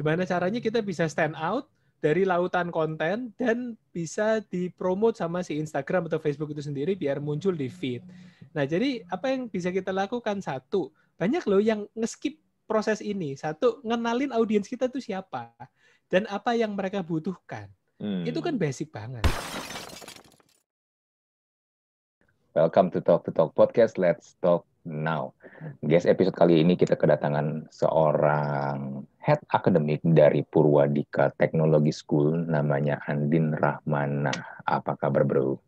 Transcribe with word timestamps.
Gimana 0.00 0.24
caranya 0.24 0.64
kita 0.64 0.80
bisa 0.80 1.04
stand 1.12 1.36
out 1.36 1.68
dari 2.00 2.24
lautan 2.24 2.72
konten 2.72 3.36
dan 3.36 3.76
bisa 3.92 4.40
dipromot 4.48 5.12
sama 5.12 5.44
si 5.44 5.60
Instagram 5.60 6.08
atau 6.08 6.16
Facebook 6.16 6.56
itu 6.56 6.64
sendiri 6.64 6.96
biar 6.96 7.20
muncul 7.20 7.52
di 7.52 7.68
feed. 7.68 8.00
Nah, 8.56 8.64
jadi 8.64 9.04
apa 9.12 9.28
yang 9.28 9.52
bisa 9.52 9.68
kita 9.68 9.92
lakukan? 9.92 10.40
Satu, 10.40 10.88
banyak 11.20 11.44
loh 11.44 11.60
yang 11.60 11.84
ngeskip 11.92 12.40
proses 12.64 13.04
ini. 13.04 13.36
Satu, 13.36 13.84
ngenalin 13.84 14.32
audiens 14.32 14.64
kita 14.64 14.88
tuh 14.88 15.04
siapa 15.04 15.52
dan 16.08 16.24
apa 16.32 16.56
yang 16.56 16.72
mereka 16.72 17.04
butuhkan. 17.04 17.68
Hmm. 18.00 18.24
Itu 18.24 18.40
kan 18.40 18.56
basic 18.56 18.88
banget. 18.88 19.28
Welcome 22.50 22.90
to 22.90 22.98
Talk 22.98 23.22
to 23.26 23.30
Talk 23.30 23.54
Podcast. 23.54 23.94
Let's 23.94 24.34
talk 24.42 24.66
now. 24.82 25.38
Guys, 25.86 26.02
episode 26.02 26.34
kali 26.34 26.58
ini 26.58 26.74
kita 26.74 26.98
kedatangan 26.98 27.70
seorang 27.70 29.06
head 29.22 29.38
akademik 29.54 30.02
dari 30.02 30.42
Purwadika 30.42 31.30
Technology 31.38 31.94
School 31.94 32.34
namanya 32.50 32.98
Andin 33.06 33.54
Rahmana. 33.54 34.34
Apa 34.66 34.98
kabar, 34.98 35.22
Bro? 35.22 35.62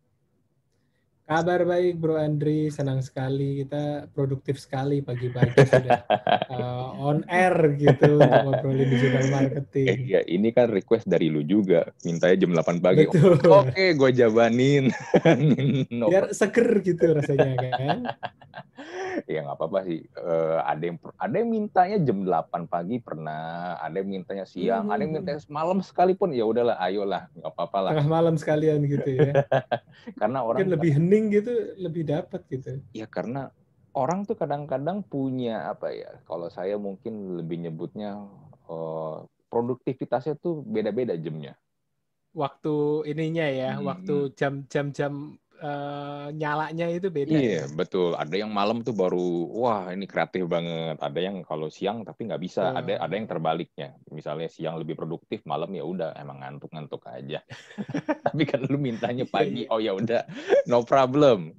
Kabar 1.33 1.65
baik 1.65 1.97
Bro 1.97 2.13
Andri, 2.13 2.69
senang 2.69 3.01
sekali 3.01 3.65
kita 3.65 4.05
produktif 4.13 4.61
sekali 4.61 5.01
pagi-pagi 5.01 5.65
sudah 5.65 6.05
uh, 6.53 6.93
on 7.09 7.25
air 7.25 7.73
gitu 7.73 8.21
untuk 8.21 8.41
ngobrolin 8.45 8.85
digital 8.85 9.25
marketing. 9.33 10.13
Iya, 10.13 10.21
ini 10.29 10.53
kan 10.53 10.69
request 10.69 11.09
dari 11.09 11.33
lu 11.33 11.41
juga, 11.41 11.89
mintanya 12.05 12.37
jam 12.37 12.53
8 12.53 12.85
pagi. 12.85 13.09
Betul. 13.09 13.41
Oke, 13.49 13.97
gue 13.97 14.09
jabanin. 14.13 14.93
no. 15.97 16.13
Biar 16.13 16.29
seger 16.37 16.69
gitu 16.85 17.17
rasanya 17.17 17.57
kan. 17.57 17.97
ya 19.31 19.39
nggak 19.43 19.57
apa-apa 19.57 19.79
sih. 19.87 20.05
Uh, 20.17 20.59
ada 20.63 20.83
yang 20.83 20.97
ada 21.17 21.35
yang 21.35 21.49
mintanya 21.49 21.97
jam 22.01 22.17
8 22.21 22.69
pagi 22.69 22.97
pernah, 23.01 23.77
ada 23.79 23.95
yang 23.97 24.09
mintanya 24.21 24.45
siang, 24.45 24.89
hmm. 24.89 24.93
ada 24.93 25.01
yang 25.01 25.11
hmm, 25.17 25.19
mintanya 25.23 25.39
malam 25.49 25.79
sekalipun 25.81 26.29
ya 26.35 26.45
udahlah, 26.45 26.77
ayolah, 26.77 27.29
nggak 27.33 27.51
apa-apa 27.53 27.77
lah. 27.79 27.91
Tengah 27.97 28.09
malam 28.09 28.35
sekalian 28.37 28.85
gitu 28.85 29.09
ya. 29.17 29.33
karena 30.19 30.39
orang 30.43 30.59
Mungkin 30.63 30.73
lebih 30.77 30.91
hening 30.97 31.22
gitu, 31.31 31.77
lebih 31.79 32.07
dapat 32.07 32.41
gitu. 32.49 32.81
Ya 32.95 33.05
karena 33.05 33.53
orang 33.93 34.25
tuh 34.25 34.35
kadang-kadang 34.35 35.05
punya 35.05 35.69
apa 35.69 35.93
ya? 35.93 36.17
Kalau 36.25 36.49
saya 36.49 36.75
mungkin 36.81 37.39
lebih 37.39 37.63
nyebutnya 37.63 38.23
uh, 38.67 39.23
produktivitasnya 39.47 40.39
tuh 40.41 40.65
beda-beda 40.65 41.13
jamnya 41.13 41.53
waktu 42.33 43.05
ininya 43.13 43.45
ya, 43.45 43.71
hmm. 43.77 43.85
waktu 43.85 44.15
jam-jam 44.33 44.89
jam 44.89 45.37
uh, 45.61 46.27
nyalanya 46.33 46.89
itu 46.89 47.07
beda. 47.13 47.33
Iya, 47.33 47.63
ya? 47.63 47.63
betul. 47.69 48.17
Ada 48.17 48.35
yang 48.41 48.51
malam 48.51 48.81
tuh 48.81 48.95
baru 48.95 49.49
wah 49.53 49.91
ini 49.93 50.09
kreatif 50.09 50.47
banget. 50.49 50.97
Ada 50.97 51.19
yang 51.19 51.45
kalau 51.45 51.67
siang 51.69 52.01
tapi 52.07 52.29
nggak 52.29 52.41
bisa. 52.41 52.73
Hmm. 52.73 52.79
Ada 52.81 53.03
ada 53.03 53.13
yang 53.13 53.27
terbaliknya. 53.29 53.93
Misalnya 54.09 54.49
siang 54.49 54.79
lebih 54.79 54.97
produktif, 54.97 55.43
malam 55.43 55.69
ya 55.75 55.83
udah 55.85 56.15
emang 56.17 56.41
ngantuk-ngantuk 56.41 57.03
aja. 57.09 57.43
tapi 58.27 58.43
kan 58.47 58.61
lu 58.65 58.79
mintanya 58.79 59.27
pagi. 59.27 59.65
Iya, 59.65 59.69
iya. 59.69 59.73
Oh 59.73 59.79
ya 59.79 59.91
udah, 59.93 60.21
no 60.69 60.81
problem. 60.81 61.53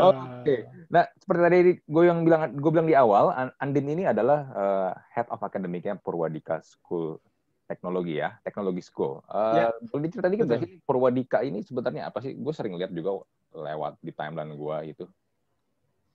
Oke. 0.00 0.44
Okay. 0.44 0.60
Nah, 0.90 1.06
seperti 1.14 1.40
tadi 1.40 1.58
gue 1.86 2.02
yang 2.02 2.26
bilang 2.26 2.50
gue 2.50 2.70
bilang 2.70 2.88
di 2.90 2.98
awal, 2.98 3.30
Andin 3.62 3.86
ini 3.94 4.04
adalah 4.10 4.40
uh, 4.50 4.90
head 5.14 5.30
of 5.30 5.38
academicnya 5.40 5.94
Purwadika 5.94 6.58
School 6.66 7.22
teknologi 7.70 8.18
ya, 8.18 8.34
teknologi 8.42 8.82
school. 8.82 9.22
Uh, 9.30 9.54
ya. 9.54 9.66
Boleh 9.94 10.10
diceritain 10.10 10.34
dikit 10.34 10.50
sih 10.58 10.82
Purwadika 10.82 11.38
ini 11.46 11.62
sebenarnya 11.62 12.10
apa 12.10 12.18
sih? 12.18 12.34
Gue 12.34 12.50
sering 12.50 12.74
lihat 12.74 12.90
juga 12.90 13.22
lewat 13.54 14.02
di 14.02 14.10
timeline 14.10 14.58
gue 14.58 14.76
itu. 14.90 15.04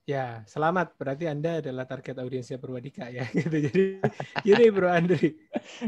Ya, 0.05 0.45
selamat. 0.45 0.93
Berarti 1.01 1.25
Anda 1.25 1.63
adalah 1.63 1.89
target 1.89 2.19
audiensnya 2.19 2.59
Purwadika 2.59 3.07
ya. 3.09 3.25
Gitu. 3.33 3.71
Jadi, 3.71 3.83
gini 4.43 4.65
Bro 4.69 4.91
Andri, 4.91 5.33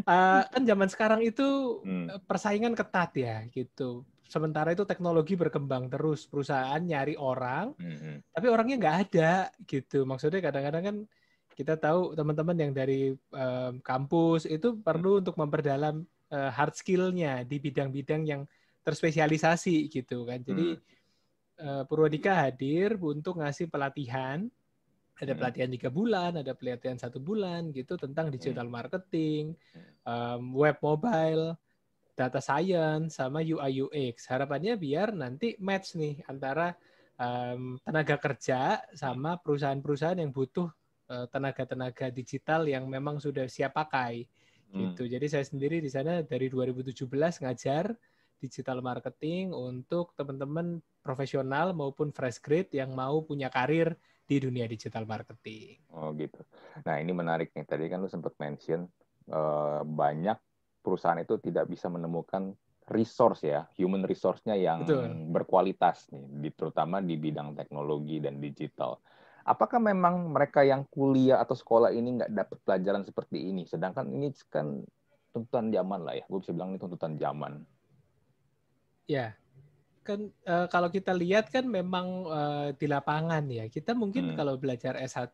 uh, 0.07 0.41
kan 0.55 0.63
zaman 0.63 0.87
sekarang 0.87 1.21
itu 1.21 1.83
hmm. 1.83 2.07
Eh, 2.15 2.21
persaingan 2.23 2.73
ketat 2.73 3.11
ya, 3.13 3.43
gitu. 3.51 4.07
Sementara 4.27 4.73
itu 4.73 4.83
teknologi 4.89 5.37
berkembang 5.37 5.87
terus, 5.87 6.25
perusahaan 6.25 6.81
nyari 6.81 7.15
orang, 7.15 7.77
hmm. 7.77 8.33
tapi 8.33 8.47
orangnya 8.49 8.75
nggak 8.81 8.97
ada, 9.07 9.33
gitu. 9.69 10.03
Maksudnya 10.03 10.41
kadang-kadang 10.41 10.83
kan 10.83 10.97
kita 11.57 11.73
tahu 11.73 12.13
teman-teman 12.13 12.53
yang 12.53 12.71
dari 12.71 13.17
um, 13.33 13.81
kampus 13.81 14.45
itu 14.45 14.77
perlu 14.77 15.25
untuk 15.25 15.33
memperdalam 15.41 16.05
uh, 16.29 16.51
hard 16.53 16.77
skill-nya 16.77 17.41
di 17.41 17.57
bidang-bidang 17.57 18.21
yang 18.29 18.41
terspesialisasi 18.85 19.89
gitu 19.89 20.29
kan. 20.29 20.45
Jadi 20.45 20.77
hmm. 20.77 20.81
uh, 21.65 21.83
Purwadika 21.89 22.45
hadir 22.45 22.93
untuk 23.01 23.41
ngasih 23.41 23.73
pelatihan. 23.73 24.45
Ada 25.17 25.33
hmm. 25.33 25.39
pelatihan 25.41 25.69
tiga 25.73 25.89
bulan, 25.89 26.31
ada 26.37 26.53
pelatihan 26.53 27.01
satu 27.01 27.17
bulan 27.17 27.73
gitu 27.73 27.97
tentang 27.97 28.29
digital 28.29 28.69
hmm. 28.69 28.75
marketing, 28.77 29.57
um, 30.05 30.53
web 30.53 30.77
mobile, 30.77 31.57
data 32.13 32.37
science, 32.37 33.17
sama 33.17 33.41
UI 33.41 33.81
UX. 33.81 34.29
Harapannya 34.29 34.77
biar 34.77 35.17
nanti 35.17 35.57
match 35.57 35.97
nih 35.97 36.21
antara 36.29 36.77
um, 37.17 37.81
tenaga 37.81 38.21
kerja 38.21 38.77
sama 38.93 39.41
perusahaan-perusahaan 39.41 40.21
yang 40.21 40.29
butuh 40.29 40.69
tenaga-tenaga 41.07 42.11
digital 42.11 42.67
yang 42.67 42.83
memang 42.91 43.23
sudah 43.23 43.47
siap 43.47 43.79
pakai 43.79 44.27
hmm. 44.71 44.79
gitu. 44.91 45.07
Jadi 45.07 45.25
saya 45.31 45.45
sendiri 45.47 45.79
di 45.79 45.87
sana 45.87 46.19
dari 46.23 46.51
2017 46.51 47.07
ngajar 47.43 47.95
digital 48.37 48.85
marketing 48.85 49.49
untuk 49.55 50.13
teman-teman 50.13 50.77
profesional 51.01 51.73
maupun 51.73 52.13
fresh 52.13 52.37
grade 52.43 52.69
yang 52.75 52.93
mau 52.93 53.25
punya 53.25 53.49
karir 53.49 53.97
di 54.27 54.37
dunia 54.43 54.67
digital 54.67 55.07
marketing. 55.07 55.79
Oh 55.95 56.11
gitu. 56.13 56.43
Nah 56.83 56.99
ini 56.99 57.15
menarik 57.15 57.55
nih. 57.55 57.65
Tadi 57.65 57.87
kan 57.87 58.03
lu 58.03 58.11
sempat 58.11 58.35
mention 58.37 58.85
uh, 59.31 59.81
banyak 59.87 60.37
perusahaan 60.83 61.17
itu 61.17 61.39
tidak 61.39 61.71
bisa 61.71 61.87
menemukan 61.87 62.53
resource 62.87 63.43
ya, 63.43 63.67
human 63.75 64.07
resource-nya 64.07 64.55
yang 64.55 64.87
Betul. 64.87 65.11
berkualitas 65.35 66.07
nih, 66.15 66.55
terutama 66.55 67.03
di 67.03 67.19
bidang 67.19 67.51
teknologi 67.51 68.23
dan 68.23 68.39
digital 68.39 68.95
apakah 69.47 69.79
memang 69.79 70.35
mereka 70.35 70.67
yang 70.67 70.83
kuliah 70.91 71.39
atau 71.39 71.55
sekolah 71.55 71.95
ini 71.95 72.19
nggak 72.19 72.31
dapat 72.35 72.57
pelajaran 72.67 73.07
seperti 73.07 73.47
ini? 73.47 73.63
Sedangkan 73.63 74.11
ini 74.11 74.35
kan 74.51 74.83
tuntutan 75.31 75.71
zaman 75.71 76.03
lah 76.03 76.19
ya, 76.19 76.25
gue 76.27 76.39
bisa 76.43 76.51
bilang 76.51 76.75
ini 76.75 76.79
tuntutan 76.83 77.15
zaman. 77.15 77.63
Ya, 79.07 79.39
kan 80.03 80.27
uh, 80.43 80.67
kalau 80.67 80.91
kita 80.91 81.15
lihat 81.15 81.47
kan 81.47 81.63
memang 81.63 82.27
uh, 82.27 82.67
di 82.75 82.91
lapangan 82.91 83.47
ya, 83.47 83.71
kita 83.71 83.95
mungkin 83.95 84.33
hmm. 84.33 84.35
kalau 84.35 84.59
belajar 84.59 84.99
S1 84.99 85.31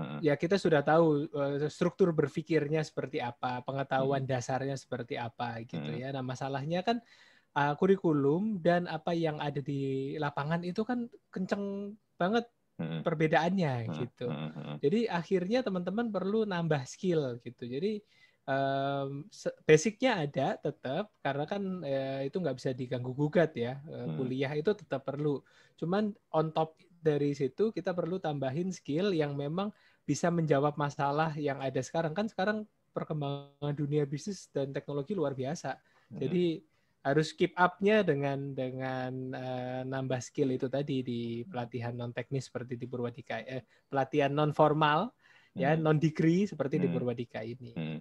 hmm. 0.00 0.18
ya 0.24 0.32
kita 0.40 0.56
sudah 0.56 0.80
tahu 0.80 1.28
uh, 1.36 1.68
struktur 1.68 2.16
berpikirnya 2.16 2.80
seperti 2.80 3.20
apa, 3.20 3.60
pengetahuan 3.68 4.24
hmm. 4.24 4.30
dasarnya 4.32 4.80
seperti 4.80 5.20
apa 5.20 5.60
gitu 5.68 5.92
hmm. 5.92 6.00
ya. 6.00 6.08
Nah 6.16 6.24
masalahnya 6.24 6.80
kan 6.80 7.04
uh, 7.52 7.76
kurikulum 7.76 8.64
dan 8.64 8.88
apa 8.88 9.12
yang 9.12 9.36
ada 9.44 9.60
di 9.60 10.16
lapangan 10.16 10.64
itu 10.64 10.88
kan 10.88 11.04
kenceng 11.28 11.92
banget 12.16 12.48
perbedaannya 12.80 13.74
gitu. 13.98 14.26
Jadi 14.82 15.06
akhirnya 15.06 15.60
teman-teman 15.62 16.08
perlu 16.08 16.48
nambah 16.48 16.82
skill 16.88 17.38
gitu. 17.44 17.68
Jadi 17.68 18.02
um, 18.46 19.26
basicnya 19.66 20.24
ada 20.26 20.58
tetap 20.58 21.12
karena 21.22 21.44
kan 21.46 21.62
eh, 21.86 22.26
itu 22.26 22.36
nggak 22.42 22.56
bisa 22.58 22.70
diganggu 22.74 23.12
gugat 23.14 23.54
ya 23.54 23.78
hmm. 23.78 24.18
kuliah 24.18 24.52
itu 24.56 24.70
tetap 24.74 25.06
perlu. 25.06 25.42
Cuman 25.78 26.10
on 26.34 26.50
top 26.50 26.78
dari 27.02 27.34
situ 27.34 27.74
kita 27.74 27.90
perlu 27.94 28.22
tambahin 28.22 28.70
skill 28.70 29.10
yang 29.10 29.34
memang 29.34 29.70
bisa 30.02 30.30
menjawab 30.30 30.74
masalah 30.74 31.34
yang 31.38 31.62
ada 31.62 31.78
sekarang 31.82 32.14
kan 32.14 32.26
sekarang 32.26 32.66
perkembangan 32.92 33.74
dunia 33.74 34.04
bisnis 34.04 34.50
dan 34.52 34.74
teknologi 34.74 35.16
luar 35.16 35.32
biasa. 35.32 35.78
Jadi 36.12 36.60
harus 37.02 37.34
keep 37.34 37.50
up-nya 37.58 38.06
dengan 38.06 38.54
dengan 38.54 39.12
uh, 39.34 39.82
nambah 39.82 40.22
skill 40.22 40.54
itu 40.54 40.70
tadi 40.70 41.02
di 41.02 41.42
pelatihan 41.42 41.98
non 41.98 42.14
teknis 42.14 42.46
seperti 42.46 42.78
di 42.78 42.86
Purwadika 42.86 43.42
eh, 43.42 43.66
pelatihan 43.90 44.30
non 44.30 44.54
formal 44.54 45.10
ya, 45.58 45.74
hmm. 45.74 45.82
ya 45.82 45.82
non 45.82 45.98
degree 45.98 46.46
seperti 46.46 46.78
hmm. 46.78 46.82
di 46.86 46.88
Purwadika 46.88 47.40
ini. 47.42 47.74
Hmm. 47.74 47.98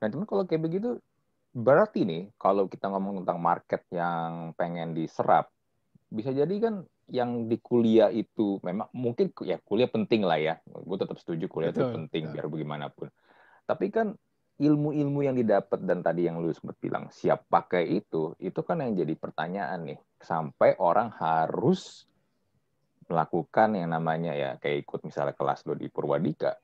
Nah, 0.00 0.06
teman 0.08 0.24
kalau 0.24 0.48
kayak 0.48 0.64
begitu 0.64 0.96
berarti 1.52 2.08
nih 2.08 2.32
kalau 2.40 2.64
kita 2.64 2.88
ngomong 2.88 3.22
tentang 3.22 3.38
market 3.42 3.84
yang 3.92 4.56
pengen 4.56 4.96
diserap 4.96 5.52
bisa 6.08 6.32
jadi 6.32 6.54
kan 6.58 6.82
yang 7.10 7.50
di 7.50 7.58
kuliah 7.58 8.08
itu 8.08 8.62
memang 8.62 8.86
mungkin 8.94 9.34
ya 9.44 9.58
kuliah 9.60 9.90
penting 9.90 10.24
lah 10.24 10.38
ya. 10.38 10.54
Gue 10.64 10.96
tetap 10.96 11.18
setuju 11.18 11.50
kuliah 11.50 11.74
betul, 11.74 11.90
itu 11.90 11.96
penting 12.00 12.22
betul. 12.24 12.34
biar 12.34 12.46
bagaimanapun. 12.48 13.06
Tapi 13.66 13.86
kan 13.92 14.16
ilmu-ilmu 14.60 15.24
yang 15.24 15.36
didapat 15.40 15.80
dan 15.88 16.04
tadi 16.04 16.28
yang 16.28 16.36
lu 16.36 16.52
sempat 16.52 16.76
bilang 16.76 17.08
siap 17.08 17.48
pakai 17.48 17.88
itu, 17.96 18.36
itu 18.36 18.60
kan 18.60 18.84
yang 18.84 18.92
jadi 18.92 19.16
pertanyaan 19.16 19.88
nih. 19.88 20.00
Sampai 20.20 20.76
orang 20.76 21.08
harus 21.16 22.04
melakukan 23.08 23.74
yang 23.74 23.90
namanya 23.90 24.36
ya 24.36 24.50
kayak 24.60 24.84
ikut 24.84 25.00
misalnya 25.08 25.32
kelas 25.32 25.64
lo 25.64 25.72
di 25.72 25.88
Purwadika. 25.88 26.54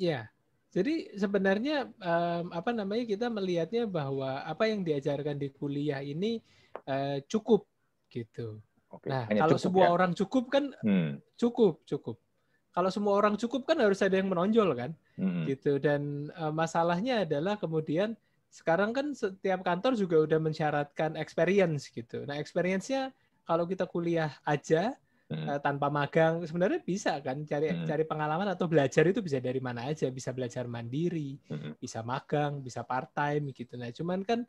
Ya, 0.00 0.28
jadi 0.72 1.12
sebenarnya 1.16 1.88
um, 1.88 2.52
apa 2.52 2.72
namanya 2.72 3.04
kita 3.04 3.32
melihatnya 3.32 3.88
bahwa 3.88 4.44
apa 4.44 4.68
yang 4.68 4.84
diajarkan 4.84 5.40
di 5.40 5.48
kuliah 5.52 6.00
ini 6.04 6.40
uh, 6.88 7.20
cukup 7.28 7.64
gitu. 8.08 8.60
Oke, 8.92 9.08
nah, 9.12 9.28
kalau 9.28 9.56
cukup, 9.56 9.64
sebuah 9.64 9.88
ya? 9.88 9.92
orang 9.92 10.12
cukup 10.16 10.44
kan 10.48 10.64
hmm. 10.84 11.20
cukup, 11.36 11.80
cukup. 11.84 12.16
Kalau 12.76 12.92
semua 12.92 13.16
orang 13.16 13.40
cukup 13.40 13.64
kan 13.64 13.80
harus 13.80 14.04
ada 14.04 14.20
yang 14.20 14.28
menonjol 14.28 14.76
kan, 14.76 14.92
hmm. 15.16 15.48
gitu. 15.48 15.80
Dan 15.80 16.28
uh, 16.36 16.52
masalahnya 16.52 17.24
adalah 17.24 17.56
kemudian 17.56 18.12
sekarang 18.52 18.92
kan 18.92 19.16
setiap 19.16 19.64
kantor 19.64 19.96
juga 19.96 20.20
udah 20.20 20.36
mensyaratkan 20.36 21.16
experience 21.16 21.88
gitu. 21.88 22.28
Nah 22.28 22.36
experience-nya 22.36 23.16
kalau 23.48 23.64
kita 23.64 23.88
kuliah 23.88 24.28
aja 24.44 24.92
hmm. 25.32 25.56
uh, 25.56 25.58
tanpa 25.64 25.88
magang 25.88 26.44
sebenarnya 26.44 26.84
bisa 26.84 27.16
kan 27.24 27.48
cari 27.48 27.72
hmm. 27.72 27.88
cari 27.88 28.04
pengalaman 28.04 28.52
atau 28.52 28.68
belajar 28.68 29.08
itu 29.08 29.24
bisa 29.24 29.40
dari 29.40 29.64
mana 29.64 29.88
aja, 29.88 30.12
bisa 30.12 30.36
belajar 30.36 30.68
mandiri, 30.68 31.40
hmm. 31.48 31.80
bisa 31.80 32.04
magang, 32.04 32.60
bisa 32.60 32.84
part 32.84 33.08
time 33.16 33.56
gitu. 33.56 33.80
Nah 33.80 33.88
cuman 33.88 34.20
kan 34.20 34.44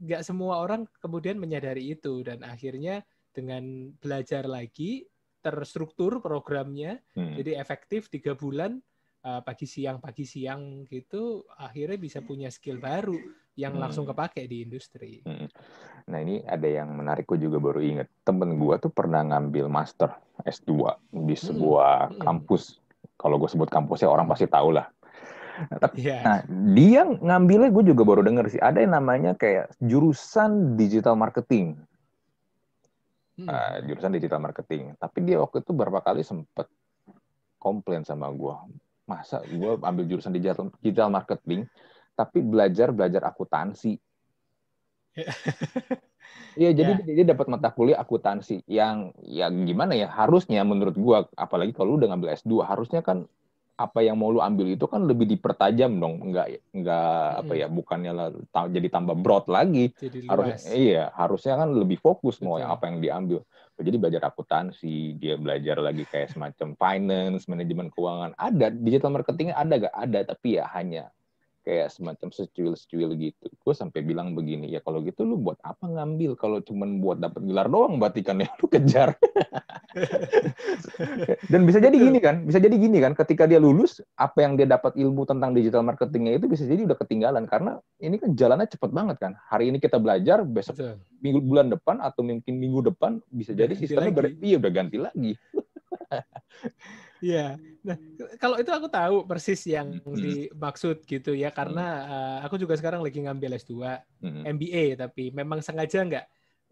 nggak 0.00 0.22
um, 0.24 0.26
semua 0.26 0.64
orang 0.64 0.88
kemudian 0.96 1.36
menyadari 1.36 1.92
itu 1.92 2.24
dan 2.24 2.40
akhirnya 2.40 3.04
dengan 3.36 3.92
belajar 4.00 4.48
lagi 4.48 5.04
terstruktur 5.44 6.24
programnya 6.24 7.04
hmm. 7.12 7.36
jadi 7.36 7.60
efektif 7.60 8.08
tiga 8.08 8.32
bulan 8.32 8.80
uh, 9.28 9.44
pagi 9.44 9.68
siang 9.68 10.00
pagi 10.00 10.24
siang 10.24 10.88
gitu 10.88 11.44
akhirnya 11.60 12.00
bisa 12.00 12.24
punya 12.24 12.48
skill 12.48 12.80
baru 12.80 13.20
yang 13.54 13.78
hmm. 13.78 13.82
langsung 13.86 14.04
kepake 14.06 14.46
di 14.50 14.66
industri. 14.66 15.22
Hmm. 15.22 15.46
Nah 16.10 16.18
ini 16.20 16.42
ada 16.42 16.66
yang 16.66 16.90
menarik 16.90 17.24
gue 17.26 17.38
juga 17.38 17.62
baru 17.62 17.80
inget 17.80 18.10
temen 18.26 18.58
gue 18.58 18.74
tuh 18.82 18.90
pernah 18.90 19.22
ngambil 19.22 19.70
master 19.70 20.10
S2 20.42 20.98
di 21.14 21.34
hmm. 21.38 21.44
sebuah 21.50 21.94
hmm. 22.10 22.20
kampus. 22.22 22.82
Kalau 23.14 23.38
gue 23.38 23.46
sebut 23.46 23.70
kampusnya 23.70 24.10
orang 24.10 24.26
pasti 24.26 24.50
tahu 24.50 24.74
lah. 24.74 24.90
Nah, 25.54 25.78
tapi, 25.78 26.02
yeah. 26.02 26.22
nah 26.26 26.38
dia 26.74 27.06
ngambilnya 27.06 27.70
gue 27.70 27.94
juga 27.94 28.02
baru 28.02 28.26
denger 28.26 28.50
sih 28.50 28.58
ada 28.58 28.82
yang 28.82 28.98
namanya 28.98 29.38
kayak 29.38 29.70
jurusan 29.78 30.74
digital 30.74 31.14
marketing 31.14 31.78
hmm. 33.38 33.48
uh, 33.48 33.76
jurusan 33.86 34.12
digital 34.14 34.40
marketing. 34.40 34.94
Tapi 34.98 35.18
dia 35.24 35.40
waktu 35.40 35.62
itu 35.62 35.72
berapa 35.74 36.00
kali 36.00 36.22
sempet 36.22 36.66
komplain 37.58 38.04
sama 38.04 38.28
gue, 38.28 38.56
masa 39.08 39.40
gue 39.44 39.80
ambil 39.80 40.04
jurusan 40.04 40.34
digital 40.34 40.68
digital 40.84 41.08
marketing, 41.08 41.64
tapi 42.14 42.44
belajar 42.44 42.92
belajar 42.92 43.22
akuntansi. 43.26 43.96
Iya, 46.54 46.70
jadi 46.70 46.92
yeah. 47.02 47.14
dia 47.22 47.26
dapat 47.34 47.50
mata 47.50 47.74
kuliah 47.74 47.98
akuntansi 47.98 48.62
yang 48.70 49.10
yang 49.26 49.66
gimana 49.66 49.98
ya 49.98 50.06
harusnya 50.06 50.62
menurut 50.62 50.94
gua 50.94 51.26
apalagi 51.34 51.74
kalau 51.74 51.94
lu 51.94 51.96
udah 52.02 52.14
ngambil 52.14 52.30
S2 52.38 52.62
harusnya 52.62 53.02
kan 53.02 53.26
apa 53.74 54.06
yang 54.06 54.14
mau 54.14 54.30
lu 54.30 54.38
ambil 54.38 54.70
itu 54.70 54.86
kan 54.86 55.02
lebih 55.02 55.26
dipertajam 55.26 55.98
dong 55.98 56.22
enggak 56.22 56.62
enggak 56.70 57.26
hmm. 57.34 57.40
apa 57.42 57.52
ya 57.58 57.66
bukannya 57.66 58.12
lah, 58.14 58.28
jadi 58.70 58.86
tambah 58.86 59.18
broad 59.18 59.50
lagi 59.50 59.90
jadi 59.98 60.30
harusnya 60.30 60.70
iya 60.78 61.04
harusnya 61.10 61.58
kan 61.58 61.74
lebih 61.74 61.98
fokus 61.98 62.38
Betul. 62.38 62.46
mau 62.46 62.56
yang 62.62 62.70
apa 62.70 62.86
yang 62.86 62.98
diambil 63.02 63.40
jadi 63.74 63.96
belajar 63.98 64.22
akuntansi 64.30 65.18
dia 65.18 65.34
belajar 65.34 65.82
lagi 65.82 66.06
kayak 66.06 66.30
semacam 66.30 66.78
finance 66.78 67.50
manajemen 67.50 67.90
keuangan 67.90 68.30
ada 68.38 68.70
digital 68.70 69.10
marketingnya 69.10 69.58
ada 69.58 69.74
gak 69.90 69.96
ada 69.98 70.20
tapi 70.22 70.62
ya 70.62 70.70
hanya 70.70 71.10
kayak 71.64 71.88
semacam 71.88 72.28
secuil-secuil 72.28 73.16
gitu. 73.16 73.48
Gue 73.56 73.72
sampai 73.72 74.04
bilang 74.04 74.36
begini, 74.36 74.68
ya 74.68 74.84
kalau 74.84 75.00
gitu 75.00 75.24
lu 75.24 75.40
buat 75.40 75.56
apa 75.64 75.88
ngambil 75.88 76.36
kalau 76.36 76.60
cuman 76.60 77.00
buat 77.00 77.18
dapat 77.18 77.40
gelar 77.48 77.72
doang 77.72 77.96
berarti 77.96 78.20
kan 78.20 78.36
ya 78.44 78.52
lu 78.60 78.68
kejar. 78.68 79.16
Dan 81.50 81.64
bisa 81.64 81.80
jadi 81.80 81.96
gini 81.96 82.20
kan, 82.20 82.44
bisa 82.44 82.60
jadi 82.60 82.76
gini 82.76 83.00
kan, 83.00 83.16
ketika 83.16 83.48
dia 83.48 83.56
lulus, 83.56 84.04
apa 84.20 84.44
yang 84.44 84.60
dia 84.60 84.68
dapat 84.68 84.92
ilmu 84.94 85.24
tentang 85.24 85.56
digital 85.56 85.80
marketingnya 85.80 86.36
itu 86.36 86.46
bisa 86.46 86.68
jadi 86.68 86.84
udah 86.84 86.98
ketinggalan 87.00 87.48
karena 87.48 87.80
ini 87.98 88.20
kan 88.20 88.36
jalannya 88.36 88.68
cepet 88.68 88.90
banget 88.92 89.16
kan. 89.16 89.32
Hari 89.48 89.72
ini 89.72 89.80
kita 89.80 89.96
belajar, 89.96 90.44
besok 90.44 90.76
Betul. 90.76 91.00
minggu 91.24 91.40
bulan 91.40 91.66
depan 91.72 91.96
atau 92.04 92.20
mungkin 92.20 92.54
minggu 92.60 92.92
depan 92.92 93.24
bisa 93.32 93.56
jadi 93.56 93.72
sistemnya 93.72 94.12
ber, 94.12 94.36
iya 94.44 94.60
udah 94.60 94.70
ganti 94.70 95.00
lagi. 95.00 95.32
Iya. 97.24 97.56
Nah, 97.84 97.96
kalau 98.36 98.60
itu 98.60 98.68
aku 98.68 98.88
tahu 98.92 99.24
persis 99.24 99.64
yang 99.64 99.96
hmm. 99.96 100.16
dimaksud 100.20 101.08
gitu 101.08 101.32
ya 101.32 101.48
karena 101.48 101.86
uh, 102.04 102.38
aku 102.44 102.60
juga 102.60 102.76
sekarang 102.76 103.00
lagi 103.00 103.24
ngambil 103.24 103.56
S2 103.56 103.72
hmm. 104.20 104.42
MBA 104.44 104.84
tapi 105.00 105.32
memang 105.32 105.64
sengaja 105.64 106.04
nggak 106.04 106.24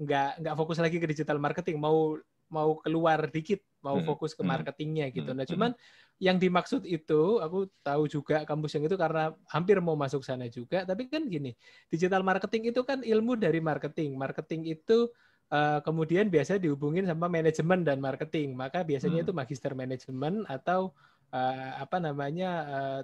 nggak 0.03 0.31
nggak 0.45 0.55
fokus 0.57 0.79
lagi 0.81 0.97
ke 1.01 1.07
digital 1.09 1.41
marketing, 1.41 1.81
mau 1.81 2.17
mau 2.53 2.77
keluar 2.85 3.33
dikit, 3.33 3.65
mau 3.81 3.97
hmm. 3.97 4.05
fokus 4.05 4.37
ke 4.37 4.45
marketingnya 4.45 5.09
gitu. 5.09 5.33
Nah, 5.33 5.49
cuman 5.49 5.73
yang 6.21 6.37
dimaksud 6.37 6.85
itu 6.85 7.41
aku 7.41 7.65
tahu 7.81 8.05
juga 8.13 8.45
kampus 8.45 8.77
yang 8.77 8.85
itu 8.85 8.97
karena 9.01 9.33
hampir 9.49 9.81
mau 9.81 9.97
masuk 9.97 10.21
sana 10.21 10.53
juga, 10.53 10.85
tapi 10.85 11.09
kan 11.09 11.25
gini, 11.33 11.57
digital 11.89 12.21
marketing 12.21 12.69
itu 12.69 12.85
kan 12.85 13.01
ilmu 13.01 13.41
dari 13.41 13.59
marketing. 13.65 14.21
Marketing 14.21 14.69
itu 14.69 15.09
uh, 15.53 15.79
kemudian 15.85 16.33
biasanya 16.33 16.65
dihubungin 16.65 17.05
sama 17.05 17.29
manajemen 17.29 17.85
dan 17.85 18.01
marketing. 18.01 18.57
Maka 18.57 18.83
biasanya 18.83 19.23
hmm. 19.23 19.27
itu 19.29 19.33
magister 19.37 19.73
manajemen 19.77 20.49
atau 20.49 20.97
uh, 21.31 21.71
apa 21.77 22.01
namanya 22.01 22.51
uh, 22.65 23.01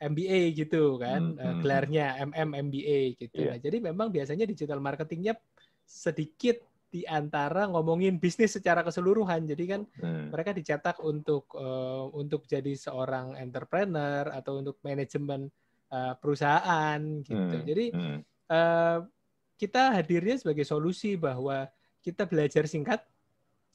eh, 0.00 0.08
MBA 0.08 0.40
gitu 0.56 0.96
kan, 0.98 1.36
hmm. 1.36 1.38
uh, 1.38 1.54
gelarnya 1.60 2.18
MM 2.24 2.50
MBA 2.72 3.20
gitu. 3.20 3.44
Yeah. 3.44 3.54
Nah, 3.54 3.58
jadi 3.60 3.76
memang 3.84 4.08
biasanya 4.10 4.48
digital 4.48 4.80
marketingnya 4.80 5.36
sedikit 5.84 6.64
di 6.88 7.02
antara 7.10 7.66
ngomongin 7.66 8.22
bisnis 8.22 8.54
secara 8.54 8.86
keseluruhan. 8.86 9.44
Jadi 9.44 9.64
kan 9.68 9.82
hmm. 9.84 10.32
mereka 10.32 10.56
dicetak 10.56 11.02
untuk 11.04 11.52
uh, 11.58 12.08
untuk 12.14 12.48
jadi 12.48 12.72
seorang 12.72 13.36
entrepreneur 13.36 14.30
atau 14.30 14.62
untuk 14.62 14.80
manajemen 14.80 15.50
uh, 15.92 16.14
perusahaan 16.16 17.00
gitu. 17.20 17.56
Hmm. 17.60 17.68
Jadi 17.68 17.86
hmm. 17.92 18.20
Uh, 18.44 19.00
kita 19.54 19.94
hadirnya 19.94 20.36
sebagai 20.38 20.66
solusi 20.66 21.14
bahwa 21.14 21.70
kita 22.04 22.28
belajar 22.28 22.68
singkat 22.68 23.00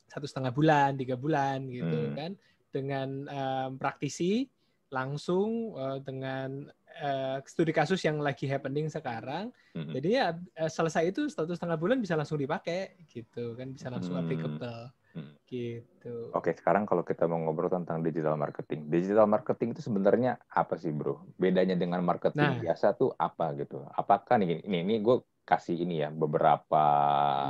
satu 0.10 0.26
setengah 0.26 0.54
bulan, 0.54 0.98
tiga 0.98 1.16
bulan 1.16 1.70
gitu 1.70 2.10
hmm. 2.10 2.16
kan, 2.18 2.32
dengan 2.70 3.08
um, 3.30 3.70
praktisi 3.78 4.50
langsung 4.90 5.78
uh, 5.78 6.02
dengan 6.02 6.66
uh, 7.02 7.38
studi 7.46 7.70
kasus 7.70 8.02
yang 8.02 8.18
lagi 8.18 8.50
happening 8.50 8.90
sekarang. 8.90 9.54
Hmm. 9.78 9.94
Jadi 9.94 10.18
ya 10.18 10.34
uh, 10.34 10.70
selesai 10.70 11.14
itu 11.14 11.30
satu 11.30 11.54
setengah 11.54 11.78
bulan 11.78 12.02
bisa 12.02 12.18
langsung 12.18 12.42
dipakai 12.42 12.98
gitu 13.10 13.54
kan, 13.54 13.70
bisa 13.70 13.94
langsung 13.94 14.18
hmm. 14.18 14.24
applicable. 14.26 14.82
Hmm. 15.10 15.34
Gitu. 15.50 16.30
Oke, 16.38 16.54
sekarang 16.54 16.86
kalau 16.86 17.02
kita 17.02 17.26
mau 17.26 17.42
ngobrol 17.42 17.70
tentang 17.70 18.06
digital 18.06 18.38
marketing, 18.38 18.94
digital 18.94 19.26
marketing 19.26 19.74
itu 19.74 19.82
sebenarnya 19.82 20.38
apa 20.54 20.78
sih, 20.78 20.94
bro? 20.94 21.26
Bedanya 21.34 21.74
dengan 21.74 22.06
marketing 22.06 22.62
nah. 22.62 22.62
biasa 22.62 22.94
tuh 22.94 23.14
apa 23.18 23.58
gitu? 23.58 23.82
Apakah 23.98 24.38
nih 24.38 24.62
ini 24.62 24.86
ini 24.86 24.96
gue 25.02 25.18
kasih 25.50 25.82
ini 25.82 26.06
ya 26.06 26.14
beberapa 26.14 26.86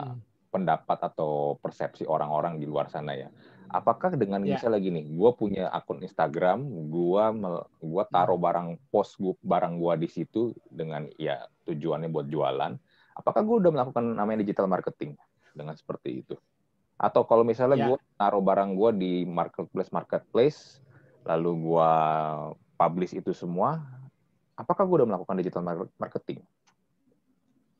hmm. 0.07 0.47
pendapat 0.55 0.99
atau 1.11 1.59
persepsi 1.59 2.07
orang-orang 2.07 2.55
di 2.55 2.63
luar 2.63 2.87
sana 2.87 3.11
ya. 3.11 3.27
Apakah 3.69 4.15
dengan 4.17 4.41
yeah. 4.41 4.57
misalnya 4.57 4.79
gini, 4.81 5.05
gue 5.05 5.31
punya 5.37 5.69
akun 5.69 6.01
Instagram, 6.01 6.63
gue 6.89 7.23
gua 7.85 8.03
taruh 8.09 8.39
hmm. 8.39 8.45
barang 8.47 8.69
post 8.89 9.19
gua, 9.21 9.37
barang 9.45 9.77
gue 9.77 9.93
di 10.07 10.09
situ 10.09 10.55
dengan 10.71 11.05
ya 11.19 11.45
tujuannya 11.67 12.09
buat 12.09 12.31
jualan. 12.31 12.73
Apakah 13.13 13.43
gue 13.45 13.55
udah 13.67 13.71
melakukan 13.75 14.15
namanya 14.15 14.41
digital 14.41 14.65
marketing 14.65 15.13
dengan 15.53 15.75
seperti 15.77 16.23
itu? 16.25 16.33
Atau 16.97 17.27
kalau 17.29 17.45
misalnya 17.45 17.77
yeah. 17.77 17.87
gue 17.93 17.97
taruh 18.17 18.41
barang 18.41 18.73
gue 18.73 18.89
di 18.97 19.13
marketplace 19.29 19.91
marketplace, 19.93 20.81
lalu 21.29 21.69
gue 21.69 21.91
publish 22.73 23.13
itu 23.13 23.37
semua, 23.37 23.85
apakah 24.57 24.87
gue 24.87 25.03
udah 25.03 25.09
melakukan 25.13 25.35
digital 25.37 25.61
marketing? 26.01 26.41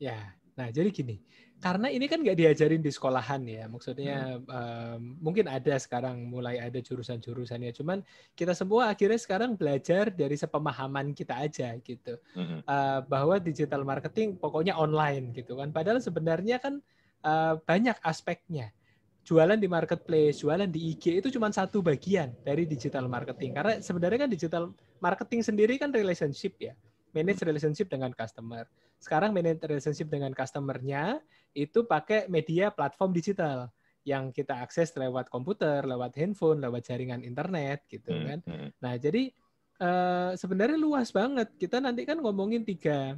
Ya, 0.00 0.32
nah 0.56 0.72
jadi 0.72 0.88
gini, 0.88 1.20
karena 1.60 1.92
ini 1.92 2.08
kan 2.08 2.24
nggak 2.24 2.40
diajarin 2.40 2.80
di 2.80 2.88
sekolahan 2.88 3.44
ya, 3.44 3.68
maksudnya 3.68 4.40
hmm. 4.40 4.48
um, 4.48 5.00
mungkin 5.20 5.44
ada 5.44 5.76
sekarang 5.76 6.24
mulai 6.24 6.56
ada 6.56 6.80
jurusan-jurusannya, 6.80 7.76
cuman 7.76 8.00
kita 8.32 8.56
semua 8.56 8.88
akhirnya 8.88 9.20
sekarang 9.20 9.60
belajar 9.60 10.08
dari 10.08 10.40
sepemahaman 10.40 11.12
kita 11.12 11.36
aja 11.36 11.76
gitu, 11.84 12.16
hmm. 12.32 12.64
uh, 12.64 13.04
bahwa 13.04 13.36
digital 13.36 13.84
marketing 13.84 14.40
pokoknya 14.40 14.72
online 14.72 15.36
gitu 15.36 15.60
kan, 15.60 15.68
padahal 15.68 16.00
sebenarnya 16.00 16.56
kan 16.56 16.80
uh, 17.28 17.60
banyak 17.60 18.00
aspeknya. 18.00 18.72
Jualan 19.20 19.60
di 19.60 19.68
marketplace, 19.68 20.40
jualan 20.40 20.64
di 20.64 20.96
IG 20.96 21.20
itu 21.20 21.28
cuma 21.28 21.52
satu 21.52 21.84
bagian 21.84 22.32
dari 22.40 22.64
digital 22.64 23.04
marketing. 23.04 23.52
Karena 23.52 23.76
sebenarnya 23.78 24.26
kan 24.26 24.30
digital 24.32 24.72
marketing 24.96 25.44
sendiri 25.44 25.76
kan 25.76 25.92
relationship 25.92 26.56
ya 26.56 26.72
manage 27.14 27.42
relationship 27.42 27.90
dengan 27.90 28.10
customer. 28.14 28.66
Sekarang 29.00 29.32
manage 29.32 29.64
relationship 29.64 30.12
dengan 30.12 30.36
customernya 30.36 31.24
itu 31.56 31.88
pakai 31.88 32.28
media 32.28 32.68
platform 32.68 33.16
digital 33.16 33.72
yang 34.04 34.28
kita 34.32 34.60
akses 34.60 34.92
lewat 34.96 35.32
komputer, 35.32 35.84
lewat 35.84 36.16
handphone, 36.20 36.60
lewat 36.60 36.88
jaringan 36.88 37.24
internet 37.24 37.84
gitu 37.88 38.12
hmm, 38.12 38.24
kan. 38.28 38.38
Hmm. 38.44 38.68
Nah, 38.80 38.94
jadi 39.00 39.32
uh, 39.80 40.32
sebenarnya 40.36 40.76
luas 40.76 41.08
banget. 41.12 41.48
Kita 41.56 41.80
nanti 41.80 42.04
kan 42.04 42.20
ngomongin 42.20 42.64
tiga 42.64 43.16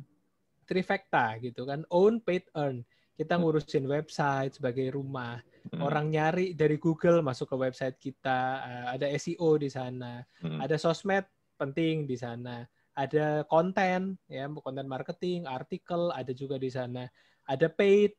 trifecta 0.66 1.38
gitu 1.42 1.66
kan, 1.66 1.82
own, 1.90 2.22
paid, 2.22 2.46
earn. 2.54 2.86
Kita 3.18 3.36
hmm. 3.36 3.42
ngurusin 3.42 3.86
website 3.86 4.58
sebagai 4.58 4.94
rumah. 4.94 5.42
Orang 5.78 6.10
nyari 6.10 6.58
dari 6.58 6.74
Google 6.74 7.22
masuk 7.22 7.54
ke 7.54 7.56
website 7.58 7.96
kita, 8.02 8.38
uh, 8.66 8.86
ada 8.98 9.06
SEO 9.14 9.58
di 9.62 9.70
sana, 9.70 10.18
ada 10.58 10.74
sosmed 10.74 11.22
penting 11.54 12.02
di 12.10 12.18
sana 12.18 12.66
ada 12.92 13.44
konten 13.48 14.20
ya 14.28 14.48
konten 14.60 14.84
marketing 14.84 15.48
artikel 15.48 16.12
ada 16.12 16.32
juga 16.36 16.60
di 16.60 16.68
sana 16.68 17.08
ada 17.48 17.66
paid 17.72 18.12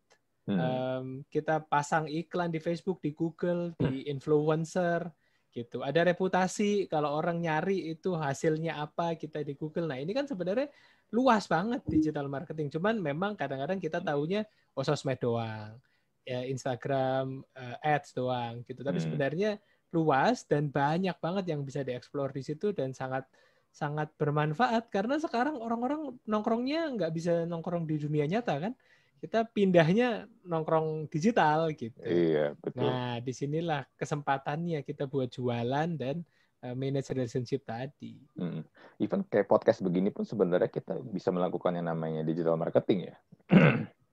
hmm. 0.50 0.60
um, 0.60 1.06
kita 1.30 1.64
pasang 1.66 2.10
iklan 2.10 2.50
di 2.50 2.60
Facebook 2.60 3.00
di 3.00 3.14
Google 3.14 3.78
di 3.80 4.10
influencer 4.10 5.08
gitu. 5.54 5.86
Ada 5.86 6.02
reputasi 6.10 6.90
kalau 6.90 7.14
orang 7.14 7.38
nyari 7.38 7.94
itu 7.94 8.18
hasilnya 8.18 8.82
apa 8.82 9.14
kita 9.14 9.46
di 9.46 9.54
Google. 9.54 9.86
Nah, 9.86 10.02
ini 10.02 10.10
kan 10.12 10.26
sebenarnya 10.26 10.68
luas 11.14 11.46
banget 11.46 11.86
digital 11.86 12.26
marketing. 12.26 12.74
Cuman 12.74 12.98
memang 12.98 13.38
kadang-kadang 13.38 13.78
kita 13.78 14.02
tahunya 14.02 14.44
oh 14.74 14.84
sosmed 14.84 15.22
doang. 15.22 15.78
Ya 16.26 16.42
Instagram 16.50 17.46
uh, 17.54 17.78
ads 17.86 18.18
doang 18.18 18.66
gitu. 18.66 18.82
Tapi 18.82 18.98
hmm. 18.98 19.06
sebenarnya 19.06 19.52
luas 19.94 20.42
dan 20.50 20.74
banyak 20.74 21.14
banget 21.22 21.54
yang 21.54 21.62
bisa 21.62 21.86
dieksplor 21.86 22.34
di 22.34 22.42
situ 22.42 22.74
dan 22.74 22.98
sangat 22.98 23.30
sangat 23.74 24.14
bermanfaat 24.22 24.94
karena 24.94 25.18
sekarang 25.18 25.58
orang-orang 25.58 26.14
nongkrongnya 26.30 26.94
nggak 26.94 27.12
bisa 27.12 27.50
nongkrong 27.50 27.90
di 27.90 27.98
dunia 27.98 28.30
nyata 28.30 28.70
kan 28.70 28.74
kita 29.18 29.50
pindahnya 29.50 30.28
nongkrong 30.44 31.08
digital 31.08 31.72
gitu. 31.74 31.96
Iya 32.04 32.54
betul. 32.60 32.86
Nah 32.86 33.18
di 33.24 33.32
sinilah 33.34 33.88
kesempatannya 33.98 34.84
kita 34.86 35.08
buat 35.08 35.32
jualan 35.32 35.90
dan 35.96 36.22
uh, 36.62 36.76
manage 36.76 37.10
relationship 37.16 37.64
tadi. 37.64 38.20
Hmm. 38.36 38.62
Even 39.00 39.24
kayak 39.26 39.48
podcast 39.48 39.80
begini 39.82 40.12
pun 40.12 40.28
sebenarnya 40.28 40.68
kita 40.68 41.00
bisa 41.10 41.32
melakukan 41.32 41.72
yang 41.74 41.88
namanya 41.88 42.22
digital 42.22 42.60
marketing 42.60 43.10
ya. 43.10 43.16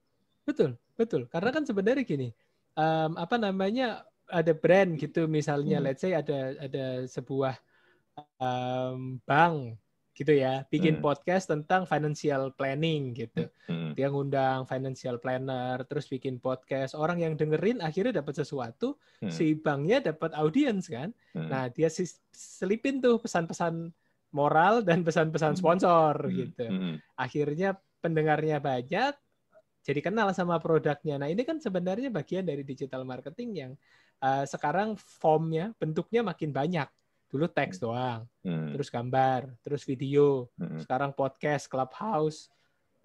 betul 0.47 0.73
betul 0.97 1.29
karena 1.29 1.49
kan 1.53 1.63
sebenarnya 1.63 2.03
gini 2.03 2.29
um, 2.75 3.13
apa 3.17 3.37
namanya 3.37 4.03
ada 4.31 4.51
brand 4.55 4.97
gitu 4.97 5.27
misalnya 5.29 5.77
hmm. 5.79 5.85
let's 5.85 6.01
say 6.01 6.11
ada 6.17 6.55
ada 6.57 6.85
sebuah 7.05 7.55
um, 8.39 9.21
bank 9.23 9.79
gitu 10.11 10.37
ya, 10.37 10.67
bikin 10.67 10.99
hmm. 10.99 11.03
podcast 11.03 11.49
tentang 11.49 11.87
financial 11.87 12.51
planning 12.53 13.15
gitu. 13.15 13.47
Hmm. 13.65 13.95
Dia 13.97 14.11
ngundang 14.11 14.67
financial 14.67 15.17
planner, 15.17 15.81
terus 15.87 16.05
bikin 16.11 16.37
podcast. 16.37 16.93
Orang 16.93 17.23
yang 17.23 17.33
dengerin 17.39 17.79
akhirnya 17.79 18.19
dapat 18.19 18.43
sesuatu, 18.43 18.99
hmm. 19.23 19.31
si 19.31 19.55
banknya 19.57 20.13
dapat 20.13 20.35
audiens 20.35 20.85
kan. 20.91 21.15
Hmm. 21.33 21.47
Nah, 21.47 21.63
dia 21.71 21.89
selipin 22.35 22.99
tuh 23.01 23.17
pesan-pesan 23.23 23.89
moral 24.35 24.83
dan 24.83 25.01
pesan-pesan 25.01 25.55
hmm. 25.55 25.59
sponsor 25.59 26.13
hmm. 26.27 26.33
gitu. 26.35 26.65
Hmm. 26.67 26.95
Akhirnya 27.15 27.79
pendengarnya 28.03 28.59
banyak, 28.59 29.15
jadi 29.81 29.99
kenal 30.05 30.29
sama 30.37 30.61
produknya. 30.61 31.17
Nah, 31.17 31.31
ini 31.31 31.41
kan 31.47 31.57
sebenarnya 31.57 32.13
bagian 32.13 32.45
dari 32.45 32.61
digital 32.61 33.07
marketing 33.07 33.49
yang 33.57 33.71
uh, 34.21 34.45
sekarang 34.45 34.93
formnya, 34.99 35.73
bentuknya 35.81 36.21
makin 36.21 36.53
banyak 36.53 36.85
Dulu 37.31 37.47
teks 37.47 37.79
hmm. 37.79 37.83
doang, 37.87 38.21
hmm. 38.43 38.75
terus 38.75 38.91
gambar, 38.91 39.41
terus 39.63 39.87
video, 39.87 40.51
hmm. 40.59 40.83
sekarang 40.83 41.15
podcast, 41.15 41.71
clubhouse, 41.71 42.51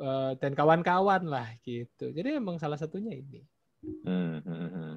uh, 0.03 0.35
dan 0.43 0.53
kawan-kawan 0.53 1.23
lah 1.25 1.47
gitu. 1.63 2.11
Jadi 2.11 2.35
emang 2.35 2.59
salah 2.59 2.77
satunya 2.77 3.15
ini. 3.15 3.47
Hmm, 3.87 4.43
hmm, 4.43 4.69
hmm. 4.75 4.95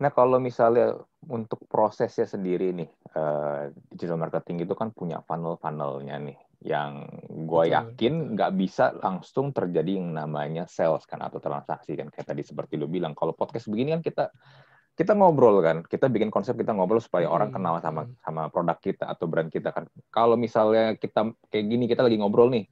Nah 0.00 0.08
kalau 0.08 0.40
misalnya 0.40 0.96
untuk 1.28 1.68
prosesnya 1.68 2.24
sendiri 2.24 2.72
nih 2.72 2.88
uh, 3.12 3.68
digital 3.92 4.16
marketing 4.16 4.64
itu 4.64 4.72
kan 4.72 4.88
punya 4.88 5.20
funnel-funnelnya 5.20 6.16
nih, 6.16 6.38
yang 6.64 7.12
gue 7.28 7.64
yakin 7.76 8.32
nggak 8.32 8.52
bisa 8.56 8.96
langsung 9.04 9.52
terjadi 9.52 10.00
yang 10.00 10.16
namanya 10.16 10.64
sales 10.64 11.04
kan 11.04 11.20
atau 11.20 11.44
transaksi 11.44 11.92
kan 11.92 12.08
kayak 12.08 12.24
tadi 12.24 12.40
seperti 12.40 12.80
lu 12.80 12.88
bilang. 12.88 13.12
Kalau 13.12 13.36
podcast 13.36 13.68
begini 13.68 14.00
kan 14.00 14.00
kita 14.00 14.24
kita 14.92 15.16
ngobrol 15.16 15.64
kan, 15.64 15.80
kita 15.88 16.06
bikin 16.12 16.28
konsep 16.28 16.52
kita 16.52 16.76
ngobrol 16.76 17.00
supaya 17.00 17.24
hmm. 17.24 17.34
orang 17.34 17.50
kenal 17.50 17.74
sama 17.80 18.02
sama 18.20 18.42
produk 18.52 18.76
kita 18.76 19.08
atau 19.08 19.24
brand 19.24 19.48
kita 19.48 19.72
kan. 19.72 19.88
Kalau 20.12 20.36
misalnya 20.36 20.94
kita 21.00 21.32
kayak 21.48 21.64
gini 21.64 21.84
kita 21.88 22.04
lagi 22.04 22.20
ngobrol 22.20 22.52
nih, 22.52 22.68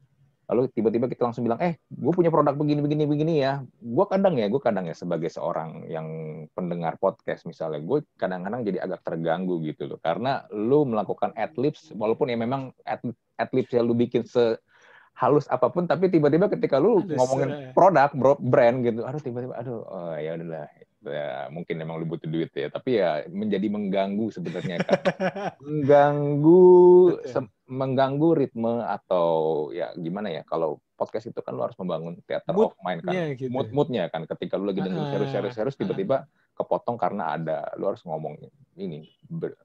lalu 0.53 0.69
tiba-tiba 0.69 1.09
kita 1.09 1.25
langsung 1.25 1.49
bilang, 1.49 1.57
eh, 1.65 1.81
gue 1.89 2.13
punya 2.13 2.29
produk 2.29 2.53
begini 2.53 2.85
begini 2.85 3.05
begini 3.09 3.35
ya. 3.41 3.65
Gue 3.81 4.05
kadang 4.05 4.37
ya, 4.37 4.53
gue 4.53 4.61
kadang 4.61 4.85
ya 4.85 4.93
sebagai 4.93 5.33
seorang 5.33 5.89
yang 5.89 6.07
pendengar 6.53 7.01
podcast 7.01 7.49
misalnya, 7.49 7.81
gue 7.81 8.05
kadang-kadang 8.21 8.69
jadi 8.69 8.85
agak 8.85 9.01
terganggu 9.01 9.65
gitu 9.65 9.89
loh, 9.89 9.99
karena 10.05 10.45
lu 10.53 10.85
melakukan 10.85 11.33
adlibs, 11.41 11.89
walaupun 11.97 12.29
ya 12.29 12.37
memang 12.37 12.77
ad, 12.85 13.01
adlibs 13.41 13.73
yang 13.73 13.89
lu 13.89 13.97
bikin 13.97 14.29
se 14.29 14.61
halus 15.21 15.45
apa 15.53 15.69
pun 15.69 15.85
tapi 15.85 16.09
tiba-tiba 16.09 16.49
ketika 16.49 16.81
lu 16.81 17.05
Halus, 17.05 17.13
ngomongin 17.13 17.49
ya. 17.53 17.71
produk 17.77 18.09
bro, 18.17 18.41
brand 18.41 18.81
gitu 18.81 19.05
aduh 19.05 19.21
tiba-tiba 19.21 19.53
aduh 19.53 19.85
oh, 19.85 20.17
ya 20.17 20.33
udahlah 20.33 20.65
ya 21.01 21.49
mungkin 21.49 21.81
emang 21.81 21.97
lu 22.01 22.07
butuh 22.09 22.29
duit 22.29 22.53
ya 22.53 22.69
tapi 22.69 23.01
ya 23.01 23.25
menjadi 23.33 23.67
mengganggu 23.73 24.29
sebenarnya 24.33 24.85
kan 24.85 25.01
mengganggu 25.65 26.65
se 27.25 27.41
mengganggu 27.71 28.29
ritme 28.37 28.85
atau 28.85 29.29
ya 29.73 29.95
gimana 29.97 30.29
ya 30.29 30.43
kalau 30.45 30.83
podcast 30.99 31.33
itu 31.33 31.41
kan 31.41 31.57
lu 31.57 31.65
harus 31.65 31.79
membangun 31.81 32.21
teater 32.29 32.53
mood, 32.53 32.75
of 32.75 32.77
mind 32.85 33.01
kan 33.01 33.13
yeah, 33.17 33.33
gitu. 33.33 33.49
mood 33.49 33.73
moodnya 33.73 34.13
kan 34.13 34.29
ketika 34.29 34.61
lu 34.61 34.69
lagi 34.69 34.85
dengerin 34.85 35.07
ah, 35.07 35.11
serius 35.15 35.33
serius 35.33 35.55
serius 35.57 35.77
tiba-tiba 35.81 36.29
kepotong 36.61 37.01
karena 37.01 37.41
ada 37.41 37.73
lu 37.81 37.89
harus 37.89 38.05
ngomong 38.05 38.37
ini 38.77 39.09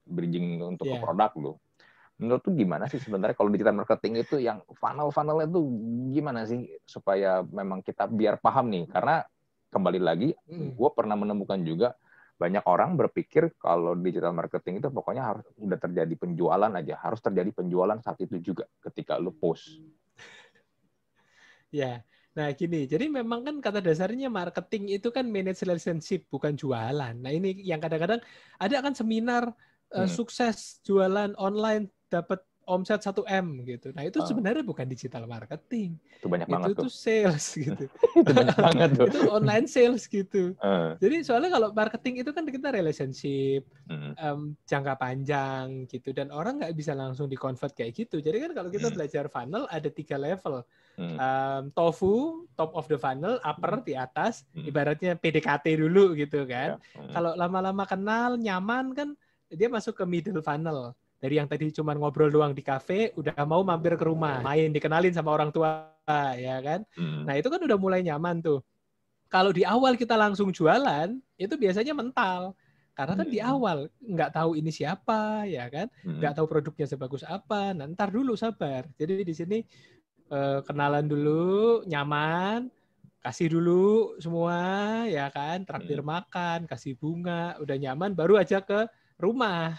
bridging 0.08 0.64
untuk 0.64 0.88
yeah. 0.88 0.96
ke 0.96 1.04
produk 1.04 1.32
lu. 1.36 1.52
Menurut 2.16 2.40
tuh 2.40 2.56
gimana 2.56 2.88
sih 2.88 2.96
sebenarnya 2.96 3.36
kalau 3.36 3.52
digital 3.52 3.76
marketing 3.76 4.24
itu 4.24 4.40
yang 4.40 4.64
funnel 4.80 5.12
funnelnya 5.12 5.52
tuh 5.52 5.68
gimana 6.16 6.48
sih 6.48 6.64
supaya 6.88 7.44
memang 7.44 7.84
kita 7.84 8.08
biar 8.08 8.40
paham 8.40 8.72
nih? 8.72 8.88
Karena 8.88 9.20
kembali 9.76 10.00
lagi, 10.00 10.32
hmm. 10.32 10.72
gue 10.72 10.90
pernah 10.96 11.20
menemukan 11.20 11.60
juga 11.60 11.92
banyak 12.36 12.64
orang 12.68 12.96
berpikir 12.96 13.56
kalau 13.56 13.96
digital 13.96 14.32
marketing 14.32 14.80
itu 14.80 14.88
pokoknya 14.92 15.24
harus 15.24 15.44
udah 15.56 15.78
terjadi 15.80 16.14
penjualan 16.16 16.72
aja, 16.72 16.94
harus 17.00 17.20
terjadi 17.20 17.48
penjualan 17.52 17.96
saat 18.00 18.20
itu 18.24 18.40
juga 18.40 18.64
ketika 18.84 19.16
lu 19.16 19.32
post. 19.32 19.80
Ya, 21.72 22.04
nah 22.36 22.52
gini, 22.52 22.84
jadi 22.84 23.08
memang 23.08 23.44
kan 23.44 23.56
kata 23.60 23.80
dasarnya 23.80 24.28
marketing 24.28 24.96
itu 25.00 25.08
kan 25.12 25.28
manage 25.28 25.64
relationship 25.64 26.28
bukan 26.28 26.56
jualan. 26.56 27.16
Nah 27.16 27.32
ini 27.32 27.56
yang 27.64 27.80
kadang-kadang 27.80 28.20
ada 28.60 28.76
kan 28.84 28.92
seminar 28.92 29.52
uh, 29.96 30.08
sukses 30.08 30.80
jualan 30.84 31.32
online 31.40 31.88
dapat 32.12 32.44
omset 32.66 32.98
1 32.98 33.22
M 33.30 33.62
gitu. 33.62 33.94
Nah, 33.94 34.02
itu 34.02 34.18
oh. 34.18 34.26
sebenarnya 34.26 34.66
bukan 34.66 34.84
digital 34.90 35.22
marketing. 35.30 35.94
Itu 36.18 36.26
banyak 36.26 36.50
banget 36.50 36.74
itu 36.74 36.82
tuh. 36.82 36.90
sales 36.90 37.46
gitu. 37.54 37.84
itu 38.20 38.32
banyak 38.34 38.58
banget 38.66 38.90
tuh. 38.98 39.06
itu 39.06 39.20
online 39.30 39.66
sales 39.70 40.04
gitu. 40.10 40.52
Uh. 40.58 40.98
Jadi 40.98 41.22
soalnya 41.22 41.54
kalau 41.54 41.70
marketing 41.70 42.26
itu 42.26 42.30
kan 42.34 42.42
kita 42.42 42.74
relationship 42.74 43.62
uh. 43.86 44.12
um, 44.18 44.58
jangka 44.66 44.98
panjang 44.98 45.86
gitu 45.86 46.10
dan 46.10 46.34
orang 46.34 46.58
nggak 46.58 46.74
bisa 46.74 46.92
langsung 46.98 47.30
di 47.30 47.38
convert 47.38 47.70
kayak 47.70 47.94
gitu. 47.94 48.18
Jadi 48.18 48.42
kan 48.42 48.50
kalau 48.52 48.70
kita 48.74 48.90
uh. 48.90 48.92
belajar 48.92 49.24
funnel 49.30 49.64
ada 49.70 49.88
tiga 49.88 50.18
level. 50.18 50.66
Um, 50.96 51.68
tofu 51.76 52.48
top 52.56 52.72
of 52.72 52.88
the 52.88 52.96
funnel, 52.96 53.36
upper 53.44 53.84
di 53.84 53.92
atas, 53.92 54.48
ibaratnya 54.56 55.12
PDKT 55.12 55.76
dulu 55.76 56.16
gitu 56.16 56.48
kan. 56.48 56.80
Yeah. 56.80 57.12
Kalau 57.12 57.36
lama-lama 57.36 57.84
kenal, 57.84 58.40
nyaman 58.40 58.96
kan 58.96 59.08
dia 59.52 59.68
masuk 59.68 59.92
ke 59.92 60.04
middle 60.08 60.40
funnel 60.40 60.96
dari 61.26 61.42
yang 61.42 61.50
tadi 61.50 61.74
cuma 61.74 61.90
ngobrol 61.98 62.30
doang 62.30 62.54
di 62.54 62.62
kafe 62.62 63.10
udah 63.18 63.34
mau 63.42 63.66
mampir 63.66 63.98
ke 63.98 64.06
rumah. 64.06 64.38
Main 64.46 64.70
dikenalin 64.70 65.10
sama 65.10 65.34
orang 65.34 65.50
tua 65.50 65.90
ya 66.38 66.62
kan? 66.62 66.86
Hmm. 66.94 67.26
nah 67.26 67.34
itu 67.34 67.50
kan 67.50 67.58
udah 67.58 67.74
mulai 67.74 68.06
nyaman 68.06 68.38
tuh. 68.38 68.62
Kalau 69.26 69.50
di 69.50 69.66
awal 69.66 69.98
kita 69.98 70.14
langsung 70.14 70.54
jualan 70.54 71.18
itu 71.34 71.50
biasanya 71.58 71.98
mental. 71.98 72.54
Karena 72.94 73.18
kan 73.18 73.26
hmm. 73.26 73.34
di 73.34 73.40
awal 73.42 73.90
nggak 73.98 74.30
tahu 74.38 74.54
ini 74.54 74.70
siapa 74.70 75.50
ya 75.50 75.66
kan? 75.66 75.90
Hmm. 76.06 76.22
nggak 76.22 76.38
tahu 76.38 76.46
produknya 76.46 76.86
sebagus 76.86 77.26
apa. 77.26 77.74
Nah, 77.74 77.90
ntar 77.90 78.14
dulu 78.14 78.38
sabar. 78.38 78.86
Jadi 78.94 79.26
di 79.26 79.34
sini 79.34 79.58
eh, 80.30 80.60
kenalan 80.62 81.10
dulu 81.10 81.82
nyaman 81.90 82.70
kasih 83.18 83.50
dulu 83.50 84.14
semua 84.22 84.62
ya 85.10 85.26
kan? 85.34 85.66
Traktir 85.66 85.98
hmm. 85.98 86.06
makan 86.06 86.58
kasih 86.70 86.94
bunga 86.94 87.58
udah 87.58 87.74
nyaman 87.74 88.14
baru 88.14 88.38
aja 88.38 88.62
ke 88.62 88.86
rumah 89.18 89.74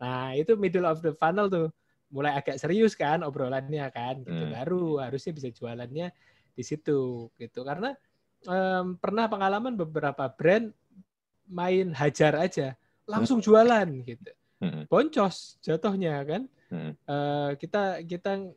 Nah, 0.00 0.36
itu 0.36 0.54
middle 0.56 0.88
of 0.88 1.00
the 1.00 1.12
funnel 1.16 1.48
tuh. 1.48 1.68
Mulai 2.06 2.38
agak 2.38 2.62
serius 2.62 2.94
kan 2.94 3.26
obrolannya 3.26 3.86
kan 3.90 4.22
gitu. 4.22 4.42
Hmm. 4.46 4.54
Baru 4.54 5.02
harusnya 5.02 5.32
bisa 5.34 5.48
jualannya 5.50 6.14
di 6.54 6.62
situ 6.62 7.28
gitu. 7.34 7.60
Karena 7.66 7.92
um, 8.46 8.94
pernah 8.96 9.26
pengalaman 9.26 9.74
beberapa 9.74 10.30
brand 10.30 10.70
main 11.46 11.94
hajar 11.94 12.38
aja 12.38 12.78
langsung 13.10 13.42
hmm. 13.42 13.46
jualan 13.46 13.88
gitu. 14.06 14.30
Hmm. 14.62 14.82
Boncos 14.86 15.58
jatuhnya 15.60 16.22
kan. 16.22 16.42
Hmm. 16.70 16.92
Uh, 17.06 17.50
kita 17.58 18.06
kita 18.06 18.54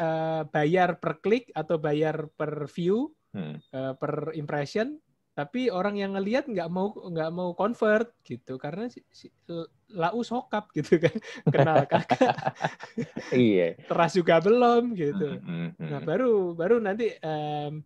uh, 0.00 0.42
bayar 0.48 0.96
per 0.96 1.20
klik 1.20 1.52
atau 1.52 1.76
bayar 1.76 2.32
per 2.32 2.64
view, 2.72 3.12
hmm. 3.36 3.56
uh, 3.76 3.92
per 3.96 4.32
impression 4.36 4.96
tapi 5.36 5.68
orang 5.68 6.00
yang 6.00 6.16
ngelihat 6.16 6.48
nggak 6.48 6.72
mau 6.72 6.96
nggak 6.96 7.28
mau 7.28 7.52
convert 7.52 8.08
gitu 8.24 8.56
karena 8.56 8.88
si, 8.88 9.04
si, 9.12 9.28
lau 9.94 10.20
sokap 10.26 10.70
gitu 10.76 10.98
kan 10.98 11.14
kenal 11.46 11.86
kakak 11.86 12.34
iya 13.34 13.78
teras 13.86 14.16
juga 14.16 14.42
belum 14.42 14.96
gitu 14.98 15.38
nah 15.78 16.00
baru 16.02 16.54
baru 16.56 16.82
nanti 16.82 17.14
um, 17.22 17.84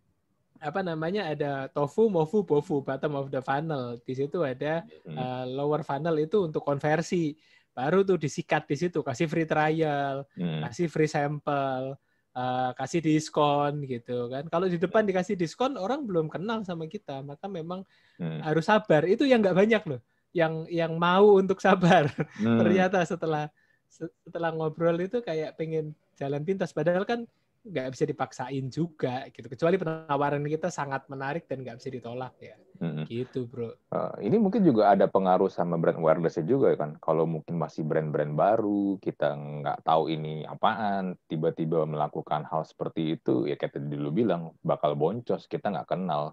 apa 0.60 0.80
namanya 0.84 1.32
ada 1.32 1.52
tofu 1.72 2.12
mofu 2.12 2.44
bofu 2.44 2.84
bottom 2.84 3.16
of 3.16 3.32
the 3.32 3.40
funnel 3.40 3.96
di 4.04 4.12
situ 4.12 4.44
ada 4.44 4.84
uh, 5.08 5.44
lower 5.48 5.80
funnel 5.80 6.16
itu 6.20 6.44
untuk 6.44 6.64
konversi 6.64 7.32
baru 7.72 8.04
tuh 8.04 8.20
disikat 8.20 8.68
di 8.68 8.76
situ 8.76 9.00
kasih 9.00 9.28
free 9.28 9.48
trial 9.48 10.28
hmm. 10.36 10.68
kasih 10.68 10.86
free 10.92 11.08
sample 11.08 11.96
uh, 12.34 12.70
kasih 12.76 13.00
diskon 13.02 13.82
gitu 13.86 14.30
kan. 14.30 14.46
Kalau 14.46 14.66
di 14.70 14.78
depan 14.78 15.06
dikasih 15.06 15.34
diskon 15.34 15.74
orang 15.74 16.06
belum 16.06 16.30
kenal 16.30 16.62
sama 16.62 16.86
kita, 16.86 17.22
maka 17.24 17.46
memang 17.50 17.82
hmm. 18.20 18.40
harus 18.44 18.66
sabar. 18.66 19.06
Itu 19.06 19.26
yang 19.26 19.42
nggak 19.42 19.56
banyak 19.56 19.82
loh. 19.86 20.00
Yang 20.30 20.66
yang 20.70 20.94
mau 20.96 21.38
untuk 21.38 21.58
sabar. 21.58 22.10
Hmm. 22.38 22.58
Ternyata 22.62 23.02
setelah 23.02 23.50
setelah 23.90 24.54
ngobrol 24.54 24.96
itu 25.02 25.18
kayak 25.20 25.58
pengen 25.58 25.92
jalan 26.14 26.46
pintas. 26.46 26.70
Padahal 26.70 27.02
kan 27.02 27.26
nggak 27.60 27.92
bisa 27.92 28.08
dipaksain 28.08 28.72
juga 28.72 29.28
gitu 29.36 29.44
kecuali 29.44 29.76
penawaran 29.76 30.40
kita 30.48 30.72
sangat 30.72 31.04
menarik 31.12 31.44
dan 31.44 31.60
nggak 31.60 31.76
bisa 31.76 31.92
ditolak 31.92 32.32
ya 32.40 32.56
mm-hmm. 32.80 33.04
gitu 33.04 33.44
bro 33.44 33.76
uh, 33.92 34.16
ini 34.16 34.40
mungkin 34.40 34.64
juga 34.64 34.96
ada 34.96 35.04
pengaruh 35.04 35.52
sama 35.52 35.76
brand 35.76 36.00
awareness 36.00 36.40
juga 36.40 36.72
kan 36.80 36.96
kalau 37.04 37.28
mungkin 37.28 37.60
masih 37.60 37.84
brand-brand 37.84 38.32
baru 38.32 38.96
kita 39.04 39.36
nggak 39.36 39.84
tahu 39.84 40.08
ini 40.08 40.48
apaan 40.48 41.20
tiba-tiba 41.28 41.84
melakukan 41.84 42.48
hal 42.48 42.64
seperti 42.64 43.20
itu 43.20 43.44
ya 43.44 43.60
kayak 43.60 43.76
tadi 43.76 43.92
dulu 43.92 44.24
bilang 44.24 44.56
bakal 44.64 44.96
boncos 44.96 45.44
kita 45.44 45.68
nggak 45.68 45.92
kenal 45.92 46.32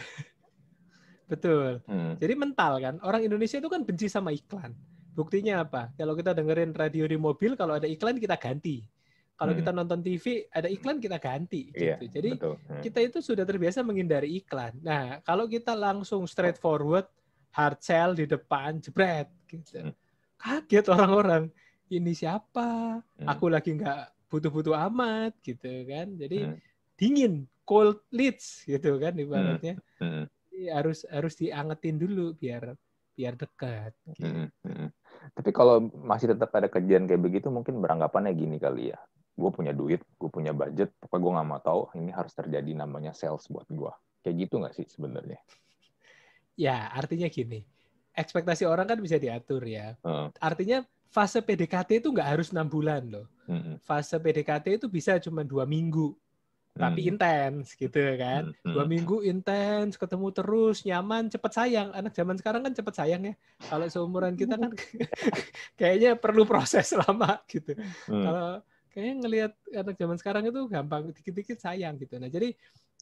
betul 1.34 1.82
hmm. 1.84 2.22
jadi 2.22 2.34
mental 2.38 2.72
kan 2.78 2.94
orang 3.02 3.26
Indonesia 3.26 3.58
itu 3.58 3.68
kan 3.68 3.82
benci 3.82 4.06
sama 4.06 4.30
iklan 4.30 4.70
buktinya 5.14 5.66
apa 5.66 5.90
kalau 5.98 6.14
kita 6.14 6.34
dengerin 6.34 6.70
radio 6.74 7.04
di 7.10 7.18
mobil 7.18 7.58
kalau 7.58 7.78
ada 7.78 7.90
iklan 7.90 8.18
kita 8.18 8.38
ganti 8.38 8.86
kalau 9.34 9.50
hmm. 9.50 9.60
kita 9.66 9.70
nonton 9.74 9.98
TV 9.98 10.46
ada 10.46 10.68
iklan 10.70 11.02
kita 11.02 11.18
ganti 11.18 11.74
iya, 11.74 11.98
gitu. 11.98 12.06
Jadi 12.06 12.30
betul. 12.38 12.54
Hmm. 12.70 12.82
kita 12.86 12.98
itu 13.02 13.18
sudah 13.18 13.42
terbiasa 13.42 13.82
menghindari 13.82 14.38
iklan. 14.38 14.78
Nah, 14.78 15.18
kalau 15.26 15.50
kita 15.50 15.74
langsung 15.74 16.22
straightforward 16.30 17.10
hard 17.50 17.78
sell 17.82 18.14
di 18.14 18.30
depan 18.30 18.78
jebret 18.78 19.26
gitu. 19.50 19.90
Hmm. 19.90 19.94
Kaget 20.38 20.86
orang-orang. 20.86 21.50
Ini 21.90 22.12
siapa? 22.14 23.02
Hmm. 23.02 23.26
Aku 23.26 23.50
lagi 23.50 23.74
nggak 23.74 24.30
butuh-butuh 24.30 24.74
amat 24.90 25.34
gitu 25.42 25.82
kan. 25.86 26.14
Jadi 26.14 26.38
hmm. 26.46 26.58
dingin, 26.94 27.34
cold 27.66 28.06
leads 28.14 28.62
gitu 28.70 29.02
kan 29.02 29.18
ibaratnya. 29.18 29.82
Hmm. 29.98 30.22
Hmm. 30.22 30.24
Harus 30.70 31.02
harus 31.10 31.34
diangetin 31.36 31.98
dulu 31.98 32.34
biar 32.38 32.74
biar 33.14 33.34
dekat. 33.38 33.94
Gitu. 34.10 34.26
Hmm. 34.26 34.48
Hmm. 34.66 34.88
Tapi 35.34 35.50
kalau 35.54 35.86
masih 35.94 36.34
tetap 36.34 36.50
ada 36.54 36.66
kejadian 36.66 37.06
kayak 37.06 37.22
begitu, 37.22 37.46
mungkin 37.50 37.78
beranggapannya 37.78 38.34
gini 38.34 38.58
kali 38.58 38.90
ya 38.94 38.98
gue 39.34 39.50
punya 39.50 39.74
duit, 39.74 40.00
gue 40.14 40.30
punya 40.30 40.54
budget, 40.54 40.94
pokoknya 41.02 41.22
gue 41.22 41.32
nggak 41.34 41.48
mau 41.50 41.60
tahu 41.60 41.80
ini 41.98 42.10
harus 42.14 42.32
terjadi 42.32 42.70
namanya 42.70 43.10
sales 43.10 43.50
buat 43.50 43.66
gue. 43.66 43.92
Kayak 44.22 44.36
gitu 44.46 44.54
nggak 44.62 44.74
sih 44.78 44.86
sebenarnya? 44.86 45.38
Ya, 46.54 46.86
artinya 46.94 47.26
gini, 47.26 47.66
ekspektasi 48.14 48.62
orang 48.62 48.86
kan 48.86 48.98
bisa 49.02 49.18
diatur 49.18 49.66
ya. 49.66 49.98
Uh. 50.06 50.30
Artinya 50.38 50.86
fase 51.10 51.42
PDKT 51.42 51.98
itu 51.98 52.14
nggak 52.14 52.30
harus 52.38 52.54
enam 52.54 52.70
bulan 52.70 53.10
loh. 53.10 53.26
Uh 53.50 53.76
Fase 53.82 54.16
PDKT 54.16 54.80
itu 54.80 54.86
bisa 54.86 55.18
cuma 55.18 55.42
dua 55.42 55.66
minggu, 55.66 56.14
tapi 56.74 57.06
hmm. 57.06 57.10
intens 57.14 57.78
gitu 57.78 58.02
kan. 58.18 58.50
Hmm. 58.50 58.74
Dua 58.74 58.84
minggu 58.84 59.22
intens, 59.22 59.94
ketemu 59.94 60.34
terus, 60.34 60.82
nyaman, 60.82 61.30
cepet 61.30 61.52
sayang. 61.54 61.94
Anak 61.94 62.10
zaman 62.18 62.34
sekarang 62.34 62.66
kan 62.66 62.74
cepet 62.74 62.94
sayang 62.98 63.22
ya. 63.30 63.34
Kalau 63.70 63.86
seumuran 63.86 64.34
kita 64.34 64.58
kan 64.58 64.74
kayaknya 65.78 66.18
perlu 66.18 66.42
proses 66.42 66.90
lama 67.00 67.38
gitu. 67.46 67.78
Hmm. 68.10 68.24
Kalau 68.26 68.48
kayaknya 68.90 69.14
ngelihat 69.22 69.52
anak 69.70 69.94
zaman 69.94 70.16
sekarang 70.18 70.42
itu 70.50 70.60
gampang 70.66 71.14
dikit-dikit 71.14 71.62
sayang 71.62 71.94
gitu. 72.02 72.18
Nah 72.18 72.26
jadi 72.26 72.50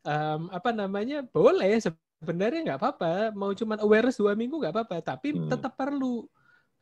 um, 0.04 0.52
apa 0.52 0.68
namanya 0.76 1.24
boleh 1.24 1.80
sebenarnya 1.80 2.60
nggak 2.68 2.80
apa-apa. 2.80 3.32
Mau 3.32 3.56
cuman 3.56 3.80
awareness 3.80 4.20
dua 4.20 4.36
minggu 4.36 4.60
nggak 4.60 4.74
apa-apa. 4.76 5.16
Tapi 5.16 5.32
hmm. 5.32 5.48
tetap 5.48 5.80
perlu 5.80 6.28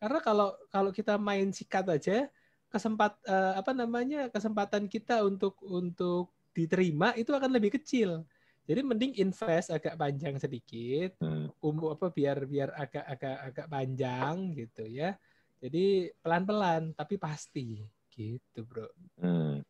karena 0.02 0.18
kalau 0.24 0.48
kalau 0.74 0.90
kita 0.90 1.20
main 1.20 1.54
sikat 1.54 1.86
aja 1.86 2.26
kesempat 2.72 3.14
uh, 3.30 3.60
apa 3.60 3.70
namanya 3.76 4.26
kesempatan 4.32 4.90
kita 4.90 5.22
untuk 5.22 5.60
untuk 5.62 6.34
diterima 6.50 7.14
itu 7.16 7.30
akan 7.30 7.50
lebih 7.50 7.78
kecil. 7.80 8.24
Jadi 8.70 8.80
mending 8.86 9.12
invest 9.18 9.74
agak 9.74 9.98
panjang 9.98 10.38
sedikit, 10.38 11.18
hmm. 11.18 11.58
umum 11.58 11.98
apa 11.98 12.12
biar 12.14 12.46
biar 12.46 12.70
agak 12.76 13.02
agak 13.02 13.36
agak 13.50 13.66
panjang 13.66 14.54
gitu 14.54 14.86
ya. 14.86 15.18
Jadi 15.58 16.08
pelan-pelan 16.22 16.94
tapi 16.94 17.18
pasti. 17.18 17.82
Gitu, 18.10 18.66
bro. 18.66 18.90
Hmm. 19.22 19.62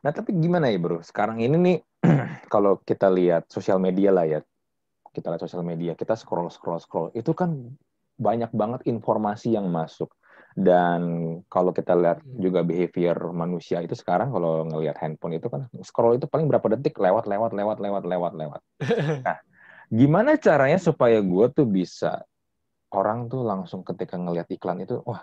Nah, 0.00 0.10
tapi 0.14 0.32
gimana 0.32 0.70
ya, 0.70 0.78
bro? 0.80 1.02
Sekarang 1.04 1.42
ini 1.42 1.56
nih, 1.58 1.78
kalau 2.52 2.80
kita 2.80 3.10
lihat 3.10 3.50
sosial 3.50 3.82
media 3.82 4.14
lah 4.14 4.24
ya, 4.24 4.40
kita 5.12 5.34
lihat 5.34 5.42
sosial 5.44 5.66
media, 5.66 5.92
kita 5.98 6.14
scroll, 6.14 6.48
scroll, 6.48 6.80
scroll, 6.80 7.08
itu 7.12 7.34
kan 7.34 7.74
banyak 8.18 8.50
banget 8.54 8.80
informasi 8.90 9.54
yang 9.54 9.70
masuk. 9.70 10.10
Dan 10.58 11.00
kalau 11.46 11.70
kita 11.70 11.94
lihat 11.94 12.18
hmm. 12.18 12.42
juga 12.42 12.66
behavior 12.66 13.30
manusia 13.30 13.78
itu 13.78 13.94
sekarang 13.94 14.34
kalau 14.34 14.66
ngelihat 14.66 14.98
handphone 14.98 15.38
itu 15.38 15.46
kan 15.46 15.70
scroll 15.86 16.18
itu 16.18 16.26
paling 16.26 16.50
berapa 16.50 16.66
detik 16.74 16.98
lewat, 16.98 17.30
lewat, 17.30 17.54
lewat, 17.54 17.78
lewat, 17.78 18.02
lewat, 18.02 18.32
lewat. 18.34 18.60
Nah, 19.22 19.38
gimana 19.88 20.36
caranya 20.36 20.76
supaya 20.76 21.22
gue 21.22 21.46
tuh 21.54 21.64
bisa 21.64 22.26
orang 22.90 23.30
tuh 23.30 23.46
langsung 23.46 23.86
ketika 23.86 24.18
ngelihat 24.18 24.50
iklan 24.50 24.82
itu, 24.82 24.98
wah 25.06 25.22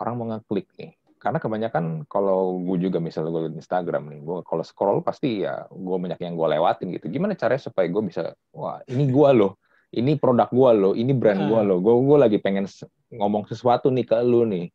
orang 0.00 0.14
mau 0.16 0.26
ngeklik 0.32 0.66
nih 0.80 0.96
karena 1.22 1.38
kebanyakan 1.38 2.02
kalau 2.10 2.58
gue 2.58 2.82
juga 2.82 2.98
misalnya 2.98 3.30
gue 3.30 3.54
di 3.54 3.62
Instagram 3.62 4.10
nih, 4.10 4.20
gue 4.26 4.38
kalau 4.42 4.66
scroll 4.66 5.06
pasti 5.06 5.46
ya 5.46 5.70
gue 5.70 5.96
banyak 6.00 6.18
yang 6.18 6.34
gue 6.34 6.48
lewatin 6.58 6.90
gitu. 6.98 7.06
Gimana 7.06 7.38
caranya 7.38 7.62
supaya 7.62 7.86
gue 7.86 8.02
bisa, 8.02 8.34
wah 8.50 8.82
ini 8.90 9.06
gue 9.06 9.30
loh, 9.30 9.54
ini 9.94 10.18
produk 10.18 10.50
gue 10.50 10.70
loh, 10.74 10.92
ini 10.98 11.14
brand 11.14 11.46
gue 11.46 11.60
hmm. 11.62 11.68
loh, 11.70 11.78
gue 11.78 11.94
gue 11.94 12.18
lagi 12.18 12.38
pengen 12.42 12.66
ngomong 13.14 13.48
sesuatu 13.48 13.92
nih 13.92 14.06
ke 14.08 14.16
lu 14.24 14.48
nih. 14.48 14.68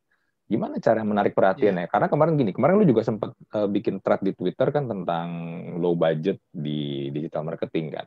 Gimana 0.48 0.80
cara 0.80 1.04
menarik 1.04 1.36
perhatian 1.36 1.76
yeah. 1.76 1.86
ya? 1.86 1.92
Karena 1.92 2.08
kemarin 2.08 2.40
gini, 2.40 2.56
kemarin 2.56 2.80
lu 2.80 2.88
juga 2.88 3.04
sempat 3.04 3.36
uh, 3.52 3.68
bikin 3.68 4.00
thread 4.00 4.24
di 4.24 4.32
Twitter 4.32 4.72
kan 4.72 4.88
tentang 4.88 5.28
low 5.76 5.98
budget 6.00 6.40
di 6.56 7.12
digital 7.12 7.44
marketing 7.44 7.92
kan. 7.92 8.06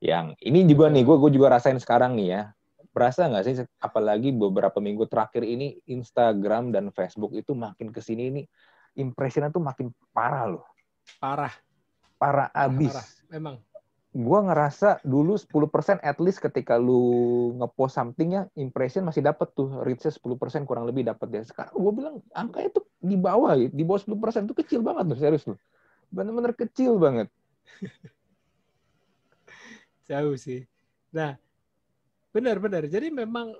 Yang 0.00 0.36
ini 0.44 0.68
juga 0.68 0.92
nih, 0.92 1.02
gue 1.04 1.16
gue 1.16 1.30
juga 1.32 1.56
rasain 1.56 1.80
sekarang 1.80 2.20
nih 2.20 2.28
ya 2.36 2.42
berasa 2.90 3.30
nggak 3.30 3.44
sih 3.46 3.54
apalagi 3.78 4.34
beberapa 4.34 4.82
minggu 4.82 5.06
terakhir 5.06 5.46
ini 5.46 5.78
Instagram 5.86 6.74
dan 6.74 6.90
Facebook 6.90 7.30
itu 7.38 7.54
makin 7.54 7.94
ke 7.94 8.02
sini 8.02 8.34
ini 8.34 8.42
impressionnya 8.98 9.54
tuh 9.54 9.62
makin 9.62 9.94
parah 10.10 10.50
loh 10.50 10.66
parah 11.22 11.54
parah 12.18 12.50
abis 12.50 12.90
parah. 12.90 13.06
memang 13.30 13.54
gua 14.10 14.42
ngerasa 14.42 15.06
dulu 15.06 15.38
10% 15.38 16.02
at 16.02 16.18
least 16.18 16.42
ketika 16.42 16.74
lu 16.74 17.54
ngepost 17.62 17.94
something 17.94 18.34
ya 18.34 18.42
impression 18.58 19.06
masih 19.06 19.22
dapat 19.22 19.54
tuh 19.54 19.86
reach 19.86 20.02
10% 20.02 20.18
kurang 20.66 20.90
lebih 20.90 21.06
dapat 21.06 21.30
ya. 21.30 21.42
Sekarang 21.46 21.74
gua 21.78 21.92
bilang 21.94 22.14
angkanya 22.34 22.74
tuh 22.74 22.84
di 22.98 23.14
bawah 23.14 23.54
di 23.54 23.82
bawah 23.86 24.02
10% 24.02 24.50
tuh 24.50 24.56
kecil 24.58 24.82
banget 24.82 25.14
tuh 25.14 25.18
serius 25.18 25.46
loh. 25.46 25.58
Bener-bener 26.10 26.58
kecil 26.58 26.98
banget. 26.98 27.30
Jauh 30.10 30.34
sih. 30.34 30.66
Nah 31.14 31.38
Benar-benar. 32.30 32.86
Jadi 32.86 33.10
memang 33.10 33.54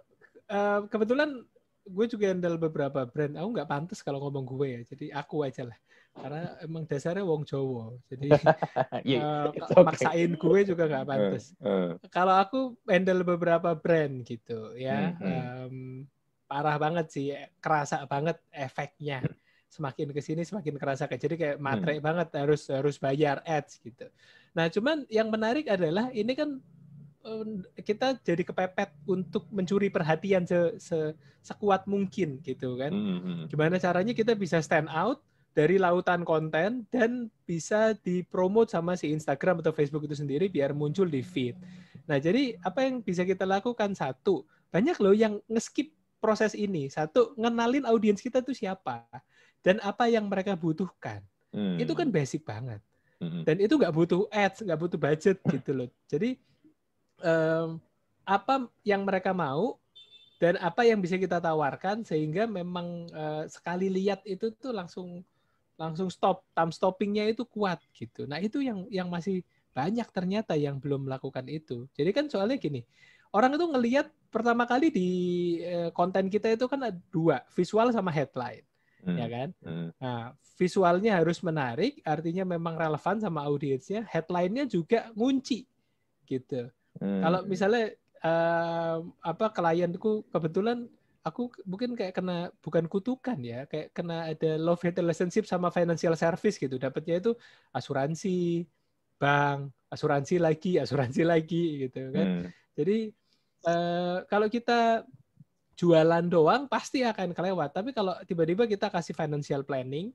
uh, 0.51 0.81
kebetulan 0.87 1.43
gue 1.87 2.07
juga 2.07 2.31
handle 2.31 2.61
beberapa 2.61 3.07
brand. 3.09 3.35
Aku 3.37 3.49
nggak 3.53 3.69
pantas 3.71 4.01
kalau 4.05 4.21
ngomong 4.25 4.45
gue 4.45 4.66
ya. 4.69 4.81
Jadi 4.85 5.07
aku 5.12 5.47
aja 5.47 5.66
lah. 5.66 5.79
Karena 6.11 6.59
emang 6.61 6.85
dasarnya 6.85 7.23
wong 7.23 7.47
Jawa. 7.47 7.95
Jadi 8.11 8.29
yeah, 9.09 9.49
uh, 9.51 9.85
maksain 9.87 10.35
gue 10.35 10.61
juga 10.66 10.85
nggak 10.90 11.07
pantas. 11.07 11.55
Uh, 11.62 11.66
uh. 11.66 11.90
Kalau 12.11 12.35
aku 12.37 12.75
handle 12.87 13.23
beberapa 13.25 13.73
brand 13.79 14.27
gitu 14.27 14.75
ya. 14.77 15.14
Uh, 15.16 15.25
uh. 15.25 15.43
Um, 15.66 15.77
parah 16.51 16.77
banget 16.77 17.07
sih. 17.11 17.33
Kerasa 17.62 18.05
banget 18.11 18.37
efeknya. 18.51 19.23
Semakin 19.71 20.11
ke 20.11 20.19
sini 20.19 20.43
semakin 20.43 20.75
kerasa 20.83 21.07
kayak 21.07 21.23
jadi 21.23 21.35
kayak 21.38 21.59
matre 21.62 21.95
hmm. 21.95 22.03
banget 22.03 22.29
harus 22.35 22.66
harus 22.66 22.99
bayar 22.99 23.38
ads 23.47 23.79
gitu. 23.79 24.11
Nah, 24.51 24.66
cuman 24.66 25.07
yang 25.07 25.31
menarik 25.31 25.71
adalah 25.71 26.11
ini 26.11 26.35
kan 26.35 26.59
kita 27.85 28.17
jadi 28.25 28.43
kepepet 28.43 28.91
untuk 29.05 29.45
mencuri 29.53 29.93
perhatian 29.93 30.49
se, 30.49 30.81
se 30.81 30.99
sekuat 31.45 31.85
mungkin 31.85 32.41
gitu 32.41 32.81
kan. 32.81 32.93
Mm-hmm. 32.93 33.39
Gimana 33.53 33.77
caranya 33.77 34.13
kita 34.17 34.33
bisa 34.33 34.61
stand 34.65 34.89
out 34.89 35.21
dari 35.53 35.77
lautan 35.77 36.23
konten 36.23 36.87
dan 36.89 37.29
bisa 37.45 37.93
dipromot 38.07 38.71
sama 38.71 38.95
si 38.95 39.11
Instagram 39.11 39.61
atau 39.61 39.75
Facebook 39.75 40.07
itu 40.07 40.17
sendiri 40.17 40.47
biar 40.47 40.73
muncul 40.73 41.11
di 41.11 41.21
feed. 41.21 41.59
Nah, 42.07 42.17
jadi 42.17 42.57
apa 42.63 42.87
yang 42.87 43.03
bisa 43.03 43.27
kita 43.27 43.45
lakukan 43.45 43.93
satu, 43.93 44.47
banyak 44.71 44.97
loh 45.03 45.15
yang 45.15 45.43
ngeskip 45.51 45.91
proses 46.23 46.55
ini. 46.55 46.87
Satu, 46.87 47.35
ngenalin 47.35 47.89
audiens 47.89 48.23
kita 48.23 48.41
tuh 48.41 48.55
siapa 48.55 49.05
dan 49.61 49.83
apa 49.83 50.07
yang 50.07 50.31
mereka 50.31 50.55
butuhkan. 50.55 51.21
Hmm. 51.51 51.77
Itu 51.77 51.93
kan 51.99 52.09
basic 52.15 52.47
banget. 52.47 52.79
Hmm. 53.21 53.45
Dan 53.45 53.61
itu 53.61 53.77
nggak 53.77 53.93
butuh 53.93 54.31
ads, 54.33 54.65
nggak 54.65 54.81
butuh 54.81 54.99
budget 55.01 55.37
gitu 55.45 55.71
loh. 55.77 55.89
Jadi 56.09 56.41
um, 57.21 57.81
apa 58.25 58.69
yang 58.85 59.03
mereka 59.05 59.33
mau 59.33 59.81
dan 60.41 60.57
apa 60.57 60.89
yang 60.89 61.05
bisa 61.05 61.21
kita 61.21 61.37
tawarkan 61.37 62.01
sehingga 62.01 62.49
memang 62.49 63.11
uh, 63.13 63.45
sekali 63.51 63.93
lihat 63.93 64.25
itu 64.25 64.49
tuh 64.57 64.73
langsung 64.73 65.21
langsung 65.77 66.09
stop 66.13 66.45
time 66.57 66.73
stoppingnya 66.73 67.29
itu 67.33 67.45
kuat 67.45 67.81
gitu 67.93 68.25
nah 68.25 68.41
itu 68.41 68.65
yang 68.65 68.89
yang 68.89 69.09
masih 69.13 69.45
banyak 69.77 70.09
ternyata 70.13 70.57
yang 70.57 70.81
belum 70.81 71.09
melakukan 71.09 71.45
itu 71.49 71.89
jadi 71.93 72.11
kan 72.13 72.29
soalnya 72.29 72.57
gini 72.57 72.85
orang 73.33 73.57
itu 73.57 73.65
ngelihat 73.69 74.07
pertama 74.33 74.65
kali 74.65 74.89
di 74.89 75.11
uh, 75.65 75.91
konten 75.93 76.33
kita 76.33 76.53
itu 76.53 76.65
kan 76.67 76.89
ada 76.89 76.99
dua 77.13 77.45
visual 77.53 77.93
sama 77.93 78.09
headline 78.09 78.65
hmm. 79.05 79.17
ya 79.17 79.27
kan 79.29 79.49
hmm. 79.61 79.89
nah 80.01 80.33
visualnya 80.57 81.21
harus 81.21 81.41
menarik 81.41 82.01
artinya 82.05 82.45
memang 82.45 82.77
relevan 82.77 83.17
sama 83.21 83.45
audiensnya 83.45 84.05
headline-nya 84.09 84.69
juga 84.69 85.09
ngunci 85.17 85.65
gitu 86.29 86.69
Hmm. 87.01 87.21
Kalau 87.25 87.41
misalnya 87.49 87.97
uh, 88.23 89.01
apa 89.25 89.51
klienku 89.51 90.29
kebetulan 90.29 90.87
aku 91.21 91.53
mungkin 91.69 91.93
kayak 91.97 92.17
kena 92.17 92.49
bukan 92.65 92.89
kutukan 92.89 93.37
ya, 93.41 93.69
kayak 93.69 93.93
kena 93.93 94.29
ada 94.29 94.57
love 94.57 94.81
hate 94.81 95.01
relationship 95.01 95.45
sama 95.49 95.73
financial 95.73 96.17
service 96.17 96.57
gitu. 96.57 96.77
Dapatnya 96.77 97.21
itu 97.21 97.33
asuransi, 97.73 98.65
bank, 99.21 99.73
asuransi 99.93 100.37
lagi, 100.41 100.77
asuransi 100.85 101.23
lagi 101.25 101.89
gitu 101.89 102.13
kan. 102.13 102.27
Hmm. 102.27 102.45
Jadi 102.77 103.13
uh, 103.69 104.25
kalau 104.29 104.49
kita 104.49 105.05
jualan 105.81 106.25
doang 106.29 106.69
pasti 106.69 107.01
akan 107.01 107.33
kelewat. 107.33 107.73
Tapi 107.73 107.97
kalau 107.97 108.13
tiba-tiba 108.29 108.69
kita 108.69 108.93
kasih 108.93 109.17
financial 109.17 109.65
planning, 109.65 110.13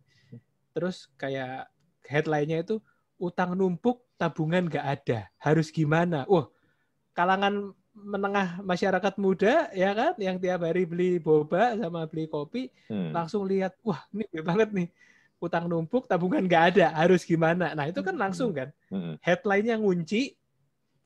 terus 0.77 1.09
kayak 1.17 1.65
headline-nya 2.05 2.61
itu 2.61 2.77
utang 3.17 3.57
numpuk, 3.57 4.05
tabungan 4.13 4.69
nggak 4.69 4.85
ada, 4.85 5.19
harus 5.41 5.73
gimana? 5.73 6.21
Wah, 6.29 6.45
kalangan 7.15 7.71
menengah 7.95 8.59
masyarakat 8.59 9.15
muda 9.15 9.71
ya 9.71 9.95
kan 9.95 10.13
yang 10.19 10.35
tiap 10.35 10.67
hari 10.67 10.83
beli 10.83 11.15
boba 11.15 11.79
sama 11.79 12.03
beli 12.03 12.27
kopi 12.27 12.67
hmm. 12.91 13.15
langsung 13.15 13.47
lihat 13.47 13.71
wah 13.87 14.03
ini 14.11 14.27
banget 14.43 14.69
nih 14.75 14.87
utang 15.39 15.71
numpuk 15.71 16.03
tabungan 16.03 16.43
nggak 16.43 16.75
ada 16.75 16.91
harus 16.91 17.23
gimana 17.23 17.71
nah 17.71 17.87
itu 17.87 18.03
kan 18.03 18.19
langsung 18.19 18.51
kan 18.51 18.67
hmm. 18.91 19.15
headline-nya 19.23 19.79
ngunci 19.79 20.35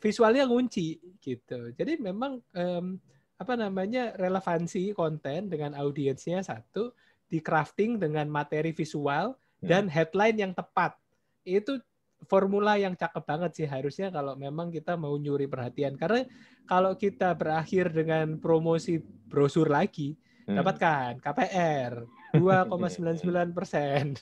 visualnya 0.01 0.49
ngunci 0.49 0.97
gitu 1.21 1.69
jadi 1.77 2.01
memang 2.01 2.41
um, 2.57 2.97
apa 3.37 3.53
namanya 3.53 4.17
relevansi 4.17 4.91
konten 4.97 5.45
dengan 5.45 5.77
audiensnya 5.77 6.41
satu 6.41 6.91
di 7.29 7.37
crafting 7.37 8.01
dengan 8.01 8.25
materi 8.25 8.73
visual 8.73 9.37
hmm. 9.61 9.69
dan 9.69 9.85
headline 9.85 10.41
yang 10.41 10.53
tepat 10.57 10.97
itu 11.45 11.77
formula 12.27 12.75
yang 12.75 12.97
cakep 12.97 13.23
banget 13.23 13.51
sih. 13.55 13.67
Harusnya 13.69 14.11
kalau 14.11 14.35
memang 14.35 14.73
kita 14.73 14.99
mau 14.99 15.15
nyuri 15.15 15.47
perhatian. 15.47 15.95
Karena 15.95 16.25
kalau 16.67 16.97
kita 16.97 17.31
berakhir 17.37 17.93
dengan 17.93 18.35
promosi 18.41 18.99
brosur 19.29 19.71
lagi 19.71 20.17
hmm. 20.49 20.57
dapatkan 20.57 21.11
KPR 21.23 21.93
2,99 22.35 23.55
persen. 23.55 24.05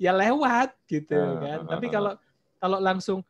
Ya 0.00 0.16
lewat 0.16 0.80
gitu 0.88 1.12
uh, 1.12 1.36
kan. 1.44 1.68
tapi 1.68 1.92
kalau 1.92 2.16
kalau 2.56 2.80
langsung 2.80 3.20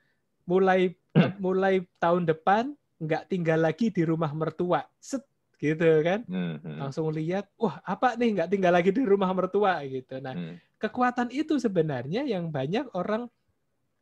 mulai 0.46 0.94
mulai 1.42 1.82
tahun 1.98 2.22
depan 2.22 2.70
nggak 3.02 3.26
tinggal 3.26 3.58
lagi 3.58 3.90
di 3.90 4.06
rumah 4.06 4.30
mertua. 4.30 4.86
Set 5.02 5.26
gitu 5.58 5.82
kan. 6.06 6.22
Hmm, 6.30 6.62
langsung 6.78 7.10
lihat 7.10 7.50
wah 7.58 7.82
apa 7.82 8.14
nih 8.14 8.38
nggak 8.38 8.50
tinggal 8.54 8.70
lagi 8.70 8.94
di 8.94 9.02
rumah 9.02 9.34
mertua? 9.34 9.82
Gitu. 9.82 10.22
Nah 10.22 10.30
hmm. 10.30 10.78
kekuatan 10.78 11.34
itu 11.34 11.58
sebenarnya 11.58 12.22
yang 12.22 12.54
banyak 12.54 12.86
orang 12.94 13.26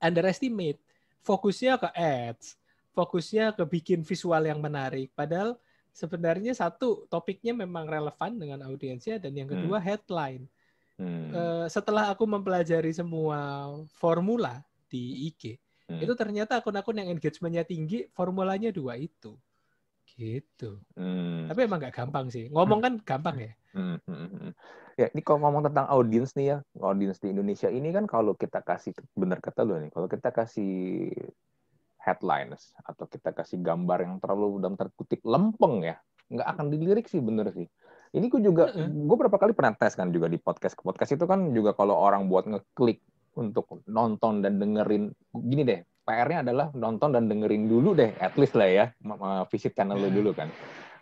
underestimate. 0.03 0.81
Fokusnya 1.23 1.77
ke 1.77 1.89
ads, 1.93 2.57
fokusnya 2.97 3.53
ke 3.53 3.65
bikin 3.69 4.01
visual 4.03 4.41
yang 4.43 4.59
menarik. 4.63 5.13
Padahal 5.13 5.59
sebenarnya 5.93 6.55
satu 6.55 7.07
topiknya 7.11 7.53
memang 7.53 7.91
relevan 7.91 8.39
dengan 8.39 8.63
audiensnya 8.67 9.19
dan 9.19 9.35
yang 9.35 9.51
kedua 9.51 9.83
hmm. 9.83 9.87
headline. 9.87 10.45
Hmm. 10.99 11.31
Uh, 11.31 11.67
setelah 11.71 12.11
aku 12.11 12.27
mempelajari 12.27 12.91
semua 12.91 13.71
formula 13.99 14.63
di 14.91 15.31
IG, 15.31 15.59
hmm. 15.91 16.01
itu 16.03 16.13
ternyata 16.19 16.59
akun-akun 16.59 16.99
yang 16.99 17.15
engagementnya 17.15 17.63
tinggi, 17.63 18.07
formulanya 18.11 18.75
dua 18.75 18.99
itu. 18.99 19.35
Gitu. 20.19 20.79
Hmm. 20.99 21.47
Tapi 21.47 21.61
emang 21.67 21.79
nggak 21.79 21.95
gampang 21.95 22.27
sih. 22.31 22.51
Ngomong 22.51 22.81
kan 22.83 22.95
gampang 23.03 23.37
ya. 23.39 23.53
Hmm. 23.73 23.99
Hmm. 24.09 24.29
hmm. 24.31 24.53
Ya, 24.99 25.07
ini 25.15 25.23
kalau 25.23 25.47
ngomong 25.47 25.71
tentang 25.71 25.87
audiens 25.87 26.35
nih 26.35 26.47
ya, 26.55 26.59
audiens 26.83 27.23
di 27.23 27.31
Indonesia 27.31 27.71
ini 27.71 27.95
kan 27.95 28.11
kalau 28.11 28.35
kita 28.35 28.65
kasih 28.67 28.97
benar 29.15 29.39
kata 29.39 29.63
lu 29.63 29.79
nih, 29.79 29.95
kalau 29.95 30.11
kita 30.11 30.35
kasih 30.35 31.15
headlines 32.03 32.75
atau 32.83 33.07
kita 33.07 33.31
kasih 33.31 33.63
gambar 33.63 34.03
yang 34.03 34.19
terlalu 34.19 34.59
dalam 34.59 34.75
terkutip 34.75 35.23
lempeng 35.23 35.87
ya, 35.87 36.03
nggak 36.35 36.49
akan 36.51 36.67
dilirik 36.73 37.07
sih 37.07 37.23
bener 37.23 37.55
sih. 37.55 37.71
Ini 38.09 38.27
gue 38.33 38.41
juga, 38.41 38.73
gue 38.75 39.17
berapa 39.21 39.37
kali 39.37 39.53
pernah 39.53 39.77
tes 39.77 39.93
kan 39.93 40.09
juga 40.09 40.33
di 40.33 40.41
podcast. 40.41 40.75
Podcast 40.81 41.13
itu 41.15 41.29
kan 41.29 41.53
juga 41.53 41.77
kalau 41.77 41.95
orang 41.95 42.27
buat 42.27 42.49
ngeklik 42.49 43.05
untuk 43.37 43.85
nonton 43.87 44.41
dan 44.43 44.57
dengerin, 44.59 45.13
gini 45.31 45.63
deh, 45.63 45.81
PR-nya 46.09 46.41
adalah 46.41 46.73
nonton 46.73 47.13
dan 47.13 47.29
dengerin 47.29 47.69
dulu 47.69 47.93
deh, 47.93 48.17
at 48.19 48.33
least 48.41 48.57
lah 48.57 48.67
ya, 48.67 48.87
visit 49.53 49.77
channel 49.77 50.01
lu 50.01 50.09
dulu 50.09 50.33
kan. 50.33 50.49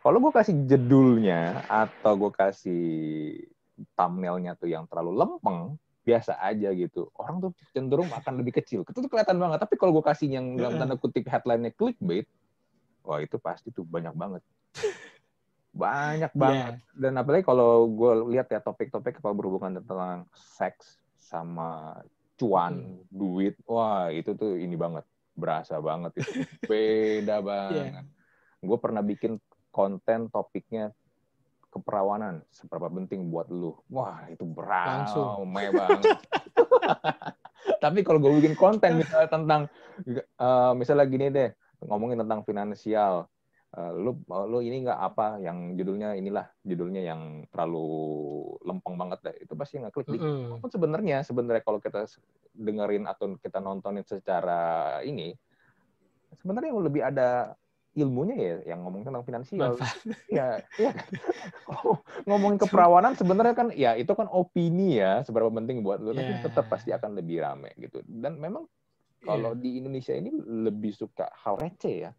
Kalau 0.06 0.22
gue 0.22 0.30
kasih 0.30 0.54
jedulnya 0.70 1.66
atau 1.66 2.14
gue 2.14 2.30
kasih 2.30 2.86
thumbnailnya 3.98 4.54
tuh 4.54 4.70
yang 4.70 4.86
terlalu 4.86 5.18
lempeng, 5.18 5.74
biasa 6.06 6.38
aja 6.46 6.70
gitu. 6.78 7.10
Orang 7.18 7.42
tuh 7.42 7.50
cenderung 7.74 8.06
akan 8.14 8.38
lebih 8.38 8.62
kecil. 8.62 8.86
Itu 8.86 9.02
tuh 9.02 9.10
kelihatan 9.10 9.34
banget. 9.34 9.66
Tapi 9.66 9.74
kalau 9.74 9.98
gue 9.98 10.06
kasih 10.06 10.30
yang 10.30 10.54
dalam 10.54 10.78
tanda 10.78 10.94
kutip 10.94 11.26
headline-nya 11.26 11.74
clickbait, 11.74 12.30
wah 13.02 13.18
itu 13.18 13.34
pasti 13.42 13.74
tuh 13.74 13.82
banyak 13.82 14.14
banget. 14.14 14.46
Banyak 15.74 16.30
banget. 16.46 16.78
Yeah. 16.78 17.10
Dan 17.10 17.18
apalagi 17.18 17.42
kalau 17.42 17.90
gue 17.90 18.30
lihat 18.30 18.46
ya 18.46 18.62
topik-topik 18.62 19.18
kalau 19.18 19.34
berhubungan 19.34 19.82
tentang 19.82 20.30
seks 20.30 21.02
sama 21.18 21.98
cuan, 22.38 22.94
hmm. 22.94 23.10
duit, 23.10 23.58
wah 23.66 24.14
itu 24.14 24.38
tuh 24.38 24.54
ini 24.54 24.78
banget. 24.78 25.02
Berasa 25.34 25.82
banget 25.82 26.14
itu. 26.22 26.46
Beda 26.70 27.42
banget. 27.42 27.90
Yeah. 27.90 28.06
Gue 28.62 28.78
pernah 28.78 29.02
bikin 29.02 29.42
konten 29.76 30.32
topiknya 30.32 30.96
keperawanan 31.68 32.40
seberapa 32.48 32.88
penting 32.88 33.28
buat 33.28 33.52
lu. 33.52 33.76
Wah, 33.92 34.24
itu 34.32 34.48
berat, 34.48 35.12
banget. 35.76 36.16
Tapi 37.84 38.00
kalau 38.00 38.16
gue 38.24 38.32
bikin 38.40 38.56
konten 38.56 38.96
misalnya 38.96 39.28
tentang 39.28 39.68
uh, 40.40 40.72
misalnya 40.72 41.04
gini 41.04 41.28
deh, 41.28 41.52
ngomongin 41.84 42.24
tentang 42.24 42.40
finansial, 42.48 43.28
uh, 43.76 43.92
lu 43.92 44.16
lu 44.48 44.64
ini 44.64 44.88
nggak 44.88 45.00
apa 45.12 45.36
yang 45.44 45.76
judulnya 45.76 46.16
inilah 46.16 46.48
judulnya 46.64 47.04
yang 47.04 47.44
terlalu 47.52 47.84
lempeng 48.64 48.96
banget 48.96 49.18
deh. 49.28 49.36
Itu 49.44 49.52
pasti 49.52 49.76
nggak 49.76 49.92
klik. 49.92 50.08
Mm 50.16 50.56
-hmm. 50.56 50.72
sebenarnya 50.72 51.20
sebenarnya 51.20 51.60
kalau 51.60 51.82
kita 51.84 52.08
dengerin 52.56 53.04
atau 53.04 53.36
kita 53.36 53.60
nontonin 53.60 54.06
secara 54.08 54.96
ini 55.04 55.36
sebenarnya 56.40 56.72
lebih 56.72 57.02
ada 57.04 57.52
ilmunya 57.96 58.36
ya 58.36 58.76
yang 58.76 58.84
ngomong 58.84 59.08
tentang 59.08 59.24
finansial. 59.24 59.72
Ya, 60.28 60.60
ya. 60.76 60.92
ngomongin 62.28 62.60
keperawanan 62.60 63.16
sebenarnya 63.16 63.54
kan 63.56 63.68
ya 63.72 63.96
itu 63.96 64.12
kan 64.12 64.28
opini 64.28 65.00
ya 65.00 65.24
seberapa 65.24 65.48
penting 65.48 65.80
buat 65.80 66.04
lu 66.04 66.12
yeah. 66.12 66.20
tapi 66.20 66.32
tetap 66.44 66.66
pasti 66.68 66.92
akan 66.92 67.16
lebih 67.16 67.40
rame 67.40 67.72
gitu. 67.80 68.04
Dan 68.04 68.36
memang 68.36 68.68
kalau 69.24 69.56
yeah. 69.56 69.62
di 69.64 69.70
Indonesia 69.80 70.12
ini 70.12 70.28
lebih 70.36 70.92
suka 70.92 71.32
hal 71.40 71.56
receh 71.56 71.96
ya. 72.06 72.12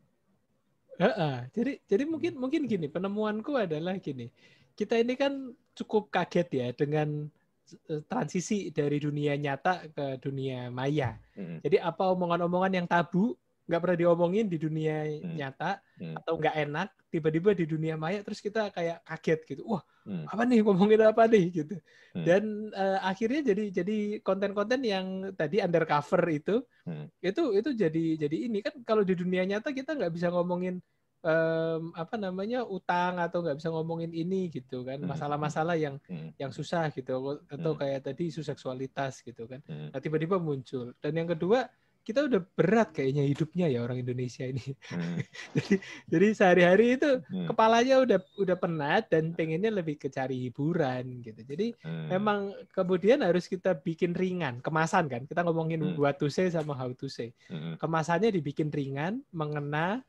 Uh 0.98 1.06
-uh. 1.14 1.36
Jadi 1.54 1.78
jadi 1.86 2.04
mungkin 2.10 2.34
mungkin 2.42 2.66
gini 2.66 2.90
penemuanku 2.90 3.54
adalah 3.54 4.02
gini. 4.02 4.34
Kita 4.74 4.98
ini 4.98 5.14
kan 5.14 5.54
cukup 5.78 6.10
kaget 6.10 6.50
ya 6.50 6.68
dengan 6.74 7.30
e, 7.70 8.02
transisi 8.10 8.74
dari 8.74 8.98
dunia 8.98 9.38
nyata 9.38 9.94
ke 9.94 10.18
dunia 10.18 10.74
maya. 10.74 11.22
Hmm. 11.38 11.62
Jadi 11.62 11.78
apa 11.78 12.10
omongan-omongan 12.18 12.74
yang 12.82 12.88
tabu 12.90 13.38
nggak 13.68 13.82
pernah 13.84 13.98
diomongin 14.00 14.48
di 14.48 14.58
dunia 14.58 15.04
hmm. 15.04 15.36
nyata 15.36 15.84
hmm. 16.00 16.16
atau 16.24 16.34
nggak 16.40 16.56
enak 16.68 16.90
tiba-tiba 17.12 17.52
di 17.52 17.66
dunia 17.68 18.00
maya 18.00 18.24
terus 18.24 18.40
kita 18.40 18.72
kayak 18.72 19.04
kaget 19.04 19.40
gitu 19.44 19.62
wah 19.68 19.84
hmm. 20.08 20.24
apa 20.24 20.44
nih 20.48 20.60
ngomongin 20.64 21.02
apa 21.04 21.24
nih 21.28 21.46
gitu 21.52 21.76
hmm. 22.16 22.24
dan 22.24 22.44
uh, 22.72 23.00
akhirnya 23.04 23.44
jadi 23.52 23.64
jadi 23.84 23.98
konten-konten 24.24 24.80
yang 24.88 25.36
tadi 25.36 25.60
undercover 25.60 26.24
itu 26.32 26.64
hmm. 26.88 27.12
itu 27.20 27.44
itu 27.60 27.70
jadi 27.76 28.06
jadi 28.28 28.38
ini 28.48 28.64
kan 28.64 28.74
kalau 28.88 29.04
di 29.04 29.20
dunia 29.20 29.44
nyata 29.44 29.76
kita 29.76 30.00
nggak 30.00 30.16
bisa 30.16 30.32
ngomongin 30.32 30.80
um, 31.28 31.92
apa 31.92 32.16
namanya 32.16 32.64
utang 32.64 33.20
atau 33.20 33.44
nggak 33.44 33.60
bisa 33.60 33.70
ngomongin 33.72 34.16
ini 34.16 34.48
gitu 34.48 34.88
kan 34.88 35.04
hmm. 35.04 35.12
masalah-masalah 35.12 35.76
yang 35.76 36.00
hmm. 36.08 36.40
yang 36.40 36.56
susah 36.56 36.88
gitu 36.96 37.44
atau 37.52 37.72
hmm. 37.76 37.80
kayak 37.84 38.00
tadi 38.08 38.32
isu 38.32 38.48
seksualitas 38.48 39.20
gitu 39.28 39.44
kan 39.44 39.60
nah 39.68 40.00
tiba-tiba 40.00 40.40
muncul 40.40 40.96
dan 41.04 41.14
yang 41.16 41.28
kedua 41.28 41.68
kita 42.08 42.24
udah 42.24 42.40
berat 42.56 42.96
kayaknya 42.96 43.28
hidupnya 43.28 43.68
ya 43.68 43.84
orang 43.84 44.00
Indonesia 44.00 44.48
ini. 44.48 44.64
Hmm. 44.88 45.20
jadi 45.60 45.76
jadi 46.08 46.28
sehari-hari 46.32 46.96
itu 46.96 47.20
hmm. 47.20 47.52
kepalanya 47.52 48.00
udah 48.00 48.20
udah 48.40 48.56
penat 48.56 49.12
dan 49.12 49.36
pengennya 49.36 49.68
lebih 49.76 50.00
ke 50.00 50.08
cari 50.08 50.48
hiburan 50.48 51.20
gitu. 51.20 51.44
Jadi 51.44 51.76
hmm. 51.84 52.08
memang 52.08 52.56
kemudian 52.72 53.20
harus 53.28 53.52
kita 53.52 53.76
bikin 53.76 54.16
ringan, 54.16 54.64
kemasan 54.64 55.12
kan. 55.12 55.28
Kita 55.28 55.44
ngomongin 55.44 55.84
hmm. 55.84 56.00
what 56.00 56.16
to 56.16 56.32
say 56.32 56.48
sama 56.48 56.72
how 56.80 56.88
to 56.96 57.12
say. 57.12 57.36
Hmm. 57.52 57.76
Kemasannya 57.76 58.32
dibikin 58.32 58.72
ringan, 58.72 59.20
mengena 59.36 60.00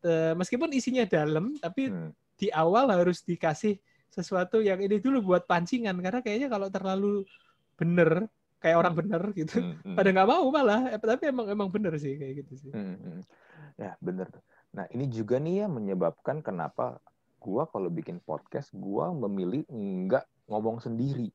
uh, 0.00 0.32
meskipun 0.40 0.72
isinya 0.72 1.04
dalam 1.04 1.60
tapi 1.60 1.92
hmm. 1.92 2.40
di 2.40 2.48
awal 2.56 2.88
harus 2.88 3.20
dikasih 3.20 3.76
sesuatu 4.08 4.64
yang 4.64 4.80
ini 4.80 4.96
dulu 4.96 5.34
buat 5.34 5.44
pancingan 5.44 6.00
karena 6.00 6.24
kayaknya 6.24 6.48
kalau 6.48 6.72
terlalu 6.72 7.28
bener 7.74 8.30
kayak 8.64 8.80
orang 8.80 8.96
bener 8.96 9.22
gitu. 9.36 9.60
Hmm, 9.60 9.76
hmm. 9.84 9.96
Pada 10.00 10.08
nggak 10.08 10.28
mau 10.32 10.48
malah, 10.48 10.88
eh, 10.88 10.96
tapi 10.96 11.28
emang 11.28 11.52
emang 11.52 11.68
bener 11.68 11.92
sih 12.00 12.16
kayak 12.16 12.48
gitu 12.48 12.52
sih. 12.56 12.72
Hmm, 12.72 12.96
hmm. 12.96 13.20
Ya 13.76 13.92
bener. 14.00 14.32
Nah 14.72 14.88
ini 14.88 15.04
juga 15.12 15.36
nih 15.36 15.60
ya 15.60 15.66
menyebabkan 15.68 16.40
kenapa 16.40 16.96
gua 17.36 17.68
kalau 17.68 17.92
bikin 17.92 18.24
podcast 18.24 18.72
gua 18.72 19.12
memilih 19.12 19.68
nggak 19.68 20.24
ngomong 20.48 20.80
sendiri. 20.80 21.28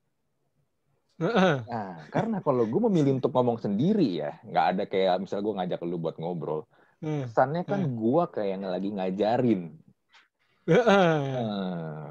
Nah, 1.20 2.08
karena 2.16 2.40
kalau 2.40 2.64
gue 2.64 2.80
memilih 2.88 3.20
untuk 3.20 3.36
ngomong 3.36 3.60
sendiri 3.60 4.24
ya, 4.24 4.40
nggak 4.40 4.66
ada 4.72 4.84
kayak 4.88 5.20
misalnya 5.20 5.44
gue 5.44 5.56
ngajak 5.60 5.80
lu 5.84 6.00
buat 6.00 6.16
ngobrol, 6.16 6.64
hmm. 7.04 7.28
kesannya 7.28 7.68
kan 7.68 7.92
gua 7.92 8.32
kayak 8.32 8.56
yang 8.56 8.64
lagi 8.64 8.88
ngajarin. 8.88 9.76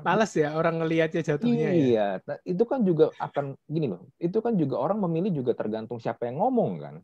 Males 0.07 0.33
ya 0.35 0.55
orang 0.55 0.83
ngelihatnya 0.83 1.23
jatuhnya 1.23 1.71
iya, 1.71 1.73
ya. 1.73 1.79
Iya, 1.79 2.09
nah, 2.27 2.38
itu 2.42 2.64
kan 2.66 2.81
juga 2.83 3.11
akan 3.18 3.55
gini 3.66 3.87
loh. 3.90 4.09
Itu 4.18 4.42
kan 4.42 4.59
juga 4.59 4.79
orang 4.81 4.99
memilih 5.05 5.42
juga 5.42 5.53
tergantung 5.55 6.03
siapa 6.03 6.27
yang 6.27 6.42
ngomong 6.42 6.73
kan. 6.83 6.94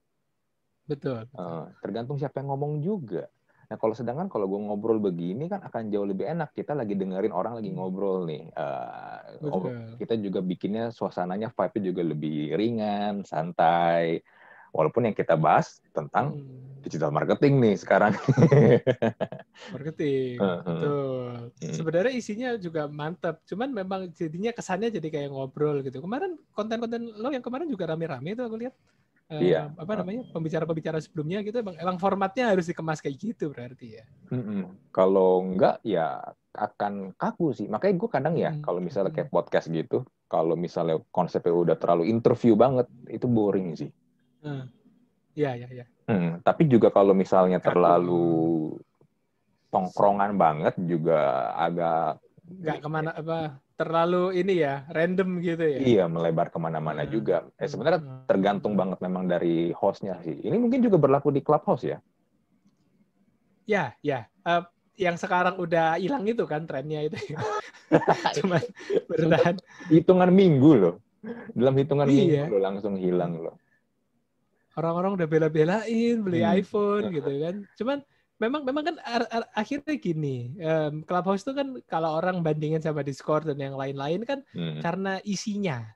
Betul. 0.85 1.29
Uh, 1.33 1.69
tergantung 1.81 2.21
siapa 2.21 2.41
yang 2.41 2.53
ngomong 2.53 2.85
juga. 2.85 3.29
Nah 3.65 3.77
kalau 3.81 3.97
sedangkan 3.97 4.29
kalau 4.29 4.45
gue 4.45 4.61
ngobrol 4.61 5.01
begini 5.01 5.49
kan 5.49 5.65
akan 5.65 5.89
jauh 5.89 6.05
lebih 6.05 6.29
enak. 6.29 6.53
Kita 6.53 6.77
lagi 6.77 6.95
dengerin 6.95 7.33
orang 7.33 7.57
lagi 7.57 7.73
ngobrol 7.73 8.29
nih. 8.29 8.53
Uh, 8.53 9.97
kita 9.97 10.21
juga 10.21 10.45
bikinnya 10.45 10.93
suasananya 10.93 11.51
vibe-nya 11.53 11.83
juga 11.83 12.03
lebih 12.05 12.39
ringan, 12.55 13.25
santai. 13.25 14.21
Walaupun 14.75 15.09
yang 15.09 15.17
kita 15.17 15.39
bahas 15.39 15.81
tentang 15.95 16.35
hmm. 16.35 16.74
Digital 16.85 17.11
marketing 17.11 17.59
nih 17.59 17.75
sekarang. 17.81 18.13
marketing, 19.75 20.37
uh 20.39 20.61
betul. 20.63 21.33
Hmm. 21.57 21.75
Sebenarnya 21.75 22.13
isinya 22.13 22.49
juga 22.61 22.87
mantap. 22.87 23.41
Cuman 23.49 23.73
memang 23.73 24.13
jadinya 24.13 24.53
kesannya 24.53 24.93
jadi 24.93 25.09
kayak 25.09 25.31
ngobrol 25.33 25.81
gitu. 25.81 26.05
Kemarin 26.05 26.37
konten-konten 26.53 27.11
lo 27.17 27.33
yang 27.33 27.43
kemarin 27.43 27.67
juga 27.67 27.89
rame-rame 27.89 28.37
itu 28.37 28.45
aku 28.45 28.57
lihat 28.61 28.75
iya. 29.41 29.73
apa 29.73 30.05
namanya 30.05 30.29
pembicara-pembicara 30.31 31.01
sebelumnya 31.01 31.41
gitu 31.41 31.65
emang, 31.65 31.81
emang 31.81 31.97
formatnya 31.97 32.53
harus 32.53 32.69
dikemas 32.69 33.01
kayak 33.01 33.17
gitu 33.17 33.49
berarti 33.51 33.99
ya. 33.99 34.05
Mm-mm. 34.31 34.93
Kalau 34.93 35.41
enggak 35.41 35.81
ya 35.81 36.21
akan 36.55 37.17
kaku 37.19 37.51
sih. 37.57 37.67
Makanya 37.67 37.95
gue 37.99 38.11
kadang 38.13 38.35
ya 38.39 38.55
hmm. 38.55 38.63
kalau 38.63 38.79
misalnya 38.79 39.11
kayak 39.11 39.33
podcast 39.33 39.67
gitu, 39.73 40.07
kalau 40.31 40.55
misalnya 40.55 41.03
konsepnya 41.11 41.51
udah 41.51 41.77
terlalu 41.81 42.07
interview 42.07 42.55
banget, 42.55 42.87
itu 43.11 43.27
boring 43.27 43.75
sih. 43.75 43.91
Iya, 45.35 45.51
iya, 45.59 45.69
iya. 45.83 45.85
Hmm, 46.05 46.45
tapi 46.45 46.69
juga 46.69 46.93
kalau 46.93 47.17
misalnya 47.17 47.57
terlalu 47.65 48.77
tongkrongan 49.73 50.37
banget 50.37 50.75
juga 50.85 51.51
agak 51.57 52.21
nggak 52.45 52.79
ke 52.85 52.89
mana 52.93 53.11
apa 53.17 53.57
terlalu 53.75 54.37
ini 54.37 54.61
ya 54.61 54.85
random 54.93 55.41
gitu 55.41 55.65
ya? 55.65 55.79
Iya 55.81 56.05
melebar 56.07 56.53
ke 56.53 56.61
mana-mana 56.61 57.09
hmm. 57.09 57.11
juga. 57.11 57.49
Eh, 57.57 57.67
sebenarnya 57.67 58.05
hmm. 58.05 58.29
tergantung 58.29 58.77
banget 58.77 59.01
memang 59.01 59.25
dari 59.25 59.73
hostnya 59.73 60.21
sih. 60.21 60.45
Ini 60.45 60.61
mungkin 60.61 60.85
juga 60.85 61.01
berlaku 61.01 61.33
di 61.33 61.41
clubhouse 61.41 61.89
ya? 61.89 61.99
Ya 63.65 63.97
ya. 64.05 64.29
Uh, 64.45 64.63
yang 65.01 65.17
sekarang 65.17 65.57
udah 65.57 65.97
hilang 65.97 66.29
itu 66.29 66.45
kan 66.45 66.69
trennya 66.69 67.09
itu. 67.09 67.17
Cuma 68.39 68.61
bertahan. 69.09 69.57
Hitungan 69.89 70.31
minggu 70.31 70.71
loh. 70.77 70.95
Dalam 71.57 71.75
hitungan 71.81 72.07
iya. 72.13 72.45
minggu 72.45 72.53
loh 72.53 72.61
langsung 72.61 72.95
hilang 73.01 73.41
loh 73.41 73.57
orang-orang 74.75 75.19
udah 75.19 75.29
bela-belain 75.29 76.17
beli 76.23 76.43
hmm. 76.43 76.53
iPhone 76.61 77.05
gitu 77.15 77.31
kan 77.41 77.55
cuman 77.79 77.99
memang 78.43 78.63
memang 78.67 78.85
kan 78.93 78.97
akhirnya 79.55 79.95
gini 79.97 80.59
um, 80.59 81.07
Clubhouse 81.07 81.47
itu 81.47 81.55
kan 81.55 81.69
kalau 81.87 82.19
orang 82.19 82.43
bandingin 82.43 82.83
sama 82.83 83.07
Discord 83.07 83.47
dan 83.47 83.59
yang 83.63 83.79
lain-lain 83.79 84.27
kan 84.27 84.43
hmm. 84.53 84.83
karena 84.83 85.23
isinya 85.23 85.87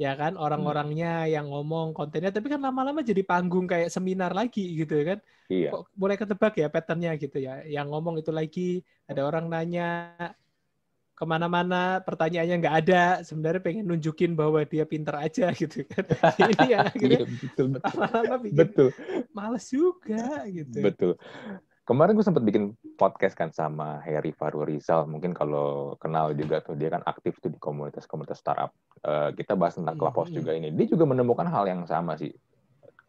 ya 0.00 0.16
kan 0.16 0.36
orang-orangnya 0.40 1.28
hmm. 1.28 1.32
yang 1.36 1.46
ngomong 1.52 1.92
kontennya 1.92 2.32
tapi 2.32 2.48
kan 2.48 2.60
lama-lama 2.60 3.04
jadi 3.04 3.20
panggung 3.20 3.68
kayak 3.68 3.92
seminar 3.92 4.32
lagi 4.32 4.64
gitu 4.80 4.96
kan 5.04 5.18
iya. 5.52 5.72
kok 5.72 5.92
boleh 5.92 6.16
ketebak 6.16 6.56
ya 6.56 6.72
patternnya 6.72 7.20
gitu 7.20 7.36
ya 7.36 7.60
yang 7.68 7.92
ngomong 7.92 8.16
itu 8.16 8.32
lagi 8.32 8.80
ada 9.04 9.28
orang 9.28 9.52
nanya 9.52 10.16
ke 11.20 11.24
mana-mana 11.28 12.00
pertanyaannya 12.00 12.56
nggak 12.64 12.76
ada 12.80 13.04
sebenarnya 13.20 13.60
pengen 13.60 13.84
nunjukin 13.92 14.32
bahwa 14.32 14.64
dia 14.64 14.88
pinter 14.88 15.12
aja 15.20 15.52
gitu 15.60 15.84
kan 15.84 16.08
ini 16.48 16.64
yang 16.72 16.88
akhirnya 16.88 17.20
iya, 17.20 17.28
betul, 17.28 17.66
betul. 17.76 17.92
lama-lama 18.00 18.36
bikin 18.40 18.56
betul. 18.56 18.88
males 19.36 19.64
juga 19.68 20.48
gitu 20.48 20.78
betul 20.80 21.12
Kemarin 21.90 22.14
gue 22.14 22.22
sempat 22.22 22.46
bikin 22.46 22.78
podcast 22.94 23.34
kan 23.34 23.50
sama 23.50 23.98
Harry 24.06 24.30
Faru 24.30 24.62
Rizal. 24.62 25.10
Mungkin 25.10 25.34
kalau 25.34 25.98
kenal 25.98 26.30
juga 26.38 26.62
tuh 26.62 26.78
dia 26.78 26.86
kan 26.86 27.02
aktif 27.02 27.42
tuh 27.42 27.50
di 27.50 27.58
komunitas-komunitas 27.58 28.38
startup. 28.38 28.70
Uh, 29.02 29.34
kita 29.34 29.58
bahas 29.58 29.74
tentang 29.74 29.98
hmm, 29.98 30.06
Clubhouse 30.06 30.30
juga 30.30 30.54
ini. 30.54 30.70
Dia 30.70 30.86
juga 30.86 31.10
menemukan 31.10 31.50
hal 31.50 31.66
yang 31.66 31.82
sama 31.90 32.14
sih. 32.14 32.30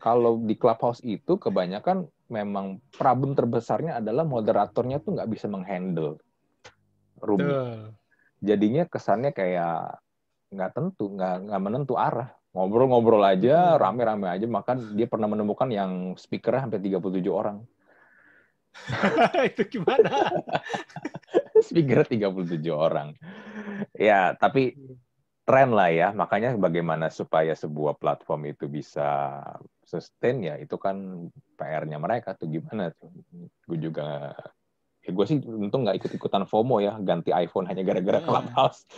Kalau 0.01 0.41
di 0.41 0.57
Clubhouse 0.57 1.05
itu 1.05 1.37
kebanyakan 1.37 2.09
memang 2.33 2.81
problem 2.89 3.37
terbesarnya 3.37 4.01
adalah 4.01 4.25
moderatornya 4.25 4.97
tuh 4.97 5.13
nggak 5.13 5.29
bisa 5.29 5.45
menghandle 5.45 6.17
room. 7.21 7.37
Jadinya 8.41 8.89
kesannya 8.89 9.31
kayak 9.31 10.01
nggak 10.51 10.71
tentu, 10.73 11.13
nggak 11.13 11.47
nggak 11.47 11.61
menentu 11.61 11.95
arah. 11.95 12.33
Ngobrol-ngobrol 12.51 13.23
aja, 13.23 13.79
rame-rame 13.79 14.27
aja. 14.27 14.43
Maka 14.49 14.75
dia 14.75 15.07
pernah 15.07 15.31
menemukan 15.31 15.71
yang 15.71 16.17
speakernya 16.19 16.67
hampir 16.67 16.83
37 16.83 17.31
orang. 17.31 17.63
itu 19.51 19.79
gimana? 19.79 20.09
Speaker 21.67 22.03
37 22.03 22.59
orang. 22.73 23.15
Ya, 23.95 24.35
tapi 24.35 24.75
tren 25.47 25.71
lah 25.71 25.91
ya. 25.93 26.11
Makanya 26.11 26.57
bagaimana 26.59 27.07
supaya 27.07 27.55
sebuah 27.55 27.95
platform 28.01 28.51
itu 28.51 28.67
bisa 28.67 29.39
sustain 29.83 30.39
ya 30.39 30.55
itu 30.55 30.79
kan 30.79 31.27
PR-nya 31.59 31.99
mereka 31.99 32.35
tuh 32.35 32.47
gimana 32.51 32.91
tuh. 32.95 33.11
Gue 33.67 33.77
juga 33.79 34.35
ya 35.01 35.09
gue 35.09 35.25
sih 35.25 35.37
untung 35.41 35.81
nggak 35.81 35.97
ikut-ikutan 35.97 36.45
FOMO 36.45 36.77
ya 36.77 36.93
ganti 37.01 37.33
iPhone 37.33 37.65
hanya 37.65 37.81
gara-gara 37.81 38.21
Clubhouse. 38.21 38.85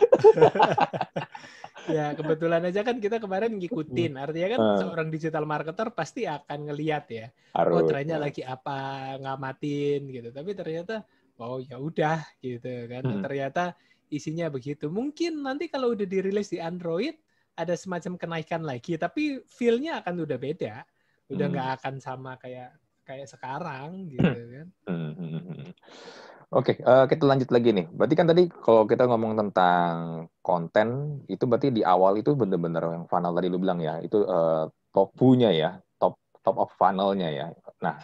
ya 1.88 2.16
kebetulan 2.16 2.64
aja 2.64 2.80
kan 2.80 2.96
kita 2.96 3.20
kemarin 3.20 3.60
ngikutin 3.60 4.16
artinya 4.16 4.48
kan 4.56 4.60
uh. 4.60 4.78
seorang 4.80 5.08
digital 5.12 5.44
marketer 5.44 5.92
pasti 5.92 6.24
akan 6.24 6.72
ngeliat 6.72 7.04
ya 7.12 7.26
oh, 7.28 7.60
Harus. 7.60 7.74
oh 7.76 7.82
trennya 7.84 8.16
lagi 8.16 8.40
apa 8.40 9.12
ngamatin 9.20 10.00
gitu 10.08 10.28
tapi 10.32 10.56
ternyata 10.56 11.04
oh 11.40 11.60
ya 11.60 11.76
udah 11.76 12.24
gitu 12.40 12.88
kan 12.88 13.04
hmm. 13.04 13.20
ternyata 13.20 13.76
isinya 14.08 14.48
begitu 14.48 14.88
mungkin 14.88 15.44
nanti 15.44 15.68
kalau 15.68 15.92
udah 15.92 16.08
dirilis 16.08 16.48
di 16.48 16.56
Android 16.56 17.16
ada 17.54 17.76
semacam 17.76 18.16
kenaikan 18.16 18.62
lagi 18.64 18.96
tapi 18.96 19.44
feelnya 19.44 20.00
akan 20.00 20.24
udah 20.24 20.38
beda 20.40 20.74
udah 21.32 21.46
nggak 21.52 21.68
hmm. 21.68 21.76
akan 21.80 21.94
sama 22.00 22.36
kayak 22.40 22.72
kayak 23.04 23.28
sekarang 23.28 24.08
gitu 24.08 24.24
kan 24.24 24.68
hmm. 24.88 25.12
hmm, 25.16 25.40
hmm 25.44 25.70
Oke, 26.54 26.78
okay, 26.78 26.86
uh, 26.86 27.02
eh, 27.02 27.04
kita 27.10 27.26
lanjut 27.26 27.50
lagi 27.50 27.74
nih. 27.74 27.90
Berarti 27.90 28.14
kan 28.14 28.30
tadi 28.30 28.46
kalau 28.46 28.86
kita 28.86 29.10
ngomong 29.10 29.34
tentang 29.34 29.94
konten, 30.38 31.18
itu 31.26 31.50
berarti 31.50 31.74
di 31.74 31.82
awal 31.82 32.14
itu 32.22 32.30
bener-bener 32.38 32.94
yang 32.94 33.10
funnel 33.10 33.34
tadi 33.34 33.50
lu 33.50 33.58
bilang 33.58 33.82
ya, 33.82 33.98
itu 33.98 34.22
uh, 34.22 34.70
topunya 34.94 35.50
ya, 35.50 35.70
top 35.98 36.14
top 36.46 36.54
of 36.62 36.70
funnelnya 36.78 37.26
ya. 37.34 37.46
Nah, 37.82 37.98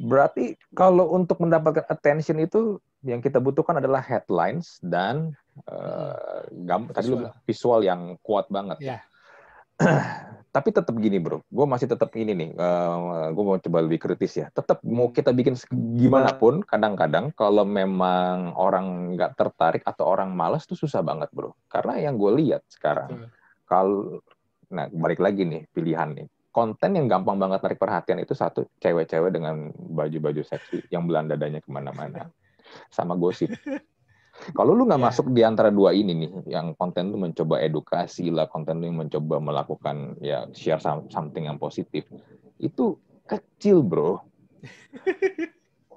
berarti 0.00 0.56
kalau 0.72 1.12
untuk 1.12 1.44
mendapatkan 1.44 1.84
attention 1.92 2.40
itu 2.40 2.80
yang 3.04 3.20
kita 3.20 3.36
butuhkan 3.36 3.84
adalah 3.84 4.00
headlines 4.00 4.80
dan 4.80 5.36
uh, 5.68 6.48
gam, 6.64 6.88
tadi 6.88 7.12
lu 7.12 7.20
bilang 7.20 7.36
visual 7.44 7.84
yang 7.84 8.16
kuat 8.24 8.48
banget. 8.48 8.80
Yeah. 8.80 9.00
tapi 10.58 10.74
tetap 10.74 10.90
gini 10.98 11.22
bro, 11.22 11.38
gue 11.46 11.66
masih 11.70 11.86
tetap 11.86 12.10
ini 12.18 12.34
nih, 12.34 12.50
uh, 12.58 12.66
eh, 12.66 13.28
gue 13.30 13.44
mau 13.46 13.62
coba 13.62 13.78
lebih 13.78 14.02
kritis 14.02 14.42
ya. 14.42 14.50
Tetap 14.50 14.82
mau 14.82 15.14
kita 15.14 15.30
bikin 15.30 15.54
gimana 15.94 16.34
pun, 16.34 16.66
kadang-kadang 16.66 17.30
kalau 17.30 17.62
memang 17.62 18.58
orang 18.58 19.14
nggak 19.14 19.38
tertarik 19.38 19.86
atau 19.86 20.10
orang 20.10 20.34
malas 20.34 20.66
tuh 20.66 20.74
susah 20.74 20.98
banget 21.06 21.30
bro. 21.30 21.54
Karena 21.70 22.10
yang 22.10 22.18
gue 22.18 22.42
lihat 22.42 22.66
sekarang, 22.66 23.30
kalau, 23.70 24.18
nah 24.66 24.90
balik 24.90 25.22
lagi 25.22 25.46
nih 25.46 25.62
pilihan 25.70 26.10
nih, 26.18 26.26
konten 26.50 26.90
yang 26.90 27.06
gampang 27.06 27.38
banget 27.38 27.62
tarik 27.62 27.78
perhatian 27.78 28.18
itu 28.18 28.34
satu 28.34 28.66
cewek-cewek 28.82 29.30
dengan 29.30 29.70
baju-baju 29.70 30.42
seksi 30.42 30.90
yang 30.90 31.06
belan 31.06 31.30
dadanya 31.30 31.62
ke 31.62 31.70
mana-mana, 31.70 32.34
sama 32.90 33.14
gosip. 33.14 33.54
Kalau 34.54 34.72
lu 34.72 34.86
nggak 34.86 35.02
yeah. 35.02 35.08
masuk 35.10 35.26
di 35.34 35.42
antara 35.42 35.68
dua 35.68 35.90
ini 35.92 36.14
nih, 36.14 36.30
yang 36.48 36.72
konten 36.78 37.10
lu 37.10 37.18
mencoba 37.18 37.58
edukasi 37.58 38.30
lah, 38.30 38.46
konten 38.46 38.80
lu 38.80 38.90
mencoba 38.94 39.42
melakukan 39.42 40.14
ya 40.22 40.46
share 40.54 40.80
something 41.10 41.50
yang 41.50 41.58
positif, 41.58 42.06
itu 42.62 42.96
kecil 43.26 43.82
bro. 43.82 44.22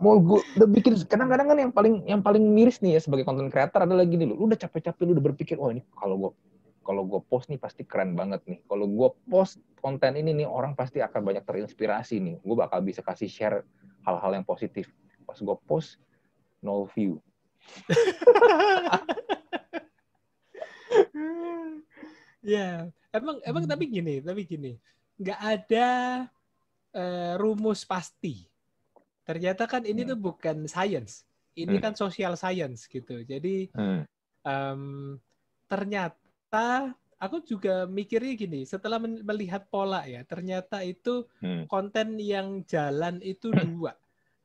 Mau 0.01 0.17
gue 0.17 0.41
udah 0.58 0.69
bikin 0.69 0.97
kadang-kadang 1.06 1.54
kan 1.54 1.58
yang 1.62 1.73
paling 1.73 1.95
yang 2.10 2.21
paling 2.25 2.41
miris 2.41 2.82
nih 2.82 2.97
ya 2.97 3.01
sebagai 3.06 3.21
konten 3.21 3.54
creator 3.54 3.86
adalah 3.86 4.01
gini 4.01 4.25
lu, 4.25 4.34
lu 4.34 4.49
udah 4.49 4.58
capek-capek 4.58 5.06
lu 5.06 5.13
udah 5.13 5.25
berpikir, 5.30 5.62
oh 5.62 5.69
ini 5.69 5.86
kalau 5.93 6.17
gue 6.17 6.32
kalau 6.82 7.06
gue 7.06 7.21
post 7.30 7.45
nih 7.54 7.62
pasti 7.62 7.86
keren 7.86 8.17
banget 8.17 8.41
nih. 8.49 8.58
Kalau 8.65 8.89
gue 8.89 9.10
post 9.30 9.62
konten 9.86 10.17
ini 10.17 10.34
nih 10.34 10.49
orang 10.49 10.73
pasti 10.73 10.97
akan 10.97 11.21
banyak 11.21 11.45
terinspirasi 11.45 12.17
nih. 12.17 12.36
Gue 12.41 12.58
bakal 12.58 12.82
bisa 12.82 13.06
kasih 13.06 13.30
share 13.30 13.62
hal-hal 14.01 14.34
yang 14.34 14.41
positif. 14.41 14.89
Pas 15.30 15.38
gue 15.38 15.58
post 15.69 16.01
no 16.65 16.89
view 16.97 17.21
ya, 22.41 22.89
emang 23.13 23.38
emang 23.45 23.63
tapi 23.69 23.86
gini, 23.88 24.19
tapi 24.19 24.41
gini, 24.43 24.76
nggak 25.21 25.39
ada 25.39 25.88
uh, 26.97 27.34
rumus 27.38 27.86
pasti. 27.86 28.50
Ternyata 29.21 29.69
kan 29.69 29.86
ini 29.86 30.02
hmm. 30.04 30.10
tuh 30.12 30.19
bukan 30.19 30.58
science, 30.65 31.24
ini 31.54 31.78
hmm. 31.78 31.84
kan 31.84 31.93
social 31.93 32.34
science 32.34 32.89
gitu. 32.89 33.21
Jadi 33.21 33.69
hmm. 33.71 34.02
um, 34.43 35.15
ternyata 35.69 36.97
aku 37.21 37.45
juga 37.45 37.86
mikirnya 37.86 38.34
gini, 38.34 38.65
setelah 38.65 38.97
melihat 39.00 39.69
pola 39.69 40.04
ya, 40.10 40.26
ternyata 40.26 40.82
itu 40.82 41.30
hmm. 41.45 41.69
konten 41.69 42.17
yang 42.17 42.65
jalan 42.65 43.21
itu 43.21 43.54
dua. 43.54 43.93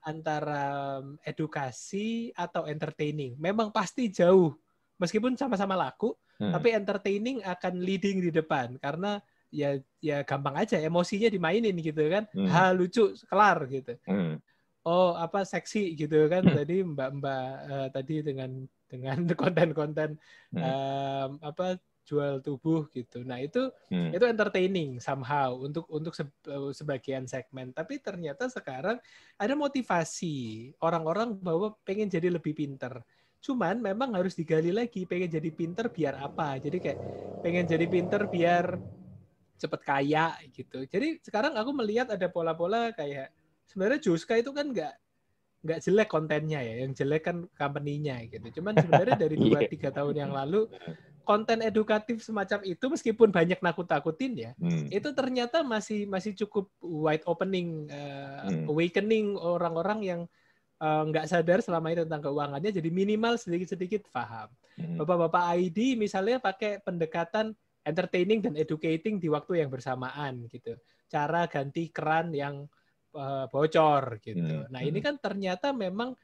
Antara 0.07 1.03
edukasi 1.27 2.31
atau 2.39 2.71
entertaining. 2.71 3.35
Memang 3.43 3.75
pasti 3.75 4.07
jauh. 4.07 4.55
Meskipun 5.03 5.35
sama-sama 5.35 5.75
laku, 5.75 6.15
hmm. 6.39 6.55
tapi 6.55 6.73
entertaining 6.73 7.43
akan 7.43 7.83
leading 7.83 8.23
di 8.23 8.31
depan 8.33 8.79
karena 8.81 9.21
ya 9.53 9.77
ya 10.01 10.25
gampang 10.25 10.57
aja 10.57 10.79
emosinya 10.81 11.27
dimainin 11.27 11.75
gitu 11.83 12.07
kan. 12.07 12.25
Hmm. 12.33 12.49
Ha 12.49 12.71
lucu 12.73 13.13
kelar 13.27 13.67
gitu. 13.67 13.99
Hmm. 14.07 14.39
Oh, 14.87 15.19
apa 15.19 15.43
seksi 15.43 15.99
gitu 15.99 16.31
kan. 16.31 16.47
Hmm. 16.47 16.55
Tadi 16.55 16.77
Mbak-mbak 16.87 17.51
uh, 17.67 17.89
tadi 17.91 18.23
dengan 18.23 18.65
dengan 18.87 19.19
konten-konten 19.43 20.17
hmm. 20.55 20.63
um, 20.63 21.31
apa 21.43 21.77
jual 22.07 22.39
tubuh 22.39 22.87
gitu. 22.95 23.27
Nah 23.27 23.43
itu 23.43 23.67
hmm. 23.91 24.15
itu 24.15 24.25
entertaining 24.25 25.03
somehow 25.03 25.59
untuk 25.59 25.85
untuk 25.91 26.15
se 26.15 26.23
sebagian 26.73 27.27
segmen. 27.27 27.75
Tapi 27.75 27.99
ternyata 27.99 28.47
sekarang 28.47 29.03
ada 29.35 29.55
motivasi 29.59 30.71
orang-orang 30.79 31.35
bahwa 31.37 31.75
pengen 31.83 32.07
jadi 32.07 32.31
lebih 32.31 32.55
pinter. 32.55 33.03
Cuman 33.43 33.83
memang 33.83 34.15
harus 34.15 34.39
digali 34.39 34.71
lagi 34.71 35.03
pengen 35.05 35.29
jadi 35.29 35.51
pinter 35.51 35.91
biar 35.91 36.23
apa. 36.23 36.63
Jadi 36.63 36.79
kayak 36.79 36.99
pengen 37.43 37.67
jadi 37.67 37.87
pinter 37.91 38.31
biar 38.31 38.79
cepet 39.59 39.81
kaya 39.83 40.39
gitu. 40.55 40.87
Jadi 40.87 41.19
sekarang 41.27 41.59
aku 41.59 41.75
melihat 41.75 42.15
ada 42.15 42.31
pola-pola 42.31 42.95
kayak 42.95 43.35
sebenarnya 43.67 43.99
Juska 43.99 44.39
itu 44.39 44.55
kan 44.55 44.71
nggak 44.71 44.95
nggak 45.67 45.83
jelek 45.83 46.07
kontennya 46.07 46.63
ya, 46.63 46.87
yang 46.87 46.95
jelek 46.95 47.27
kan 47.27 47.37
company-nya 47.59 48.23
gitu. 48.31 48.63
Cuman 48.63 48.79
sebenarnya 48.79 49.19
dari 49.19 49.35
dua 49.43 49.67
iya. 49.67 49.69
tiga 49.69 49.91
tahun 49.91 50.15
yang 50.15 50.33
lalu 50.33 50.71
konten 51.27 51.59
edukatif 51.59 52.23
semacam 52.23 52.63
itu 52.63 52.87
meskipun 52.87 53.35
banyak 53.35 53.59
nakut-nakutin 53.59 54.33
ya, 54.39 54.51
hmm. 54.57 54.95
itu 54.95 55.11
ternyata 55.11 55.67
masih 55.67 56.07
masih 56.07 56.39
cukup 56.39 56.71
wide 56.79 57.27
opening, 57.27 57.91
uh, 57.91 58.47
hmm. 58.47 58.71
awakening 58.71 59.35
orang-orang 59.35 60.01
yang 60.07 60.21
uh, 60.79 61.03
nggak 61.03 61.27
sadar 61.27 61.59
selama 61.59 61.91
ini 61.91 62.07
tentang 62.07 62.31
keuangannya, 62.31 62.71
jadi 62.71 62.89
minimal 62.95 63.35
sedikit-sedikit 63.35 64.07
paham. 64.15 64.49
Hmm. 64.79 65.03
Bapak-bapak 65.03 65.59
ID 65.59 65.99
misalnya 65.99 66.39
pakai 66.39 66.79
pendekatan 66.81 67.51
entertaining 67.83 68.43
dan 68.43 68.55
educating 68.55 69.19
di 69.19 69.27
waktu 69.27 69.67
yang 69.67 69.71
bersamaan 69.71 70.47
gitu. 70.47 70.79
Cara 71.11 71.51
ganti 71.51 71.91
keran 71.91 72.31
yang 72.31 72.67
uh, 73.15 73.47
bocor 73.51 74.23
gitu. 74.23 74.63
Hmm. 74.63 74.71
Nah 74.71 74.81
ini 74.83 74.99
hmm. 75.03 75.07
kan 75.07 75.15
ternyata 75.19 75.75
memang 75.75 76.15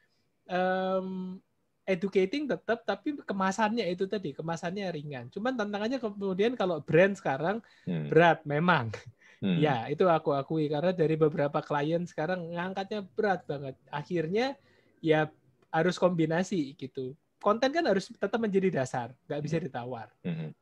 um, 0.46 1.38
educating 1.82 2.46
tetap 2.46 2.86
tapi 2.86 3.18
kemasannya 3.18 3.90
itu 3.90 4.06
tadi 4.06 4.30
kemasannya 4.30 4.86
ringan. 4.94 5.26
Cuman 5.34 5.58
tantangannya 5.58 5.98
kemudian 5.98 6.54
kalau 6.54 6.78
brand 6.78 7.18
sekarang 7.18 7.58
hmm. 7.86 8.10
berat 8.10 8.42
memang. 8.46 8.94
Hmm. 9.42 9.58
Ya, 9.58 9.90
itu 9.90 10.06
aku 10.06 10.30
akui 10.38 10.70
karena 10.70 10.94
dari 10.94 11.18
beberapa 11.18 11.58
klien 11.58 12.06
sekarang 12.06 12.54
ngangkatnya 12.54 13.02
berat 13.02 13.42
banget. 13.42 13.74
Akhirnya 13.90 14.54
ya 15.02 15.26
harus 15.74 15.98
kombinasi 15.98 16.78
gitu. 16.78 17.18
Konten 17.42 17.74
kan 17.74 17.82
harus 17.82 18.06
tetap 18.06 18.38
menjadi 18.38 18.70
dasar, 18.70 19.10
nggak 19.26 19.42
bisa 19.42 19.58
hmm. 19.58 19.66
ditawar. 19.66 20.08
Hmm. 20.22 20.54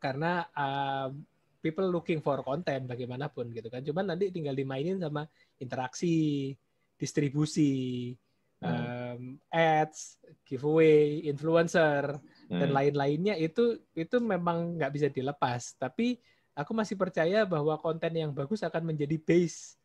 Karena 0.00 0.48
uh, 0.56 1.12
people 1.60 1.92
looking 1.92 2.24
for 2.24 2.40
content 2.40 2.88
bagaimanapun 2.88 3.52
gitu 3.52 3.68
kan. 3.68 3.84
Cuman 3.84 4.16
nanti 4.16 4.32
tinggal 4.32 4.56
dimainin 4.56 4.96
sama 4.96 5.28
interaksi, 5.60 6.56
distribusi, 6.96 8.16
um, 9.12 9.36
ads, 9.52 10.16
giveaway, 10.44 11.24
influencer 11.28 12.16
hmm. 12.48 12.58
dan 12.58 12.70
lain-lainnya 12.72 13.34
itu 13.36 13.80
itu 13.92 14.16
memang 14.18 14.80
nggak 14.80 14.92
bisa 14.92 15.08
dilepas. 15.12 15.76
Tapi 15.76 16.18
aku 16.56 16.72
masih 16.72 16.96
percaya 16.96 17.44
bahwa 17.48 17.76
konten 17.80 18.12
yang 18.12 18.32
bagus 18.32 18.64
akan 18.64 18.92
menjadi 18.92 19.16
base 19.20 19.76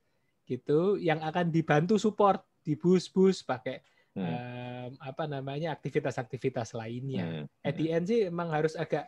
gitu, 0.48 0.96
yang 0.96 1.20
akan 1.24 1.52
dibantu 1.52 2.00
support 2.00 2.44
di 2.64 2.76
boost-boost 2.76 3.48
pakai 3.48 3.80
hmm. 4.16 4.24
um, 4.24 4.92
apa 5.04 5.24
namanya 5.28 5.76
aktivitas-aktivitas 5.76 6.76
lainnya. 6.76 7.44
Hmm. 7.44 7.46
At 7.64 7.76
the 7.76 7.92
end 7.92 8.08
sih 8.08 8.28
emang 8.28 8.52
harus 8.52 8.76
agak 8.76 9.08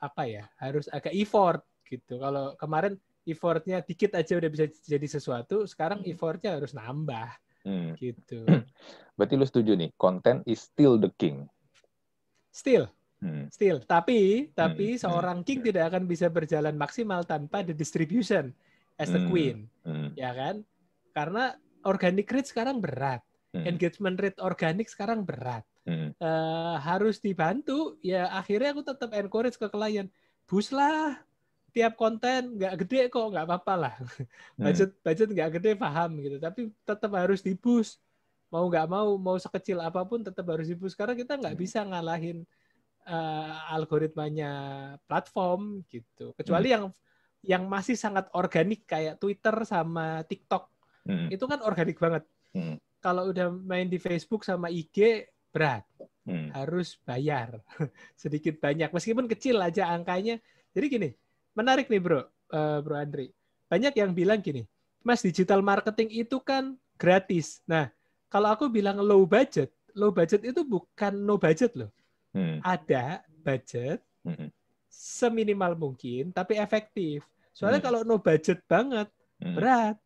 apa 0.00 0.22
ya, 0.24 0.44
harus 0.56 0.88
agak 0.88 1.12
effort 1.12 1.64
gitu. 1.84 2.16
Kalau 2.16 2.56
kemarin 2.56 2.96
effortnya 3.28 3.84
dikit 3.84 4.16
aja 4.16 4.40
udah 4.40 4.48
bisa 4.48 4.64
jadi 4.68 5.04
sesuatu, 5.04 5.68
sekarang 5.68 6.00
hmm. 6.04 6.12
effortnya 6.12 6.56
harus 6.56 6.72
nambah 6.72 7.28
Hmm. 7.64 7.92
Gitu. 7.96 8.44
Berarti 9.16 9.34
lu 9.36 9.46
setuju 9.46 9.76
nih, 9.76 9.90
content 10.00 10.40
is 10.48 10.64
still 10.64 10.96
the 10.96 11.12
king. 11.20 11.48
Still. 12.50 12.88
Hmm. 13.20 13.52
Still. 13.52 13.84
Tapi 13.84 14.50
tapi 14.56 14.96
hmm. 14.96 15.00
seorang 15.04 15.38
hmm. 15.44 15.46
king 15.46 15.60
tidak 15.60 15.92
akan 15.92 16.08
bisa 16.08 16.32
berjalan 16.32 16.74
maksimal 16.74 17.22
tanpa 17.28 17.60
the 17.60 17.76
distribution 17.76 18.50
as 18.96 19.12
the 19.12 19.20
hmm. 19.20 19.28
queen. 19.28 19.56
Hmm. 19.84 20.12
Ya 20.16 20.32
kan? 20.32 20.64
Karena 21.12 21.52
organic 21.84 22.28
rate 22.32 22.48
sekarang 22.48 22.80
berat. 22.80 23.20
Hmm. 23.52 23.66
Engagement 23.66 24.16
rate 24.16 24.40
organik 24.40 24.88
sekarang 24.88 25.28
berat. 25.28 25.64
Hmm. 25.84 26.12
Uh, 26.20 26.76
harus 26.80 27.18
dibantu 27.24 27.96
ya 28.04 28.28
akhirnya 28.36 28.76
aku 28.76 28.84
tetap 28.84 29.10
encourage 29.16 29.56
ke 29.56 29.64
klien 29.72 30.12
bus 30.44 30.70
lah 30.76 31.16
tiap 31.70 31.94
konten 31.96 32.58
nggak 32.58 32.74
gede 32.86 33.00
kok 33.08 33.30
nggak 33.30 33.46
apa-apa 33.46 33.74
lah 33.74 33.94
hmm. 33.98 34.62
budget 34.62 34.90
budget 35.00 35.28
nggak 35.30 35.50
gede 35.58 35.70
paham 35.78 36.10
gitu 36.18 36.36
tapi 36.36 36.70
tetap 36.84 37.10
harus 37.14 37.40
dibus 37.40 37.98
mau 38.50 38.66
nggak 38.66 38.86
mau 38.90 39.14
mau 39.16 39.38
sekecil 39.38 39.78
apa 39.78 40.02
pun 40.02 40.26
tetap 40.26 40.42
harus 40.50 40.66
dibus 40.66 40.98
karena 40.98 41.14
kita 41.14 41.38
nggak 41.38 41.54
hmm. 41.54 41.62
bisa 41.62 41.86
ngalahin 41.86 42.42
uh, 43.06 43.72
algoritmanya 43.74 44.52
platform 45.06 45.86
gitu 45.86 46.34
kecuali 46.34 46.68
hmm. 46.70 46.74
yang 46.74 46.84
yang 47.40 47.62
masih 47.70 47.96
sangat 47.96 48.28
organik 48.36 48.84
kayak 48.84 49.16
Twitter 49.16 49.54
sama 49.64 50.26
TikTok 50.26 50.68
hmm. 51.08 51.32
itu 51.32 51.44
kan 51.46 51.62
organik 51.64 51.96
banget 51.96 52.26
hmm. 52.52 52.76
kalau 53.00 53.30
udah 53.30 53.48
main 53.48 53.88
di 53.88 53.96
Facebook 53.96 54.44
sama 54.44 54.68
IG 54.68 55.30
berat 55.50 55.86
hmm. 56.26 56.52
harus 56.52 56.98
bayar 57.06 57.62
sedikit 58.20 58.58
banyak 58.60 58.92
meskipun 58.92 59.30
kecil 59.30 59.62
aja 59.62 59.88
angkanya 59.94 60.36
jadi 60.74 60.86
gini 60.86 61.10
menarik 61.54 61.86
nih 61.90 62.00
bro, 62.02 62.20
uh, 62.52 62.78
bro 62.82 62.96
Andri. 62.96 63.30
Banyak 63.70 63.94
yang 63.94 64.10
bilang 64.10 64.42
gini, 64.42 64.66
mas 65.06 65.22
digital 65.22 65.62
marketing 65.62 66.10
itu 66.10 66.42
kan 66.42 66.74
gratis. 66.98 67.62
Nah, 67.64 67.88
kalau 68.28 68.50
aku 68.52 68.66
bilang 68.68 68.98
low 69.00 69.24
budget, 69.24 69.70
low 69.94 70.10
budget 70.10 70.42
itu 70.46 70.62
bukan 70.62 71.14
no 71.14 71.38
budget 71.38 71.74
loh. 71.78 71.90
Hmm. 72.30 72.62
Ada 72.62 73.26
budget 73.42 74.02
hmm. 74.22 74.50
seminimal 74.90 75.74
mungkin, 75.74 76.30
tapi 76.30 76.58
efektif. 76.58 77.26
Soalnya 77.54 77.82
hmm. 77.82 77.88
kalau 77.90 78.00
no 78.06 78.16
budget 78.20 78.62
banget, 78.66 79.08
hmm. 79.42 79.54
berat. 79.56 79.96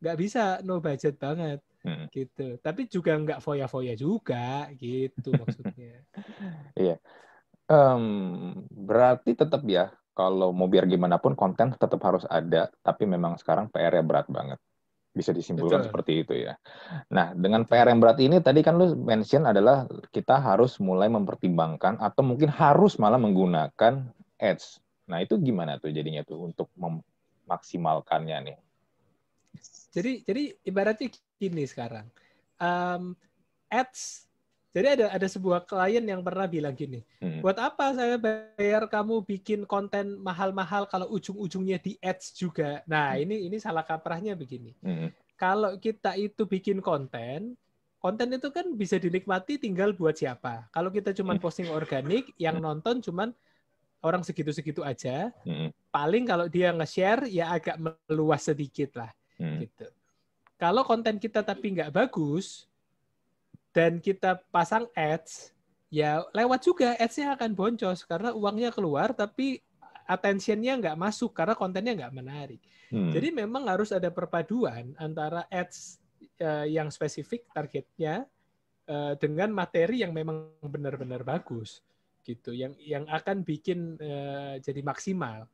Nggak 0.00 0.16
bisa 0.16 0.42
no 0.64 0.80
budget 0.80 1.16
banget. 1.16 1.60
Hmm. 1.80 2.12
gitu. 2.12 2.60
Tapi 2.60 2.84
juga 2.92 3.16
nggak 3.16 3.40
foya-foya 3.40 3.96
juga, 3.96 4.68
gitu 4.76 5.32
maksudnya. 5.32 5.96
Iya. 6.80 6.96
Um, 7.70 8.66
berarti 8.68 9.32
tetap 9.32 9.62
ya 9.64 9.94
kalau 10.20 10.52
mau 10.52 10.68
biar 10.68 10.84
gimana 10.84 11.16
pun 11.16 11.32
konten 11.32 11.72
tetap 11.72 11.96
harus 12.04 12.28
ada, 12.28 12.68
tapi 12.84 13.08
memang 13.08 13.40
sekarang 13.40 13.72
PR-nya 13.72 14.04
berat 14.04 14.28
banget. 14.28 14.60
Bisa 15.16 15.32
disimpulkan 15.32 15.80
Betul. 15.80 15.88
seperti 15.88 16.12
itu 16.22 16.34
ya. 16.44 16.54
Nah, 17.08 17.32
dengan 17.32 17.64
PR 17.64 17.88
yang 17.88 18.04
berat 18.04 18.20
ini 18.20 18.36
tadi 18.44 18.60
kan 18.60 18.76
lu 18.76 18.92
mention 19.00 19.48
adalah 19.48 19.88
kita 20.12 20.36
harus 20.36 20.76
mulai 20.76 21.08
mempertimbangkan 21.08 21.96
atau 21.98 22.20
mungkin 22.20 22.52
harus 22.52 23.00
malah 23.00 23.16
menggunakan 23.16 24.12
ads. 24.36 24.78
Nah, 25.08 25.24
itu 25.24 25.40
gimana 25.40 25.80
tuh 25.80 25.90
jadinya 25.90 26.20
tuh 26.22 26.52
untuk 26.52 26.68
memaksimalkannya 26.76 28.36
nih? 28.44 28.56
Jadi 29.90 30.12
jadi 30.22 30.42
ibaratnya 30.68 31.10
gini 31.40 31.64
sekarang. 31.66 32.06
Um, 32.60 33.18
ads 33.72 34.29
jadi 34.70 34.86
ada 34.94 35.06
ada 35.10 35.26
sebuah 35.26 35.66
klien 35.66 36.02
yang 36.06 36.22
pernah 36.22 36.46
bilang 36.46 36.78
gini, 36.78 37.02
hmm. 37.18 37.42
buat 37.42 37.58
apa 37.58 37.90
saya 37.90 38.14
bayar 38.14 38.86
kamu 38.86 39.26
bikin 39.26 39.66
konten 39.66 40.14
mahal-mahal 40.22 40.86
kalau 40.86 41.10
ujung-ujungnya 41.10 41.82
di 41.82 41.98
ads 41.98 42.38
juga. 42.38 42.78
Nah 42.86 43.18
hmm. 43.18 43.22
ini 43.26 43.36
ini 43.50 43.56
salah 43.58 43.82
kaprahnya 43.82 44.38
begini. 44.38 44.70
Hmm. 44.78 45.10
Kalau 45.34 45.74
kita 45.82 46.14
itu 46.14 46.46
bikin 46.46 46.78
konten, 46.78 47.58
konten 47.98 48.28
itu 48.30 48.46
kan 48.54 48.70
bisa 48.78 48.94
dinikmati 48.94 49.58
tinggal 49.58 49.90
buat 49.90 50.14
siapa. 50.14 50.70
Kalau 50.70 50.94
kita 50.94 51.10
cuma 51.18 51.34
hmm. 51.34 51.42
posting 51.42 51.68
organik, 51.74 52.30
yang 52.38 52.62
hmm. 52.62 52.64
nonton 52.70 53.02
cuma 53.02 53.34
orang 54.06 54.22
segitu-segitu 54.22 54.86
aja. 54.86 55.34
Hmm. 55.42 55.74
Paling 55.90 56.30
kalau 56.30 56.46
dia 56.46 56.70
nge-share 56.70 57.26
ya 57.26 57.50
agak 57.50 57.74
meluas 58.06 58.46
sedikit 58.46 59.02
lah. 59.02 59.10
Hmm. 59.34 59.66
Gitu. 59.66 59.90
Kalau 60.60 60.86
konten 60.86 61.18
kita 61.18 61.42
tapi 61.42 61.74
nggak 61.74 61.90
bagus, 61.90 62.69
dan 63.70 64.02
kita 64.02 64.42
pasang 64.50 64.90
ads, 64.94 65.54
ya 65.90 66.22
lewat 66.34 66.60
juga 66.62 66.94
ads-nya 66.98 67.34
akan 67.34 67.54
boncos 67.54 68.02
karena 68.06 68.34
uangnya 68.34 68.70
keluar 68.74 69.14
tapi 69.14 69.62
attention-nya 70.10 70.74
nggak 70.78 70.98
masuk 70.98 71.30
karena 71.30 71.54
kontennya 71.54 71.94
nggak 71.94 72.14
menarik. 72.14 72.60
Hmm. 72.90 73.14
Jadi 73.14 73.30
memang 73.30 73.70
harus 73.70 73.94
ada 73.94 74.10
perpaduan 74.10 74.90
antara 74.98 75.46
ads 75.46 76.02
uh, 76.42 76.66
yang 76.66 76.90
spesifik 76.90 77.46
targetnya 77.54 78.26
uh, 78.90 79.14
dengan 79.14 79.54
materi 79.54 80.02
yang 80.02 80.10
memang 80.10 80.58
benar-benar 80.58 81.22
bagus 81.22 81.86
gitu, 82.26 82.50
yang 82.50 82.74
yang 82.82 83.06
akan 83.06 83.46
bikin 83.46 83.94
uh, 84.02 84.58
jadi 84.58 84.82
maksimal 84.82 85.46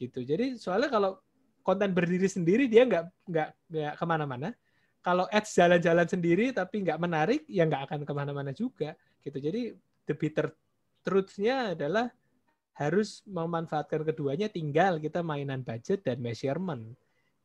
gitu. 0.00 0.24
Jadi 0.24 0.56
soalnya 0.56 0.88
kalau 0.88 1.20
konten 1.60 1.92
berdiri 1.92 2.32
sendiri 2.32 2.64
dia 2.64 2.88
nggak 2.88 3.28
nggak 3.28 3.48
nggak 3.68 3.92
ke 4.00 4.04
mana-mana 4.08 4.56
kalau 5.02 5.24
ads 5.30 5.54
jalan-jalan 5.54 6.06
sendiri 6.06 6.50
tapi 6.50 6.82
nggak 6.84 7.00
menarik, 7.00 7.42
ya 7.48 7.64
nggak 7.64 7.90
akan 7.90 8.00
ke 8.04 8.12
mana-mana 8.12 8.50
juga. 8.52 8.94
gitu. 9.22 9.38
Jadi 9.38 9.74
the 10.08 10.14
bitter 10.16 10.48
truth-nya 11.04 11.76
adalah 11.76 12.08
harus 12.78 13.26
memanfaatkan 13.26 14.06
keduanya 14.06 14.46
tinggal 14.46 15.02
kita 15.02 15.18
mainan 15.18 15.66
budget 15.66 16.06
dan 16.06 16.22
measurement 16.22 16.94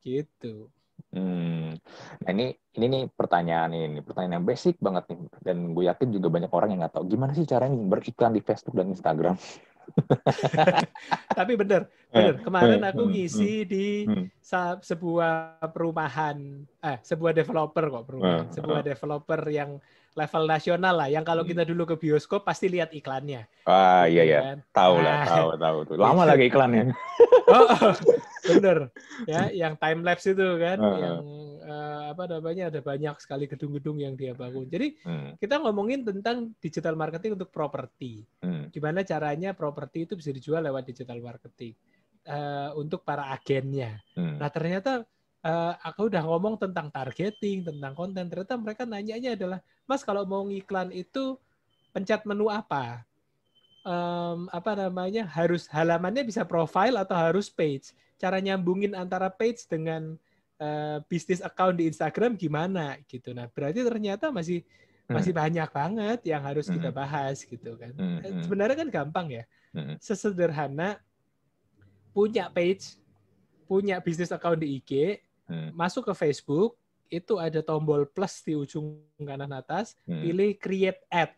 gitu. 0.05 0.69
Hmm. 1.09 1.73
Nah 2.21 2.29
ini 2.29 2.53
ini 2.77 2.85
nih 2.85 3.03
pertanyaan 3.09 3.73
ini 3.73 4.01
pertanyaan 4.05 4.41
yang 4.41 4.45
basic 4.45 4.77
banget 4.77 5.09
nih 5.09 5.19
dan 5.41 5.57
gue 5.73 5.89
yakin 5.89 6.09
juga 6.13 6.27
banyak 6.29 6.51
orang 6.53 6.69
yang 6.73 6.79
nggak 6.85 6.93
tahu 6.93 7.05
gimana 7.09 7.33
sih 7.33 7.49
caranya 7.49 7.77
beriklan 7.81 8.33
di 8.33 8.41
Facebook 8.45 8.77
dan 8.77 8.93
Instagram. 8.93 9.33
Tapi 11.39 11.53
bener, 11.57 11.87
bener. 12.09 12.35
Kemarin 12.41 12.81
aku 12.83 13.03
ngisi 13.09 13.65
di 13.67 13.87
sebuah 14.83 15.63
perumahan, 15.71 16.37
eh 16.83 16.97
sebuah 17.01 17.31
developer 17.35 17.83
kok 17.89 18.05
perumahan, 18.07 18.47
sebuah 18.51 18.81
developer 18.81 19.41
yang 19.49 19.77
level 20.13 20.43
nasional 20.45 20.95
lah. 20.97 21.09
Yang 21.09 21.25
kalau 21.25 21.43
kita 21.45 21.63
dulu 21.65 21.83
ke 21.89 21.95
bioskop 21.97 22.45
pasti 22.45 22.69
lihat 22.69 22.93
iklannya. 22.93 23.45
Ah 23.65 24.05
iya 24.05 24.23
iya, 24.23 24.39
kan? 24.41 24.57
tahu 24.71 24.95
lah, 25.01 25.15
nah. 25.23 25.27
tahu 25.29 25.47
tahu. 25.57 25.77
Lama 25.97 26.23
lagi 26.27 26.47
iklannya. 26.49 26.93
oh, 27.55 27.65
oh, 27.69 27.93
bener. 28.45 28.77
Ya, 29.29 29.47
yang 29.53 29.77
time 29.77 30.01
lapse 30.03 30.33
itu 30.33 30.47
kan, 30.59 30.77
uh, 30.81 30.97
yang 30.99 31.17
uh, 31.63 32.03
apa 32.11 32.23
namanya 32.27 32.69
ada 32.73 32.81
banyak 32.83 33.15
sekali 33.21 33.45
gedung-gedung 33.47 33.97
yang 34.01 34.13
dia 34.17 34.35
bangun. 34.35 34.67
Jadi 34.67 34.99
hmm. 35.05 35.39
kita 35.39 35.61
ngomongin 35.63 36.03
tentang 36.03 36.51
digital 36.59 36.97
marketing 36.97 37.39
untuk 37.39 37.49
properti. 37.49 38.25
Hmm. 38.43 38.67
Gimana 38.69 39.01
caranya 39.07 39.55
properti 39.55 40.09
itu 40.09 40.13
bisa 40.19 40.29
dijual 40.33 40.65
lewat 40.65 40.83
digital 40.89 41.21
marketing 41.23 41.73
uh, 42.27 42.75
untuk 42.75 43.07
para 43.07 43.31
agennya. 43.31 44.01
Hmm. 44.17 44.37
Nah 44.37 44.49
ternyata 44.51 45.07
uh, 45.43 45.73
aku 45.83 46.11
udah 46.11 46.23
ngomong 46.23 46.59
tentang 46.59 46.89
targeting, 46.89 47.63
tentang 47.63 47.93
konten. 47.93 48.25
Ternyata 48.27 48.55
mereka 48.59 48.83
nanyanya 48.87 49.35
adalah, 49.35 49.59
Mas 49.87 50.01
kalau 50.03 50.23
mau 50.27 50.43
ngiklan 50.47 50.91
itu 50.91 51.37
pencet 51.93 52.25
menu 52.25 52.49
apa? 52.49 53.05
Um, 53.83 54.47
apa 54.47 54.79
namanya? 54.79 55.27
Harus 55.27 55.67
halamannya 55.67 56.23
bisa 56.23 56.47
profile 56.47 56.95
atau 56.95 57.15
harus 57.19 57.51
page? 57.51 57.91
Cara 58.15 58.39
nyambungin 58.39 58.95
antara 58.95 59.27
page 59.27 59.67
dengan 59.67 60.15
uh, 60.63 60.97
bisnis 61.11 61.43
account 61.43 61.75
di 61.75 61.91
Instagram 61.91 62.39
gimana 62.39 62.95
gitu. 63.11 63.35
Nah, 63.35 63.51
berarti 63.51 63.83
ternyata 63.83 64.31
masih 64.31 64.63
hmm. 64.63 65.13
masih 65.13 65.35
banyak 65.35 65.67
banget 65.67 66.19
yang 66.23 66.41
harus 66.47 66.71
kita 66.71 66.89
hmm. 66.89 66.97
bahas 66.97 67.43
gitu 67.43 67.75
kan. 67.75 67.91
Hmm. 67.91 68.41
Sebenarnya 68.43 68.77
kan 68.79 68.89
gampang 68.89 69.27
ya. 69.43 69.43
Sesederhana 69.99 71.01
punya 72.13 72.47
page, 72.53 72.95
punya 73.65 73.97
bisnis 73.99 74.29
account 74.29 74.61
di 74.61 74.77
IG, 74.79 75.17
hmm. 75.49 75.73
masuk 75.73 76.07
ke 76.07 76.13
Facebook, 76.13 76.77
itu 77.09 77.41
ada 77.41 77.59
tombol 77.65 78.05
plus 78.05 78.45
di 78.45 78.53
ujung 78.53 79.01
kanan 79.17 79.49
atas, 79.49 79.97
hmm. 80.05 80.21
pilih 80.21 80.51
create 80.61 81.01
ad. 81.09 81.33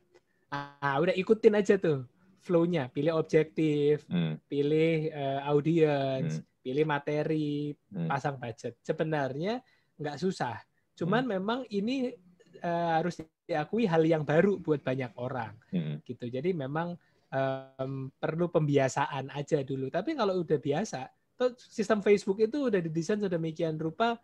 Ah, 0.51 0.99
udah 1.01 1.15
ikutin 1.15 1.57
aja 1.57 1.79
tuh 1.79 2.05
flow-nya, 2.45 2.93
pilih 2.93 3.17
objektif, 3.17 4.05
hmm. 4.05 4.45
pilih 4.45 5.09
uh, 5.09 5.49
audience, 5.49 6.39
hmm. 6.39 6.61
pilih 6.61 6.85
materi, 6.85 7.73
hmm. 7.73 8.05
pasang 8.05 8.37
budget. 8.37 8.77
Sebenarnya 8.85 9.65
nggak 9.97 10.21
susah. 10.21 10.61
Cuman 10.93 11.25
hmm. 11.25 11.31
memang 11.41 11.59
ini 11.73 12.13
uh, 12.61 13.01
harus 13.01 13.17
diakui 13.49 13.89
hal 13.89 14.05
yang 14.05 14.21
baru 14.21 14.61
buat 14.61 14.85
banyak 14.85 15.17
orang. 15.17 15.57
Hmm. 15.73 15.97
Gitu. 16.05 16.29
Jadi 16.29 16.53
memang 16.53 16.93
um, 17.33 18.13
perlu 18.13 18.49
pembiasaan 18.53 19.33
aja 19.33 19.65
dulu. 19.65 19.89
Tapi 19.89 20.13
kalau 20.13 20.41
udah 20.45 20.61
biasa, 20.61 21.09
sistem 21.57 21.99
Facebook 21.99 22.39
itu 22.39 22.69
udah 22.71 22.79
didesain 22.79 23.19
sedemikian 23.19 23.75
rupa 23.75 24.15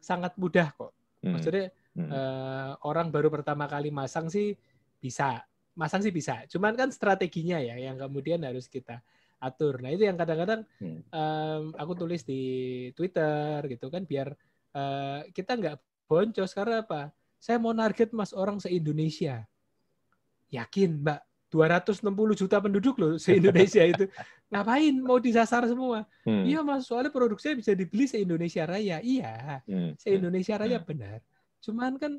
sangat 0.00 0.34
mudah 0.40 0.72
kok. 0.74 0.92
Hmm. 1.22 1.36
Maksudnya 1.36 1.68
hmm. 1.96 2.08
Uh, 2.08 2.72
orang 2.86 3.10
baru 3.10 3.26
pertama 3.26 3.66
kali 3.66 3.90
masang 3.90 4.30
sih 4.30 4.54
bisa, 4.98 5.42
masang 5.78 6.02
sih 6.02 6.10
bisa. 6.10 6.42
Cuman 6.50 6.74
kan 6.74 6.90
strateginya 6.90 7.62
ya 7.62 7.78
yang 7.78 7.94
kemudian 7.94 8.42
harus 8.42 8.66
kita 8.66 8.98
atur. 9.38 9.78
Nah 9.78 9.94
itu 9.94 10.02
yang 10.02 10.18
kadang-kadang 10.18 10.66
hmm. 10.82 11.06
um, 11.14 11.62
aku 11.78 11.92
tulis 11.94 12.26
di 12.26 12.42
Twitter 12.98 13.62
gitu 13.70 13.86
kan 13.86 14.02
biar 14.02 14.34
uh, 14.74 15.22
kita 15.30 15.54
nggak 15.54 15.76
boncos 16.10 16.50
karena 16.50 16.82
apa? 16.82 17.14
Saya 17.38 17.62
mau 17.62 17.70
target 17.70 18.10
mas 18.10 18.34
orang 18.34 18.58
se 18.58 18.66
Indonesia. 18.74 19.46
Yakin 20.50 21.06
mbak 21.06 21.22
260 21.48 22.12
juta 22.36 22.60
penduduk 22.60 23.00
loh 23.00 23.16
se-Indonesia 23.16 23.80
itu. 23.80 24.04
Ngapain 24.52 24.94
mau 25.00 25.16
disasar 25.16 25.64
semua? 25.64 26.04
Hmm. 26.24 26.44
Iya 26.44 26.60
mas, 26.60 26.84
soalnya 26.88 27.12
produksinya 27.12 27.56
bisa 27.56 27.72
dibeli 27.72 28.04
se-Indonesia 28.04 28.68
Raya. 28.68 29.00
Iya, 29.00 29.64
hmm. 29.64 29.96
se-Indonesia 29.96 30.60
Raya 30.60 30.80
hmm. 30.80 30.88
benar. 30.88 31.18
Cuman 31.64 31.96
kan 31.96 32.12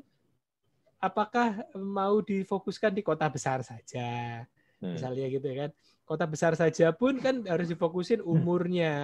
apakah 1.00 1.64
mau 1.74 2.20
difokuskan 2.20 2.92
di 2.94 3.02
kota 3.02 3.26
besar 3.26 3.64
saja? 3.64 4.44
Hmm. 4.78 4.94
Misalnya 4.94 5.26
gitu 5.32 5.46
ya 5.50 5.66
kan. 5.66 5.70
Kota 6.04 6.24
besar 6.26 6.52
saja 6.54 6.92
pun 6.92 7.18
kan 7.18 7.42
harus 7.48 7.70
difokusin 7.70 8.20
hmm. 8.20 8.28
umurnya, 8.28 8.94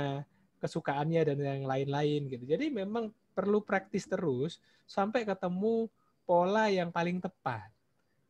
kesukaannya 0.61 1.22
dan 1.24 1.38
yang 1.40 1.64
lain-lain 1.64 2.28
gitu. 2.28 2.44
Jadi 2.44 2.68
memang 2.70 3.11
perlu 3.32 3.64
praktis 3.64 4.05
terus 4.07 4.61
sampai 4.84 5.24
ketemu 5.24 5.88
pola 6.28 6.68
yang 6.70 6.92
paling 6.92 7.18
tepat. 7.18 7.72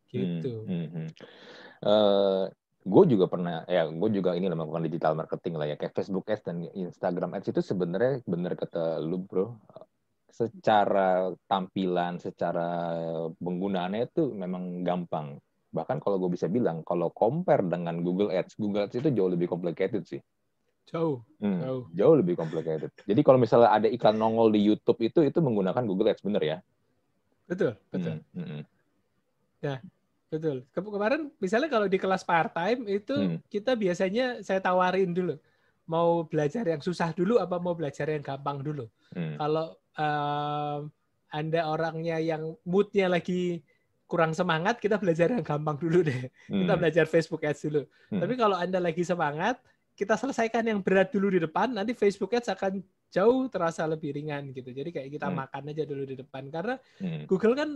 Gitu. 0.09 0.65
Hmm. 0.65 0.87
Hmm. 0.87 0.89
hmm 1.05 1.09
uh, 1.83 1.91
eh, 1.91 2.45
gue 2.87 3.05
juga 3.11 3.27
pernah 3.27 3.67
ya 3.67 3.91
gue 3.91 4.11
juga 4.15 4.39
ini 4.39 4.47
lah 4.47 4.55
melakukan 4.55 4.87
digital 4.87 5.13
marketing 5.19 5.55
lah 5.59 5.67
ya 5.67 5.77
kayak 5.77 5.95
Facebook 5.99 6.31
Ads 6.31 6.45
dan 6.47 6.57
Instagram 6.71 7.35
Ads 7.35 7.51
itu 7.51 7.61
sebenarnya 7.61 8.23
bener 8.23 8.55
kata 8.55 9.03
lu 9.03 9.27
bro 9.27 9.59
secara 10.37 11.33
tampilan 11.49 12.21
secara 12.21 12.93
penggunaannya 13.41 14.13
itu 14.13 14.37
memang 14.37 14.85
gampang 14.85 15.41
bahkan 15.73 15.97
kalau 15.97 16.21
gue 16.21 16.37
bisa 16.37 16.45
bilang 16.53 16.85
kalau 16.85 17.09
compare 17.09 17.65
dengan 17.65 18.05
Google 18.05 18.33
Ads 18.33 18.61
Google 18.61 18.85
Ads 18.85 19.01
itu 19.01 19.09
jauh 19.17 19.33
lebih 19.33 19.49
complicated 19.49 20.05
sih 20.05 20.21
jauh 20.93 21.25
hmm, 21.41 21.61
jauh 21.65 21.83
jauh 21.97 22.15
lebih 22.21 22.37
complicated 22.37 22.93
jadi 23.09 23.21
kalau 23.25 23.41
misalnya 23.41 23.73
ada 23.73 23.89
iklan 23.89 24.21
nongol 24.21 24.53
di 24.53 24.61
YouTube 24.61 25.01
itu 25.01 25.25
itu 25.25 25.41
menggunakan 25.41 25.83
Google 25.89 26.13
Ads 26.13 26.21
bener 26.21 26.43
ya 26.45 26.59
betul 27.49 27.73
betul 27.89 28.21
hmm, 28.37 28.45
hmm. 28.45 28.63
Nah, 29.57 29.81
Betul. 30.27 30.67
Kemarin 30.75 31.31
misalnya 31.39 31.71
kalau 31.71 31.87
di 31.87 31.99
kelas 32.03 32.27
part 32.27 32.51
time 32.51 32.83
itu 32.91 33.15
hmm. 33.15 33.39
kita 33.47 33.79
biasanya 33.79 34.43
saya 34.43 34.59
tawarin 34.59 35.15
dulu 35.15 35.39
mau 35.87 36.27
belajar 36.27 36.67
yang 36.67 36.83
susah 36.83 37.15
dulu 37.15 37.39
apa 37.39 37.63
mau 37.63 37.79
belajar 37.79 38.11
yang 38.11 38.27
gampang 38.27 38.59
dulu. 38.59 38.91
Hmm. 39.15 39.39
Kalau 39.39 39.79
um, 39.97 40.89
anda 41.33 41.61
orangnya 41.69 42.17
yang 42.23 42.55
moodnya 42.63 43.11
lagi 43.11 43.61
kurang 44.07 44.33
semangat, 44.33 44.79
kita 44.79 45.03
belajar 45.03 45.35
yang 45.35 45.43
gampang 45.43 45.77
dulu 45.77 46.07
deh. 46.07 46.31
Hmm. 46.47 46.63
Kita 46.63 46.75
belajar 46.79 47.05
Facebook 47.11 47.43
Ads 47.43 47.61
dulu. 47.67 47.83
Hmm. 48.13 48.21
Tapi 48.23 48.35
kalau 48.39 48.57
anda 48.57 48.79
lagi 48.79 49.03
semangat, 49.03 49.59
kita 49.99 50.15
selesaikan 50.15 50.63
yang 50.63 50.79
berat 50.79 51.11
dulu 51.11 51.33
di 51.33 51.43
depan. 51.43 51.75
Nanti 51.75 51.93
Facebook 51.93 52.31
Ads 52.31 52.55
akan 52.55 52.79
jauh 53.11 53.51
terasa 53.51 53.83
lebih 53.85 54.15
ringan 54.15 54.55
gitu. 54.55 54.71
Jadi 54.71 54.95
kayak 54.95 55.09
kita 55.11 55.27
hmm. 55.27 55.37
makan 55.43 55.63
aja 55.75 55.85
dulu 55.85 56.03
di 56.07 56.15
depan 56.15 56.47
karena 56.55 56.75
hmm. 57.03 57.27
Google 57.27 57.59
kan 57.59 57.71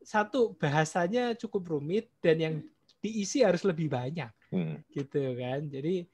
satu 0.00 0.56
bahasanya 0.56 1.36
cukup 1.36 1.68
rumit 1.68 2.08
dan 2.24 2.36
yang 2.40 2.54
diisi 3.00 3.40
harus 3.40 3.64
lebih 3.64 3.88
banyak 3.88 4.28
hmm. 4.52 4.76
gitu 4.92 5.36
kan 5.40 5.60
jadi 5.68 6.04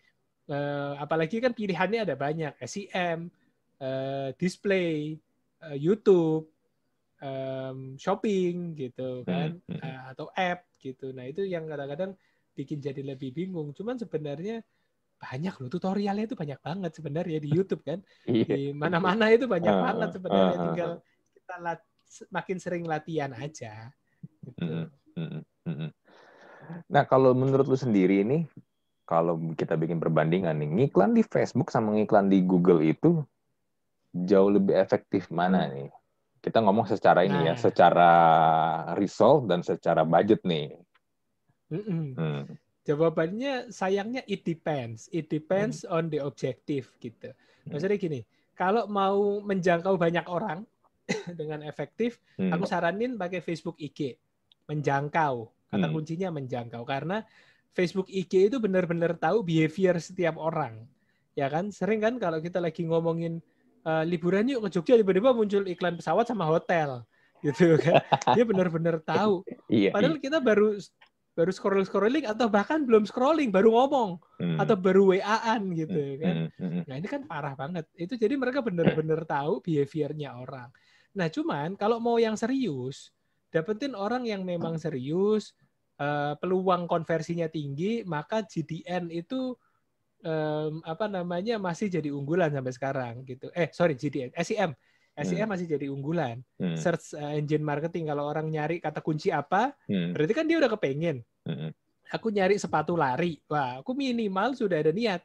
uh, 0.51 0.95
apalagi 1.03 1.43
kan 1.43 1.53
pilihannya 1.55 2.07
ada 2.07 2.15
banyak 2.15 2.55
SEM 2.63 3.31
uh, 3.83 4.31
display 4.39 5.19
uh, 5.65 5.77
YouTube 5.77 6.51
um, 7.23 7.95
shopping 7.97 8.77
gitu 8.77 9.25
kan 9.25 9.57
hmm. 9.71 9.81
uh, 9.81 10.03
atau 10.13 10.29
app 10.35 10.69
gitu 10.83 11.15
nah 11.17 11.25
itu 11.25 11.47
yang 11.47 11.65
kadang-kadang 11.65 12.13
bikin 12.57 12.81
jadi 12.81 13.01
lebih 13.05 13.33
bingung 13.33 13.73
cuman 13.73 13.97
sebenarnya 13.97 14.65
banyak 15.17 15.55
loh 15.65 15.71
tutorialnya 15.73 16.29
itu 16.29 16.37
banyak 16.37 16.61
banget 16.61 16.93
sebenarnya 16.93 17.39
di 17.41 17.49
YouTube 17.49 17.81
kan 17.85 18.05
iya. 18.29 18.45
di 18.45 18.63
mana-mana 18.77 19.33
itu 19.33 19.49
banyak 19.49 19.73
uh, 19.73 19.83
banget 19.93 20.09
sebenarnya 20.21 20.53
uh, 20.53 20.63
tinggal 20.69 20.91
kita 21.33 21.55
lat 21.61 21.81
makin 22.31 22.57
sering 22.59 22.85
latihan 22.87 23.33
aja. 23.35 23.91
Gitu. 24.47 24.89
Nah, 26.91 27.05
kalau 27.07 27.35
menurut 27.35 27.67
lu 27.67 27.79
sendiri 27.79 28.23
ini, 28.27 28.47
kalau 29.07 29.39
kita 29.55 29.79
bikin 29.79 30.03
perbandingan 30.03 30.59
nih, 30.59 30.71
ngiklan 30.83 31.15
di 31.15 31.23
Facebook 31.23 31.71
sama 31.71 31.95
ngiklan 31.95 32.27
di 32.27 32.43
Google 32.43 32.83
itu 32.83 33.23
jauh 34.25 34.49
lebih 34.49 34.79
efektif 34.79 35.29
mana 35.29 35.69
nih? 35.69 35.93
Kita 36.41 36.63
ngomong 36.63 36.87
secara 36.87 37.27
ini 37.27 37.43
ya, 37.43 37.43
nah. 37.43 37.47
ya, 37.53 37.55
secara 37.59 38.13
result 38.95 39.51
dan 39.51 39.61
secara 39.67 40.07
budget 40.07 40.41
nih. 40.47 40.79
Hmm. 41.69 42.47
Jawabannya 42.87 43.75
sayangnya 43.75 44.23
it 44.31 44.47
depends. 44.47 45.11
It 45.11 45.27
depends 45.27 45.83
hmm. 45.83 45.91
on 45.91 46.03
the 46.07 46.23
objective 46.23 46.87
gitu. 47.03 47.35
Maksudnya 47.67 47.99
gini, 47.99 48.21
kalau 48.55 48.87
mau 48.87 49.43
menjangkau 49.43 49.99
banyak 49.99 50.23
orang, 50.31 50.63
dengan 51.39 51.63
efektif, 51.67 52.19
hmm. 52.39 52.51
aku 52.55 52.65
saranin 52.67 53.19
pakai 53.19 53.43
Facebook 53.43 53.79
IG, 53.79 54.19
menjangkau. 54.71 55.51
Kata 55.67 55.87
hmm. 55.91 55.95
kuncinya 55.95 56.29
menjangkau 56.31 56.87
karena 56.87 57.27
Facebook 57.75 58.07
IG 58.09 58.55
itu 58.55 58.57
benar-benar 58.63 59.19
tahu 59.19 59.43
behavior 59.43 59.99
setiap 59.99 60.39
orang. 60.39 60.87
Ya 61.37 61.51
kan? 61.51 61.69
Sering 61.75 62.01
kan 62.01 62.17
kalau 62.17 62.41
kita 62.41 62.63
lagi 62.63 62.87
ngomongin 62.87 63.43
uh, 63.87 64.03
liburan 64.03 64.51
yuk 64.51 64.67
ke 64.67 64.69
Jogja 64.75 64.99
tiba-tiba 64.99 65.31
muncul 65.31 65.63
iklan 65.71 65.95
pesawat 65.95 66.27
sama 66.27 66.45
hotel 66.45 67.07
gitu 67.47 67.79
kan. 67.79 68.03
Dia 68.35 68.43
benar-benar 68.43 68.99
tahu. 69.07 69.47
Iya, 69.71 69.95
Padahal 69.95 70.19
iya. 70.19 70.23
kita 70.25 70.39
baru 70.43 70.75
baru 71.37 71.53
scroll 71.53 71.85
scrolling 71.85 72.25
atau 72.25 72.49
bahkan 72.49 72.81
belum 72.89 73.05
scrolling 73.05 73.53
baru 73.53 73.69
ngomong 73.69 74.17
hmm. 74.41 74.57
atau 74.57 74.73
baru 74.73 75.13
WA-an 75.15 75.69
gitu 75.77 76.01
hmm. 76.01 76.19
kan. 76.19 76.35
Hmm, 76.57 76.69
hmm. 76.73 76.83
Nah, 76.89 76.95
ini 76.97 77.09
kan 77.13 77.23
parah 77.29 77.53
banget. 77.53 77.85
Itu 77.93 78.17
jadi 78.17 78.35
mereka 78.41 78.65
benar-benar 78.65 79.29
tahu 79.29 79.61
behaviornya 79.61 80.33
orang. 80.33 80.73
Nah, 81.13 81.29
cuman 81.29 81.77
kalau 81.77 82.01
mau 82.01 82.17
yang 82.17 82.41
serius, 82.41 83.13
dapetin 83.53 83.93
orang 83.93 84.25
yang 84.25 84.49
memang 84.49 84.81
serius, 84.81 85.53
uh, 86.01 86.33
peluang 86.41 86.89
konversinya 86.89 87.53
tinggi, 87.53 88.01
maka 88.09 88.41
GDN 88.41 89.13
itu 89.13 89.61
um, 90.25 90.81
apa 90.87 91.11
namanya 91.11 91.59
masih 91.61 91.91
jadi 91.91 92.13
unggulan 92.15 92.53
sampai 92.55 92.73
sekarang 92.73 93.15
gitu. 93.27 93.51
Eh, 93.53 93.69
sorry 93.75 93.99
GDN, 93.99 94.33
SEM 94.41 94.73
SEM 95.17 95.49
hmm. 95.49 95.53
masih 95.57 95.67
jadi 95.67 95.87
unggulan. 95.89 96.45
Hmm. 96.61 96.77
Search 96.77 97.17
uh, 97.17 97.33
engine 97.33 97.65
marketing 97.65 98.13
kalau 98.13 98.29
orang 98.29 98.53
nyari 98.53 98.85
kata 98.85 99.01
kunci 99.01 99.33
apa, 99.33 99.73
hmm. 99.89 100.13
berarti 100.13 100.33
kan 100.37 100.45
dia 100.45 100.61
udah 100.61 100.71
kepengen. 100.77 101.25
Hmm. 101.49 101.73
Aku 102.13 102.29
nyari 102.29 102.61
sepatu 102.61 102.95
lari, 102.95 103.41
wah 103.49 103.81
aku 103.81 103.97
minimal 103.97 104.53
sudah 104.53 104.77
ada 104.77 104.93
niat. 104.93 105.25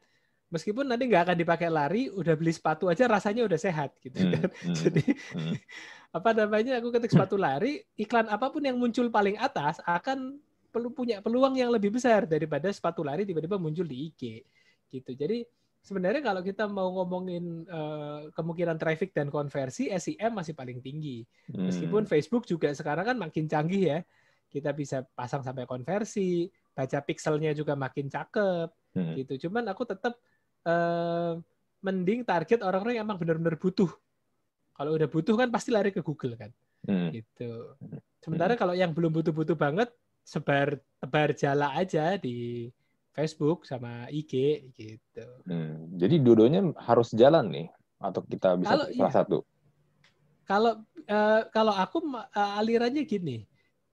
Meskipun 0.52 0.88
nanti 0.88 1.12
nggak 1.12 1.32
akan 1.32 1.38
dipakai 1.38 1.68
lari, 1.68 2.08
udah 2.08 2.36
beli 2.40 2.56
sepatu 2.56 2.88
aja 2.88 3.08
rasanya 3.08 3.44
udah 3.44 3.60
sehat 3.60 3.92
gitu. 4.00 4.16
Hmm. 4.16 4.48
hmm. 4.48 4.76
Jadi 4.80 5.04
hmm. 5.36 5.56
apa 6.18 6.30
namanya? 6.40 6.80
Aku 6.80 6.88
ketik 6.96 7.12
sepatu 7.12 7.36
lari, 7.36 7.84
iklan 8.00 8.32
apa 8.32 8.48
pun 8.48 8.64
yang 8.64 8.80
muncul 8.80 9.12
paling 9.12 9.36
atas 9.36 9.84
akan 9.84 10.40
perlu 10.72 10.88
punya 10.96 11.20
peluang 11.20 11.60
yang 11.60 11.68
lebih 11.68 11.92
besar 11.92 12.24
daripada 12.24 12.72
sepatu 12.72 13.04
lari 13.04 13.28
tiba-tiba 13.28 13.60
muncul 13.60 13.84
di 13.84 14.08
IG 14.08 14.40
gitu. 14.92 15.16
Jadi 15.16 15.48
sebenarnya 15.82 16.22
kalau 16.22 16.42
kita 16.46 16.70
mau 16.70 16.94
ngomongin 17.02 17.66
uh, 17.66 18.30
kemungkinan 18.38 18.78
traffic 18.78 19.12
dan 19.16 19.34
konversi, 19.34 19.90
SEM 19.90 20.32
masih 20.38 20.54
paling 20.54 20.80
tinggi. 20.80 21.26
Hmm. 21.50 21.68
Meskipun 21.68 22.06
Facebook 22.06 22.46
juga 22.46 22.70
sekarang 22.76 23.16
kan 23.16 23.18
makin 23.18 23.50
canggih 23.50 23.84
ya. 23.98 24.00
Kita 24.52 24.76
bisa 24.76 25.02
pasang 25.16 25.42
sampai 25.42 25.66
konversi, 25.66 26.52
baca 26.76 27.00
pixelnya 27.02 27.56
juga 27.56 27.74
makin 27.74 28.12
cakep 28.12 28.70
hmm. 28.94 29.14
gitu. 29.26 29.48
Cuman 29.48 29.66
aku 29.72 29.88
tetap 29.88 30.14
uh, 30.68 31.40
mending 31.82 32.22
target 32.22 32.62
orang-orang 32.62 33.02
yang 33.02 33.06
emang 33.10 33.18
benar-benar 33.18 33.58
butuh. 33.58 33.90
Kalau 34.78 34.92
udah 34.98 35.10
butuh 35.10 35.36
kan 35.38 35.50
pasti 35.50 35.74
lari 35.74 35.90
ke 35.90 36.06
Google 36.06 36.38
kan. 36.38 36.52
Hmm. 36.86 37.10
Gitu. 37.10 37.74
Sementara 38.22 38.54
hmm. 38.54 38.62
kalau 38.62 38.74
yang 38.78 38.94
belum 38.94 39.10
butuh-butuh 39.14 39.58
banget 39.58 39.90
sebar 40.22 40.78
tebar 41.02 41.34
jala 41.34 41.74
aja 41.74 42.14
di 42.22 42.70
Facebook 43.12 43.68
sama 43.68 44.08
IG 44.08 44.66
gitu. 44.76 45.28
Hmm, 45.44 45.92
jadi 46.00 46.16
dua-duanya 46.20 46.72
harus 46.80 47.12
jalan 47.12 47.52
nih 47.52 47.68
atau 48.00 48.24
kita 48.24 48.56
bisa 48.58 48.74
kalau, 48.74 48.86
salah 48.88 49.12
iya. 49.12 49.20
satu. 49.20 49.38
Kalau 50.48 50.74
uh, 51.08 51.42
kalau 51.52 51.74
aku 51.76 52.02
uh, 52.08 52.60
alirannya 52.60 53.04
gini, 53.04 53.44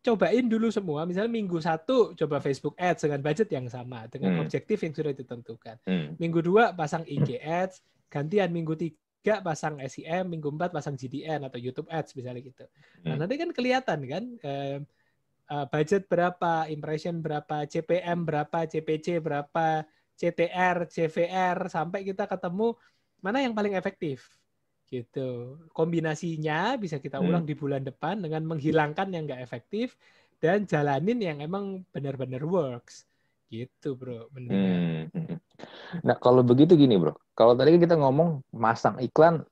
cobain 0.02 0.46
dulu 0.46 0.70
semua. 0.70 1.02
Misalnya 1.04 1.34
minggu 1.34 1.58
satu 1.58 2.14
coba 2.14 2.38
Facebook 2.38 2.78
Ads 2.78 3.04
dengan 3.04 3.20
budget 3.20 3.48
yang 3.50 3.66
sama, 3.66 4.06
dengan 4.06 4.38
hmm. 4.38 4.42
objektif 4.46 4.78
yang 4.86 4.94
sudah 4.94 5.12
ditentukan. 5.12 5.76
Hmm. 5.84 6.14
Minggu 6.16 6.40
dua 6.40 6.70
pasang 6.72 7.02
IG 7.04 7.42
Ads, 7.42 7.82
gantian 8.06 8.54
minggu 8.54 8.78
tiga 8.78 9.42
pasang 9.42 9.82
SEM, 9.82 10.30
minggu 10.30 10.48
empat 10.48 10.70
pasang 10.70 10.94
GDN 10.94 11.42
atau 11.42 11.58
YouTube 11.58 11.90
Ads 11.90 12.14
misalnya 12.14 12.42
gitu. 12.46 12.64
Nah 13.02 13.14
hmm. 13.14 13.20
nanti 13.20 13.34
kan 13.34 13.50
kelihatan 13.50 13.98
kan. 14.06 14.24
Uh, 14.46 14.78
uh, 15.50 15.66
budget 15.68 16.06
berapa, 16.06 16.68
impression 16.68 17.20
berapa, 17.20 17.64
CPM 17.68 18.24
berapa, 18.24 18.64
CPC 18.68 19.20
berapa, 19.20 19.84
CTR, 20.18 20.88
CVR 20.90 21.70
sampai 21.70 22.02
kita 22.02 22.26
ketemu 22.26 22.74
mana 23.22 23.42
yang 23.42 23.54
paling 23.54 23.74
efektif 23.74 24.28
gitu. 24.88 25.60
Kombinasinya 25.76 26.80
bisa 26.80 26.96
kita 26.96 27.20
hmm. 27.20 27.26
ulang 27.28 27.44
hmm. 27.44 27.50
di 27.50 27.54
bulan 27.56 27.82
depan 27.84 28.24
dengan 28.24 28.42
menghilangkan 28.48 29.12
yang 29.12 29.28
nggak 29.28 29.44
efektif 29.44 29.94
dan 30.38 30.64
jalanin 30.64 31.18
yang 31.18 31.38
emang 31.42 31.82
benar-benar 31.90 32.42
works 32.46 33.08
gitu 33.48 33.96
bro 33.96 34.28
hmm, 34.36 35.08
hmm. 35.08 35.36
nah 36.04 36.14
kalau 36.20 36.44
begitu 36.44 36.76
gini 36.76 37.00
bro 37.00 37.16
kalau 37.32 37.56
tadi 37.56 37.80
kita 37.80 37.96
ngomong 37.96 38.44
masang 38.52 39.00
iklan 39.00 39.42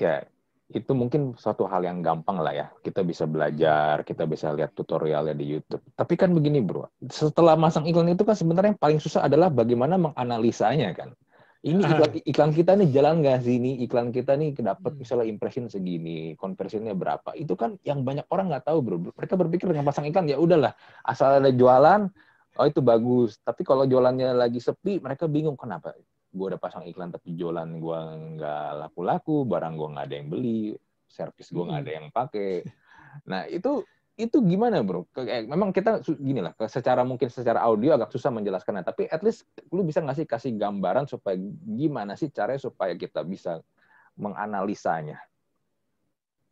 ya 0.00 0.24
itu 0.72 0.92
mungkin 0.96 1.36
suatu 1.36 1.68
hal 1.68 1.84
yang 1.84 2.00
gampang 2.00 2.40
lah 2.40 2.52
ya. 2.56 2.66
Kita 2.80 3.04
bisa 3.04 3.28
belajar, 3.28 4.00
kita 4.02 4.24
bisa 4.24 4.48
lihat 4.56 4.72
tutorialnya 4.72 5.36
di 5.36 5.52
YouTube. 5.52 5.84
Tapi 5.92 6.14
kan 6.16 6.32
begini 6.32 6.64
bro, 6.64 6.88
setelah 7.12 7.54
masang 7.54 7.84
iklan 7.84 8.10
itu 8.12 8.24
kan 8.24 8.32
sebenarnya 8.32 8.74
yang 8.74 8.80
paling 8.80 9.00
susah 9.00 9.28
adalah 9.28 9.52
bagaimana 9.52 10.00
menganalisanya 10.00 10.96
kan. 10.96 11.12
Ini 11.62 11.78
iklan, 11.78 12.10
iklan 12.26 12.50
kita 12.50 12.74
nih 12.74 12.90
jalan 12.90 13.22
nggak 13.22 13.46
sih 13.46 13.54
ini 13.54 13.86
iklan 13.86 14.10
kita 14.10 14.34
nih 14.34 14.50
dapat 14.58 14.98
hmm. 14.98 14.98
misalnya 14.98 15.26
impression 15.30 15.70
segini, 15.70 16.34
conversionnya 16.34 16.90
berapa? 16.90 17.38
Itu 17.38 17.54
kan 17.54 17.78
yang 17.86 18.02
banyak 18.02 18.26
orang 18.34 18.50
nggak 18.50 18.66
tahu 18.66 18.78
bro. 18.82 18.96
Mereka 19.14 19.38
berpikir 19.38 19.70
dengan 19.70 19.86
pasang 19.86 20.10
iklan 20.10 20.26
ya 20.26 20.42
udahlah, 20.42 20.74
asal 21.06 21.38
ada 21.38 21.54
jualan, 21.54 22.10
oh 22.58 22.66
itu 22.66 22.82
bagus. 22.82 23.38
Tapi 23.46 23.62
kalau 23.62 23.86
jualannya 23.86 24.34
lagi 24.34 24.58
sepi, 24.58 24.98
mereka 24.98 25.30
bingung 25.30 25.54
kenapa 25.54 25.94
gue 26.32 26.46
udah 26.48 26.60
pasang 26.60 26.88
iklan 26.88 27.12
tapi 27.12 27.36
jualan 27.36 27.68
gue 27.68 28.00
nggak 28.40 28.68
laku-laku, 28.88 29.44
barang 29.44 29.74
gue 29.76 29.88
nggak 29.92 30.06
ada 30.08 30.16
yang 30.16 30.28
beli, 30.32 30.72
servis 31.04 31.52
gue 31.52 31.64
nggak 31.64 31.80
ada 31.84 31.92
yang 31.92 32.06
pakai. 32.08 32.64
Nah 33.28 33.44
itu 33.46 33.84
itu 34.16 34.44
gimana 34.44 34.80
bro? 34.84 35.08
Eh, 35.16 35.44
memang 35.48 35.72
kita 35.72 36.04
gini 36.20 36.44
lah, 36.44 36.52
secara 36.68 37.00
mungkin 37.04 37.32
secara 37.32 37.64
audio 37.64 37.96
agak 37.96 38.12
susah 38.12 38.28
menjelaskannya, 38.32 38.84
tapi 38.84 39.08
at 39.08 39.24
least 39.24 39.48
lu 39.72 39.84
bisa 39.84 40.04
ngasih 40.04 40.28
kasih 40.28 40.52
gambaran 40.56 41.08
supaya 41.08 41.36
gimana 41.64 42.16
sih 42.16 42.28
caranya 42.28 42.60
supaya 42.60 42.92
kita 42.92 43.24
bisa 43.24 43.64
menganalisanya. 44.16 45.16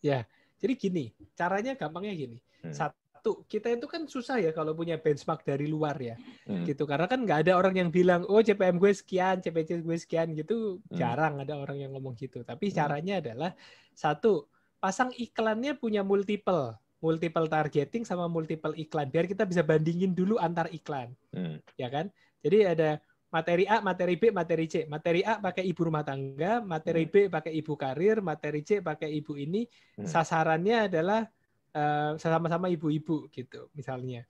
Ya, 0.00 0.24
jadi 0.56 0.72
gini, 0.76 1.04
caranya 1.36 1.76
gampangnya 1.76 2.16
gini. 2.16 2.38
Hmm. 2.64 2.72
Satu, 2.72 2.96
satu 3.20 3.44
kita 3.44 3.76
itu 3.76 3.84
kan 3.84 4.08
susah 4.08 4.40
ya 4.40 4.48
kalau 4.56 4.72
punya 4.72 4.96
benchmark 4.96 5.44
dari 5.44 5.68
luar 5.68 5.92
ya 6.00 6.16
hmm. 6.48 6.64
gitu 6.64 6.88
karena 6.88 7.04
kan 7.04 7.20
nggak 7.20 7.44
ada 7.44 7.52
orang 7.60 7.76
yang 7.76 7.92
bilang 7.92 8.24
oh 8.24 8.40
CPM 8.40 8.80
gue 8.80 8.96
sekian 8.96 9.44
CPC 9.44 9.84
gue 9.84 9.96
sekian 10.00 10.32
gitu 10.32 10.80
hmm. 10.88 10.96
jarang 10.96 11.36
ada 11.36 11.60
orang 11.60 11.84
yang 11.84 11.92
ngomong 11.92 12.16
gitu 12.16 12.40
tapi 12.40 12.72
hmm. 12.72 12.80
caranya 12.80 13.20
adalah 13.20 13.52
satu 13.92 14.48
pasang 14.80 15.12
iklannya 15.20 15.76
punya 15.76 16.00
multiple 16.00 16.80
multiple 17.04 17.44
targeting 17.44 18.08
sama 18.08 18.24
multiple 18.24 18.72
iklan 18.72 19.12
biar 19.12 19.28
kita 19.28 19.44
bisa 19.44 19.60
bandingin 19.60 20.16
dulu 20.16 20.40
antar 20.40 20.72
iklan 20.72 21.12
hmm. 21.36 21.60
ya 21.76 21.92
kan 21.92 22.08
jadi 22.40 22.72
ada 22.72 22.90
materi 23.28 23.68
A, 23.68 23.78
materi 23.78 24.18
B, 24.18 24.34
materi 24.34 24.66
C. 24.66 24.88
Materi 24.90 25.22
A 25.22 25.38
pakai 25.38 25.62
ibu 25.62 25.86
rumah 25.86 26.02
tangga, 26.02 26.58
materi 26.58 27.06
hmm. 27.06 27.12
B 27.14 27.16
pakai 27.30 27.52
ibu 27.54 27.78
karir, 27.78 28.18
materi 28.18 28.66
C 28.66 28.82
pakai 28.82 29.06
ibu 29.06 29.38
ini. 29.38 29.62
Hmm. 29.94 30.02
Sasarannya 30.02 30.90
adalah 30.90 31.30
uh, 31.74 32.18
sama-sama 32.20 32.70
ibu-ibu 32.70 33.28
gitu 33.30 33.70
misalnya. 33.74 34.26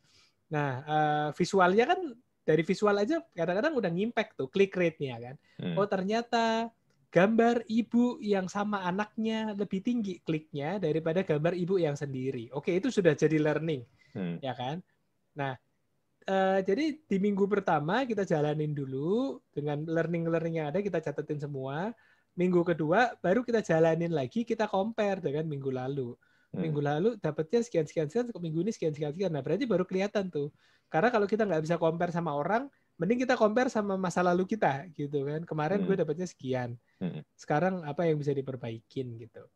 Nah 0.50 0.70
uh, 0.84 1.28
visualnya 1.36 1.94
kan 1.94 2.00
dari 2.40 2.62
visual 2.66 2.96
aja 2.96 3.22
kadang-kadang 3.36 3.76
udah 3.76 3.90
ngimpact 3.92 4.40
tuh 4.40 4.48
click 4.50 4.74
rate-nya 4.74 5.16
kan. 5.20 5.36
Hmm. 5.60 5.76
Oh 5.78 5.86
ternyata 5.86 6.72
gambar 7.10 7.66
ibu 7.66 8.22
yang 8.22 8.46
sama 8.46 8.86
anaknya 8.86 9.52
lebih 9.58 9.82
tinggi 9.82 10.22
kliknya 10.22 10.78
daripada 10.78 11.26
gambar 11.26 11.58
ibu 11.58 11.78
yang 11.78 11.98
sendiri. 11.98 12.50
Oke 12.54 12.74
itu 12.74 12.88
sudah 12.88 13.14
jadi 13.18 13.38
learning 13.38 13.82
hmm. 14.14 14.36
ya 14.42 14.54
kan. 14.54 14.78
Nah 15.34 15.58
uh, 16.30 16.58
jadi 16.62 17.02
di 17.02 17.18
minggu 17.18 17.50
pertama 17.50 18.06
kita 18.06 18.22
jalanin 18.22 18.70
dulu 18.70 19.42
dengan 19.50 19.82
learning-learning 19.86 20.54
yang 20.62 20.68
ada 20.70 20.80
kita 20.82 21.02
catetin 21.02 21.42
semua. 21.42 21.90
Minggu 22.38 22.62
kedua 22.62 23.18
baru 23.18 23.42
kita 23.42 23.58
jalanin 23.58 24.14
lagi 24.14 24.46
kita 24.46 24.70
compare 24.70 25.18
dengan 25.18 25.50
minggu 25.50 25.70
lalu. 25.74 26.14
Hmm. 26.50 26.66
Minggu 26.66 26.80
lalu 26.82 27.10
dapatnya 27.22 27.62
sekian 27.62 27.86
sekian 27.86 28.10
sekian, 28.10 28.26
minggu 28.34 28.58
ini 28.66 28.72
sekian 28.74 28.90
sekian 28.90 29.14
sekian. 29.14 29.30
Nah 29.30 29.42
berarti 29.42 29.64
baru 29.70 29.86
kelihatan 29.86 30.30
tuh. 30.30 30.50
Karena 30.90 31.08
kalau 31.14 31.30
kita 31.30 31.46
nggak 31.46 31.62
bisa 31.62 31.78
compare 31.78 32.10
sama 32.10 32.34
orang, 32.34 32.66
mending 32.98 33.22
kita 33.22 33.38
compare 33.38 33.70
sama 33.70 33.94
masa 33.94 34.20
lalu 34.26 34.42
kita 34.44 34.90
gitu 34.98 35.22
kan. 35.22 35.46
Kemarin 35.46 35.80
hmm. 35.80 35.86
gue 35.86 35.96
dapatnya 36.02 36.26
sekian. 36.26 36.74
Hmm. 36.98 37.22
Sekarang 37.38 37.86
apa 37.86 38.02
yang 38.10 38.18
bisa 38.18 38.34
diperbaikin 38.34 39.14
gitu. 39.22 39.46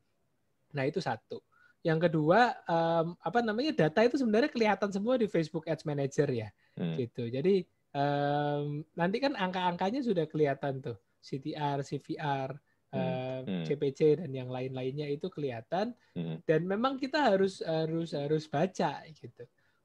Nah 0.71 0.87
itu 0.87 1.03
satu. 1.03 1.43
Yang 1.85 2.09
kedua, 2.09 2.57
um, 2.65 3.13
apa 3.21 3.45
namanya 3.45 3.77
data 3.77 4.01
itu 4.01 4.17
sebenarnya 4.17 4.49
kelihatan 4.49 4.89
semua 4.89 5.21
di 5.21 5.29
Facebook 5.29 5.69
Ads 5.69 5.85
Manager 5.85 6.29
ya, 6.33 6.49
hmm. 6.81 6.97
gitu. 6.97 7.29
Jadi 7.29 7.61
um, 7.93 8.81
nanti 8.97 9.21
kan 9.21 9.37
angka-angkanya 9.37 10.01
sudah 10.01 10.25
kelihatan 10.25 10.81
tuh, 10.81 10.97
CTR, 11.21 11.85
CVR, 11.85 12.57
hmm. 12.95 13.65
CPC 13.67 14.01
hmm. 14.01 14.19
dan 14.25 14.31
yang 14.31 14.49
lain-lainnya 14.49 15.07
itu 15.11 15.27
kelihatan 15.29 15.93
hmm. 16.15 16.45
dan 16.47 16.61
memang 16.65 16.97
kita 16.97 17.21
harus 17.21 17.61
harus 17.65 18.15
harus 18.15 18.45
baca 18.47 19.03
gitu. 19.11 19.45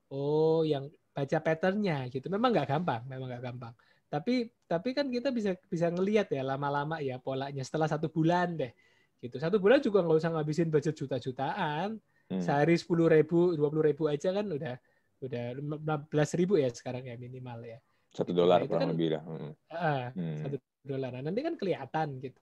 Oh, 0.10 0.66
yang 0.66 0.90
baca 1.14 1.38
patternnya 1.38 2.10
gitu. 2.10 2.30
Memang 2.32 2.50
nggak 2.56 2.70
gampang, 2.70 3.02
memang 3.06 3.28
nggak 3.30 3.44
gampang. 3.44 3.74
Tapi 4.10 4.50
tapi 4.66 4.90
kan 4.98 5.06
kita 5.10 5.30
bisa 5.30 5.54
bisa 5.70 5.94
ngelihat 5.94 6.34
ya 6.34 6.42
lama-lama 6.42 6.98
ya 6.98 7.22
polanya 7.22 7.62
setelah 7.62 7.86
satu 7.86 8.10
bulan 8.10 8.58
deh 8.58 8.74
gitu. 9.22 9.38
Satu 9.38 9.62
bulan 9.62 9.84
juga 9.84 10.02
nggak 10.02 10.18
usah 10.18 10.32
ngabisin 10.34 10.74
budget 10.74 10.98
juta-jutaan. 10.98 12.00
Hmm. 12.30 12.42
Sehari 12.42 12.78
sepuluh 12.78 13.10
ribu, 13.10 13.58
dua 13.58 13.70
puluh 13.70 13.86
ribu 13.90 14.10
aja 14.10 14.34
kan 14.34 14.46
udah 14.46 14.78
udah 15.20 15.46
lima 15.58 15.98
belas 16.00 16.32
ribu 16.34 16.58
ya 16.58 16.70
sekarang 16.74 17.06
ya 17.06 17.18
minimal 17.20 17.62
ya. 17.66 17.78
Satu 18.10 18.34
dolar 18.34 18.66
nah, 18.66 18.68
kurang 18.70 18.90
kan, 18.90 18.92
lebih. 18.98 19.08
Hmm. 19.22 19.54
Uh, 19.70 20.08
hmm. 20.18 20.38
Satu 20.42 20.58
dolar. 20.82 21.12
Nah, 21.14 21.24
nanti 21.30 21.42
kan 21.46 21.54
kelihatan 21.54 22.08
gitu 22.18 22.40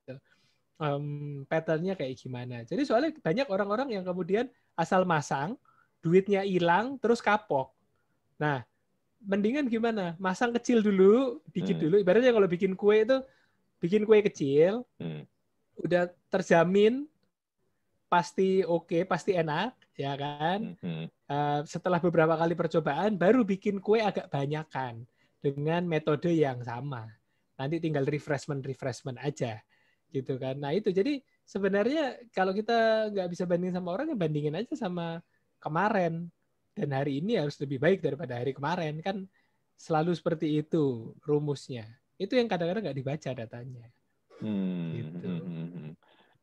um, 0.77 1.43
patternnya 1.49 1.97
kayak 1.97 2.17
gimana. 2.17 2.63
Jadi 2.63 2.85
soalnya 2.85 3.11
banyak 3.19 3.47
orang-orang 3.49 3.97
yang 3.97 4.05
kemudian 4.05 4.49
asal 4.77 5.03
masang, 5.03 5.57
duitnya 6.01 6.45
hilang, 6.45 7.01
terus 7.01 7.19
kapok. 7.19 7.73
Nah, 8.37 8.61
mendingan 9.21 9.65
gimana? 9.67 10.13
Masang 10.21 10.53
kecil 10.53 10.85
dulu, 10.85 11.41
dikit 11.51 11.77
hmm. 11.77 11.83
dulu. 11.83 11.95
Ibaratnya 12.01 12.33
kalau 12.33 12.47
bikin 12.49 12.77
kue 12.77 13.03
itu, 13.03 13.17
bikin 13.81 14.05
kue 14.05 14.21
kecil, 14.21 14.85
hmm. 15.01 15.25
udah 15.81 16.09
terjamin 16.29 17.09
pasti 18.07 18.63
oke, 18.63 18.87
okay, 18.87 19.01
pasti 19.03 19.35
enak, 19.35 19.75
ya 19.97 20.15
kan? 20.15 20.77
Hmm. 20.79 21.05
Uh, 21.27 21.59
setelah 21.67 21.99
beberapa 21.99 22.39
kali 22.39 22.55
percobaan, 22.55 23.19
baru 23.19 23.43
bikin 23.43 23.83
kue 23.83 23.99
agak 23.99 24.31
banyakan 24.31 25.03
dengan 25.43 25.83
metode 25.83 26.31
yang 26.31 26.61
sama. 26.63 27.03
Nanti 27.57 27.81
tinggal 27.81 28.05
refreshment 28.05 28.61
refreshment 28.61 29.17
aja 29.17 29.57
gitu 30.11 30.39
kan. 30.39 30.55
Nah 30.59 30.71
itu 30.71 30.89
jadi 30.91 31.19
sebenarnya 31.43 32.19
kalau 32.31 32.51
kita 32.51 33.09
nggak 33.11 33.29
bisa 33.31 33.43
banding 33.43 33.71
sama 33.71 33.95
orang 33.95 34.11
ya 34.11 34.17
bandingin 34.17 34.55
aja 34.55 34.73
sama 34.75 35.19
kemarin 35.59 36.27
dan 36.77 36.89
hari 36.93 37.19
ini 37.23 37.41
harus 37.41 37.57
lebih 37.57 37.81
baik 37.81 37.99
daripada 38.05 38.37
hari 38.37 38.53
kemarin 38.53 39.01
kan 39.01 39.25
selalu 39.77 40.13
seperti 40.13 40.61
itu 40.61 41.13
rumusnya. 41.25 41.85
Itu 42.17 42.33
yang 42.37 42.49
kadang-kadang 42.49 42.89
nggak 42.89 42.97
dibaca 42.97 43.29
datanya. 43.33 43.85
Hmm, 44.41 44.93
gitu. 44.93 45.27
Hmm, 45.27 45.41
hmm, 45.41 45.67
hmm. 45.73 45.91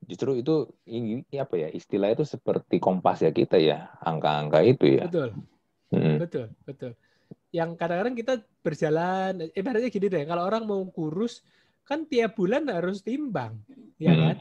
Justru 0.05 0.31
itu 0.39 0.55
ini 0.91 1.25
apa 1.39 1.55
ya 1.57 1.69
istilah 1.73 2.13
itu 2.13 2.27
seperti 2.27 2.77
kompas 2.79 3.25
ya 3.25 3.31
kita 3.33 3.57
ya 3.59 3.91
angka-angka 4.03 4.61
itu 4.63 5.01
ya. 5.01 5.07
Betul, 5.09 5.31
hmm. 5.95 6.17
betul, 6.21 6.47
betul. 6.67 6.93
Yang 7.55 7.71
kadang-kadang 7.79 8.17
kita 8.19 8.35
berjalan, 8.67 9.33
ibaratnya 9.55 9.91
gini 9.91 10.07
deh, 10.11 10.27
kalau 10.27 10.43
orang 10.43 10.67
mau 10.67 10.83
kurus, 10.91 11.41
kan 11.85 12.09
tiap 12.09 12.37
bulan 12.37 12.65
harus 12.73 13.05
timbang, 13.05 13.61
ya 14.01 14.13
hmm, 14.13 14.21
kan? 14.21 14.37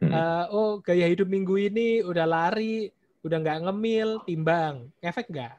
Uh, 0.00 0.44
oh 0.50 0.70
gaya 0.82 1.06
hidup 1.06 1.30
minggu 1.30 1.54
ini 1.70 2.02
udah 2.02 2.26
lari, 2.26 2.90
udah 3.22 3.38
nggak 3.38 3.58
ngemil, 3.66 4.22
timbang, 4.26 4.90
efek 4.98 5.30
nggak? 5.30 5.54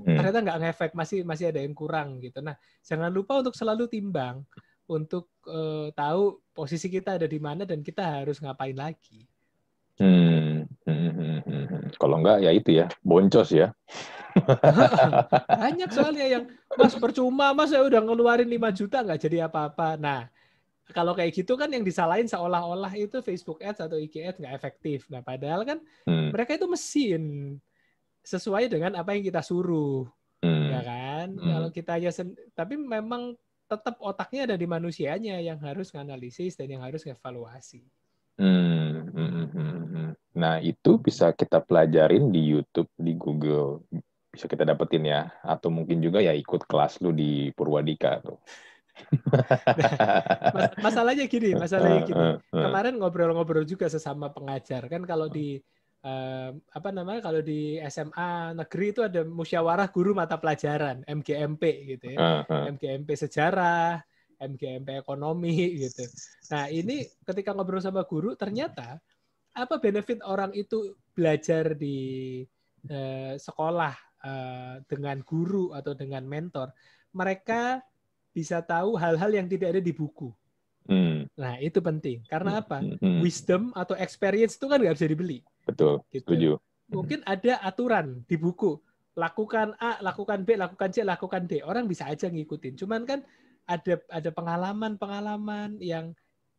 Ternyata 0.00 0.38
nggak 0.40 0.60
ngefek, 0.64 0.92
masih 0.96 1.20
masih 1.22 1.52
ada 1.52 1.60
yang 1.60 1.76
kurang 1.76 2.18
gitu. 2.24 2.40
Nah, 2.40 2.56
jangan 2.80 3.12
lupa 3.12 3.44
untuk 3.44 3.52
selalu 3.52 3.86
timbang 3.86 4.40
untuk 4.90 5.30
uh, 5.46 5.92
tahu 5.94 6.42
posisi 6.50 6.90
kita 6.90 7.20
ada 7.20 7.28
di 7.28 7.38
mana 7.38 7.62
dan 7.62 7.84
kita 7.84 8.24
harus 8.24 8.42
ngapain 8.42 8.74
lagi. 8.74 9.28
Hmm. 10.00 10.66
Kalau 12.00 12.16
enggak 12.16 12.40
ya 12.40 12.50
itu 12.56 12.80
ya, 12.80 12.86
boncos 13.04 13.52
ya. 13.52 13.76
Banyak 15.60 15.90
soalnya 15.92 16.26
yang 16.26 16.44
Mas 16.78 16.96
percuma, 16.96 17.52
Mas 17.52 17.68
saya 17.68 17.84
udah 17.84 18.00
ngeluarin 18.00 18.48
5 18.48 18.78
juta 18.78 19.04
nggak 19.04 19.20
jadi 19.20 19.46
apa-apa. 19.50 20.00
Nah, 20.00 20.32
kalau 20.90 21.12
kayak 21.16 21.32
gitu 21.32 21.56
kan 21.56 21.70
yang 21.70 21.86
disalahin 21.86 22.26
seolah-olah 22.26 22.92
itu 22.98 23.22
Facebook 23.24 23.62
Ads 23.64 23.86
atau 23.86 23.96
IG 23.96 24.22
Ads 24.22 24.38
nggak 24.42 24.54
efektif. 24.54 25.06
Nah, 25.08 25.24
padahal 25.24 25.64
kan 25.64 25.78
hmm. 26.06 26.34
mereka 26.34 26.58
itu 26.58 26.66
mesin 26.68 27.22
sesuai 28.20 28.68
dengan 28.68 29.00
apa 29.00 29.16
yang 29.16 29.24
kita 29.24 29.40
suruh, 29.40 30.04
hmm. 30.44 30.68
ya 30.70 30.80
kan? 30.84 31.26
Hmm. 31.34 31.50
Kalau 31.56 31.68
kita 31.72 31.92
aja, 31.96 32.10
tapi 32.52 32.76
memang 32.76 33.34
tetap 33.70 34.02
otaknya 34.02 34.50
ada 34.50 34.56
di 34.58 34.66
manusianya 34.66 35.38
yang 35.38 35.62
harus 35.62 35.94
menganalisis 35.94 36.58
dan 36.58 36.66
yang 36.74 36.82
harus 36.82 37.06
evaluasi. 37.06 37.86
Hmm, 38.40 39.06
hmm, 39.14 39.46
hmm, 39.52 39.82
hmm. 39.86 40.10
Nah 40.34 40.58
itu 40.58 40.98
bisa 40.98 41.30
kita 41.30 41.62
pelajarin 41.62 42.34
di 42.34 42.50
YouTube, 42.50 42.90
di 42.98 43.14
Google, 43.14 43.86
bisa 44.32 44.50
kita 44.50 44.66
dapetin 44.66 45.06
ya. 45.06 45.30
Atau 45.46 45.70
mungkin 45.70 46.02
juga 46.02 46.18
ya 46.18 46.34
ikut 46.34 46.66
kelas 46.66 46.98
lu 46.98 47.14
di 47.14 47.54
Purwadika 47.54 48.18
tuh. 48.24 48.42
masalahnya 50.84 51.24
gini, 51.26 51.56
masalahnya 51.56 52.00
gini. 52.06 52.24
Kemarin 52.50 52.98
ngobrol-ngobrol 53.00 53.64
juga 53.64 53.90
sesama 53.90 54.30
pengajar 54.30 54.86
kan 54.86 55.02
kalau 55.04 55.26
di 55.26 55.60
uh, 56.04 56.50
apa 56.52 56.88
namanya 56.92 57.20
kalau 57.24 57.40
di 57.44 57.76
SMA 57.88 58.56
negeri 58.56 58.86
itu 58.92 59.00
ada 59.04 59.20
musyawarah 59.24 59.88
guru 59.92 60.16
mata 60.16 60.40
pelajaran 60.40 61.04
MGMP 61.04 61.62
gitu 61.96 62.06
ya. 62.16 62.44
MGMP 62.48 63.08
sejarah, 63.16 64.00
MGMP 64.40 64.96
ekonomi 64.96 65.76
gitu. 65.84 66.04
Nah, 66.52 66.72
ini 66.72 67.04
ketika 67.28 67.52
ngobrol 67.52 67.84
sama 67.84 68.08
guru 68.08 68.32
ternyata 68.34 68.96
apa 69.50 69.82
benefit 69.82 70.22
orang 70.24 70.54
itu 70.54 70.94
belajar 71.12 71.74
di 71.74 72.40
uh, 72.88 73.34
sekolah 73.36 73.94
uh, 74.24 74.74
dengan 74.88 75.20
guru 75.20 75.76
atau 75.76 75.92
dengan 75.92 76.24
mentor? 76.24 76.72
Mereka 77.10 77.82
bisa 78.30 78.62
tahu 78.62 78.94
hal-hal 78.94 79.30
yang 79.30 79.46
tidak 79.50 79.76
ada 79.76 79.82
di 79.82 79.90
buku. 79.90 80.30
Hmm. 80.86 81.26
Nah, 81.38 81.58
itu 81.62 81.78
penting. 81.78 82.24
Karena 82.26 82.58
hmm. 82.58 82.60
apa? 82.66 82.78
Hmm. 82.82 83.20
Wisdom 83.22 83.70
atau 83.76 83.94
experience 83.98 84.58
itu 84.58 84.66
kan 84.66 84.82
nggak 84.82 84.96
bisa 84.96 85.10
dibeli. 85.10 85.38
Betul. 85.66 86.02
Gitu. 86.10 86.26
Setuju. 86.26 86.50
Mungkin 86.90 87.22
ada 87.22 87.62
aturan 87.62 88.26
di 88.26 88.34
buku. 88.34 88.78
Lakukan 89.14 89.74
A, 89.78 90.02
lakukan 90.02 90.42
B, 90.42 90.58
lakukan 90.58 90.90
C, 90.90 91.02
lakukan 91.06 91.46
D. 91.46 91.62
Orang 91.62 91.86
bisa 91.86 92.10
aja 92.10 92.26
ngikutin. 92.30 92.78
Cuman 92.78 93.06
kan 93.06 93.20
ada 93.68 94.02
ada 94.10 94.30
pengalaman-pengalaman 94.34 95.78
yang 95.78 96.10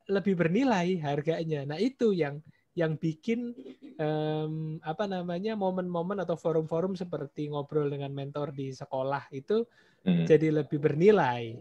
lebih 0.07 0.39
bernilai 0.39 0.99
harganya. 1.03 1.67
Nah, 1.67 1.79
itu 1.79 2.15
yang 2.15 2.39
yang 2.71 2.95
bikin 2.95 3.51
um, 3.99 4.79
apa 4.79 5.03
namanya 5.03 5.59
momen-momen 5.59 6.23
atau 6.23 6.39
forum-forum 6.39 6.95
seperti 6.95 7.51
ngobrol 7.51 7.91
dengan 7.91 8.15
mentor 8.15 8.55
di 8.55 8.71
sekolah 8.71 9.27
itu 9.35 9.67
hmm. 10.07 10.25
jadi 10.27 10.63
lebih 10.63 10.79
bernilai 10.79 11.55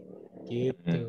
gitu. 0.47 0.99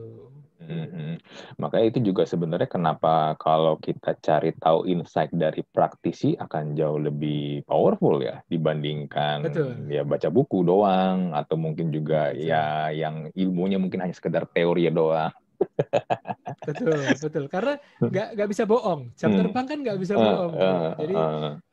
Hmm. 0.62 0.86
Hmm. 0.86 1.14
Makanya 1.58 1.86
itu 1.90 2.00
juga 2.12 2.22
sebenarnya 2.22 2.70
kenapa 2.70 3.34
kalau 3.34 3.74
kita 3.82 4.14
cari 4.22 4.54
tahu 4.54 4.86
insight 4.86 5.34
dari 5.34 5.66
praktisi 5.66 6.38
akan 6.38 6.78
jauh 6.78 7.02
lebih 7.02 7.66
powerful 7.66 8.22
ya 8.22 8.38
dibandingkan 8.46 9.42
Betul. 9.42 9.90
ya 9.90 10.06
baca 10.06 10.30
buku 10.30 10.62
doang 10.62 11.34
atau 11.34 11.58
mungkin 11.58 11.90
juga 11.90 12.30
Betul. 12.30 12.46
ya 12.46 12.94
yang 12.94 13.30
ilmunya 13.34 13.82
mungkin 13.82 14.06
hanya 14.06 14.14
sekedar 14.14 14.46
teori 14.54 14.86
doang 14.94 15.34
betul 16.62 17.00
betul 17.18 17.44
karena 17.50 17.74
nggak 17.98 18.28
nggak 18.38 18.48
bisa 18.50 18.62
bohong 18.64 19.10
jam 19.18 19.30
hmm. 19.34 19.38
terbang 19.42 19.66
kan 19.66 19.78
nggak 19.82 19.98
bisa 19.98 20.14
ah, 20.14 20.20
bohong 20.20 20.52
uh, 20.54 20.92
jadi 20.98 21.14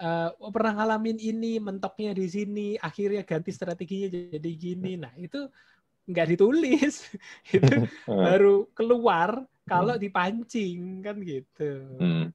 uh, 0.02 0.30
pernah 0.50 0.74
ngalamin 0.82 1.18
ini 1.22 1.62
mentoknya 1.62 2.12
di 2.18 2.26
sini 2.26 2.68
akhirnya 2.78 3.22
ganti 3.24 3.54
strateginya 3.54 4.10
jadi 4.10 4.52
gini 4.58 4.98
nah 4.98 5.14
itu 5.18 5.46
nggak 6.10 6.28
ditulis 6.36 7.06
itu 7.58 7.76
baru 8.10 8.66
keluar 8.74 9.46
kalau 9.70 9.96
dipancing 10.02 11.06
kan 11.06 11.22
gitu. 11.22 11.86
Hmm, 12.02 12.34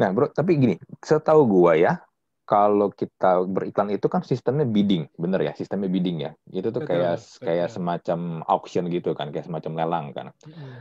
nah 0.00 0.08
bro, 0.08 0.32
tapi 0.32 0.56
gini, 0.56 0.74
setahu 1.04 1.44
gua 1.44 1.76
ya, 1.76 2.00
kalau 2.48 2.88
kita 2.88 3.44
beriklan 3.44 3.92
itu 3.92 4.08
kan 4.08 4.24
sistemnya 4.24 4.64
bidding, 4.64 5.04
bener 5.20 5.44
ya? 5.44 5.52
Sistemnya 5.52 5.92
bidding 5.92 6.24
ya. 6.24 6.32
Itu 6.48 6.72
tuh 6.72 6.80
betul, 6.80 6.96
kayak 6.96 7.20
betul. 7.20 7.44
kayak 7.44 7.68
semacam 7.68 8.18
auction 8.48 8.84
gitu 8.88 9.12
kan, 9.12 9.28
kayak 9.36 9.44
semacam 9.44 9.72
lelang 9.76 10.06
kan. 10.16 10.26
Hmm. 10.48 10.80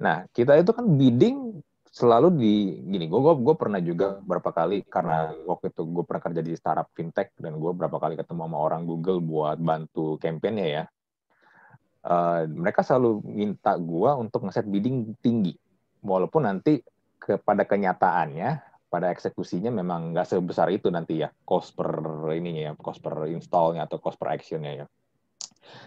Nah, 0.00 0.24
kita 0.32 0.56
itu 0.56 0.72
kan 0.72 0.88
bidding 0.96 1.60
selalu 1.90 2.28
di 2.38 2.54
gini. 2.86 3.04
Gue 3.10 3.20
gue 3.20 3.54
pernah 3.58 3.82
juga 3.82 4.16
berapa 4.22 4.50
kali 4.54 4.86
karena 4.86 5.34
waktu 5.44 5.74
itu 5.74 5.82
gue 5.84 6.04
pernah 6.06 6.22
kerja 6.22 6.40
di 6.40 6.52
startup 6.56 6.88
fintech 6.96 7.34
dan 7.36 7.58
gue 7.60 7.72
berapa 7.74 7.98
kali 7.98 8.16
ketemu 8.16 8.48
sama 8.48 8.58
orang 8.58 8.82
Google 8.88 9.20
buat 9.20 9.58
bantu 9.60 10.16
kampanye 10.16 10.66
ya. 10.80 10.84
Uh, 12.00 12.48
mereka 12.48 12.80
selalu 12.80 13.20
minta 13.28 13.76
gue 13.76 14.10
untuk 14.16 14.48
ngeset 14.48 14.64
bidding 14.64 15.12
tinggi, 15.20 15.52
walaupun 16.00 16.48
nanti 16.48 16.80
kepada 17.20 17.68
kenyataannya 17.68 18.56
pada 18.88 19.12
eksekusinya 19.12 19.68
memang 19.68 20.16
nggak 20.16 20.24
sebesar 20.24 20.72
itu 20.72 20.88
nanti 20.88 21.20
ya 21.20 21.28
cost 21.44 21.76
per 21.76 21.92
ininya 22.32 22.72
ya 22.72 22.74
cost 22.80 23.04
per 23.04 23.28
installnya 23.28 23.84
atau 23.84 24.00
cost 24.00 24.16
per 24.16 24.32
actionnya 24.32 24.72
ya. 24.80 24.86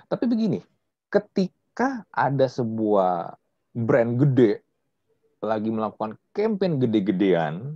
Tapi 0.06 0.30
begini, 0.30 0.62
ketika 1.10 2.06
ada 2.14 2.46
sebuah 2.46 3.34
brand 3.74 4.22
gede 4.22 4.62
lagi 5.44 5.68
melakukan 5.68 6.16
campaign 6.32 6.80
gede-gedean, 6.80 7.76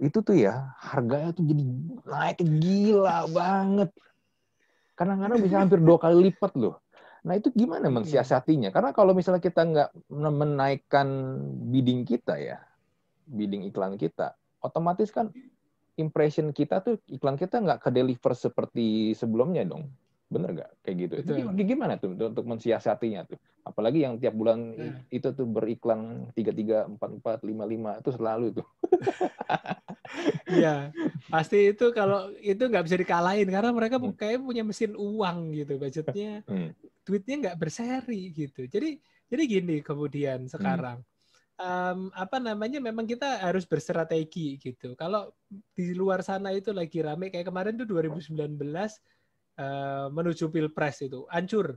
itu 0.00 0.18
tuh 0.24 0.34
ya 0.34 0.72
harganya 0.80 1.36
tuh 1.36 1.44
jadi 1.44 1.62
naik 2.08 2.40
gila 2.40 3.28
banget. 3.28 3.90
Kadang-kadang 4.96 5.38
bisa 5.44 5.56
hampir 5.60 5.78
dua 5.84 6.00
kali 6.00 6.32
lipat 6.32 6.56
loh. 6.56 6.80
Nah 7.22 7.38
itu 7.38 7.52
gimana 7.54 7.86
iya. 7.86 7.94
mensiasatinya? 7.94 8.74
Karena 8.74 8.90
kalau 8.90 9.14
misalnya 9.14 9.38
kita 9.38 9.62
nggak 9.62 9.90
menaikkan 10.10 11.06
bidding 11.70 12.02
kita 12.02 12.40
ya, 12.40 12.58
bidding 13.30 13.68
iklan 13.68 13.94
kita, 13.94 14.34
otomatis 14.58 15.12
kan 15.14 15.30
impression 16.00 16.50
kita 16.50 16.82
tuh 16.82 16.98
iklan 17.06 17.38
kita 17.38 17.62
nggak 17.62 17.84
ke 17.84 17.90
deliver 17.94 18.32
seperti 18.34 19.14
sebelumnya 19.14 19.62
dong. 19.62 19.86
Bener 20.32 20.48
nggak 20.56 20.70
kayak 20.80 20.96
gitu? 20.96 21.14
Itu 21.20 21.32
gimana 21.68 22.00
tuh 22.00 22.16
untuk 22.16 22.48
mensiasatinya 22.48 23.28
tuh? 23.28 23.38
Apalagi 23.62 24.02
yang 24.02 24.16
tiap 24.16 24.32
bulan 24.32 24.58
nah. 24.72 24.98
itu 25.12 25.28
tuh 25.36 25.44
beriklan 25.44 26.32
tiga 26.32 26.50
tiga 26.50 26.88
empat 26.88 27.20
empat 27.20 27.38
lima 27.44 27.68
lima 27.68 28.00
itu 28.00 28.10
selalu 28.16 28.46
tuh. 28.56 28.66
Iya, 30.52 30.92
pasti 31.32 31.72
itu 31.72 31.88
kalau 31.96 32.28
itu 32.36 32.60
nggak 32.60 32.84
bisa 32.84 33.00
dikalahin 33.00 33.48
karena 33.48 33.72
mereka 33.72 33.96
hmm. 33.96 34.12
kayak 34.12 34.44
punya 34.44 34.60
mesin 34.60 34.92
uang 34.92 35.56
gitu, 35.56 35.80
budgetnya, 35.80 36.44
hmm. 36.52 36.76
duitnya 37.08 37.34
nggak 37.48 37.56
berseri 37.56 38.28
gitu. 38.36 38.68
Jadi 38.68 39.00
jadi 39.32 39.42
gini 39.48 39.80
kemudian 39.80 40.52
sekarang. 40.52 41.00
Hmm 41.00 41.10
um, 41.62 42.10
apa 42.14 42.36
namanya 42.42 42.78
memang 42.82 43.06
kita 43.06 43.42
harus 43.42 43.64
berstrategi 43.64 44.58
gitu. 44.58 44.94
Kalau 44.98 45.32
di 45.74 45.94
luar 45.94 46.24
sana 46.24 46.50
itu 46.54 46.74
lagi 46.74 47.02
rame 47.02 47.28
kayak 47.30 47.48
kemarin 47.48 47.78
tuh 47.78 47.86
2019 47.88 48.58
uh, 49.58 50.06
menuju 50.12 50.48
pilpres 50.48 51.04
itu 51.04 51.26
hancur. 51.28 51.76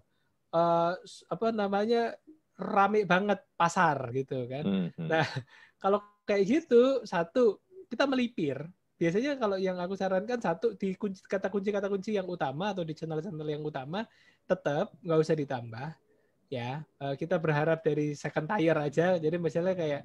Uh, 0.55 0.95
apa 1.27 1.51
namanya 1.51 2.15
rame 2.55 3.03
banget 3.03 3.43
pasar 3.59 4.11
gitu 4.15 4.47
kan. 4.47 4.63
Hmm, 4.63 4.87
hmm. 4.95 5.07
Nah 5.11 5.27
kalau 5.83 5.99
kayak 6.23 6.43
gitu 6.47 7.03
satu 7.03 7.59
kita 7.91 8.07
melipir. 8.07 8.63
Biasanya 8.95 9.35
kalau 9.35 9.59
yang 9.59 9.75
aku 9.75 9.99
sarankan 9.99 10.39
satu 10.39 10.71
di 10.79 10.95
kunci, 10.95 11.19
kata 11.27 11.51
kunci 11.51 11.67
kata 11.67 11.91
kunci 11.91 12.15
yang 12.15 12.31
utama 12.31 12.71
atau 12.71 12.87
di 12.87 12.95
channel-channel 12.95 13.43
yang 13.43 13.59
utama 13.59 14.07
tetap 14.47 14.95
nggak 15.03 15.19
usah 15.19 15.35
ditambah 15.35 15.87
ya 16.47 16.85
uh, 17.01 17.17
kita 17.17 17.41
berharap 17.41 17.81
dari 17.81 18.13
second 18.13 18.47
tier 18.55 18.77
aja 18.77 19.17
jadi 19.17 19.35
misalnya 19.35 19.73
kayak 19.73 20.01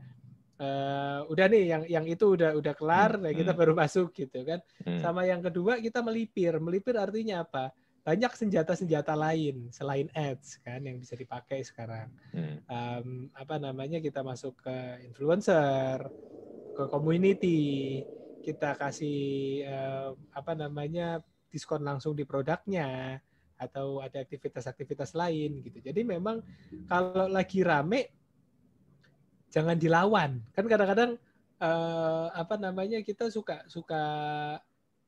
uh, 0.61 1.27
udah 1.27 1.47
nih 1.49 1.65
yang 1.67 1.83
yang 1.89 2.05
itu 2.07 2.37
udah 2.37 2.55
udah 2.55 2.75
kelar 2.77 3.17
hmm. 3.17 3.23
nah 3.25 3.33
kita 3.33 3.53
hmm. 3.57 3.61
baru 3.61 3.73
masuk 3.73 4.13
gitu 4.13 4.45
kan 4.45 4.61
hmm. 4.85 5.01
sama 5.01 5.25
yang 5.25 5.41
kedua 5.41 5.81
kita 5.81 6.05
melipir 6.05 6.61
melipir 6.61 6.95
artinya 7.01 7.43
apa 7.43 7.73
banyak 8.01 8.33
senjata-senjata 8.33 9.13
lain 9.13 9.69
selain 9.73 10.09
ads 10.17 10.61
kan 10.65 10.81
yang 10.81 10.97
bisa 11.01 11.17
dipakai 11.17 11.65
sekarang 11.65 12.09
hmm. 12.33 12.57
um, 12.69 13.09
apa 13.37 13.57
namanya 13.57 13.99
kita 14.01 14.21
masuk 14.21 14.57
ke 14.61 14.77
influencer 15.05 16.05
ke 16.77 16.85
community 16.89 18.01
kita 18.41 18.77
kasih 18.77 19.65
uh, 19.69 20.11
apa 20.33 20.57
namanya 20.57 21.21
diskon 21.51 21.85
langsung 21.85 22.17
di 22.17 22.25
produknya 22.25 23.21
atau 23.61 24.01
ada 24.01 24.25
aktivitas-aktivitas 24.25 25.13
lain 25.13 25.61
gitu. 25.61 25.85
Jadi 25.85 26.01
memang 26.01 26.41
kalau 26.89 27.29
lagi 27.29 27.61
rame 27.61 28.20
jangan 29.51 29.77
dilawan. 29.77 30.41
Kan 30.55 30.65
kadang-kadang 30.71 31.19
eh, 31.61 32.27
apa 32.33 32.55
namanya 32.57 33.03
kita 33.03 33.29
suka 33.29 33.67
suka 33.67 34.03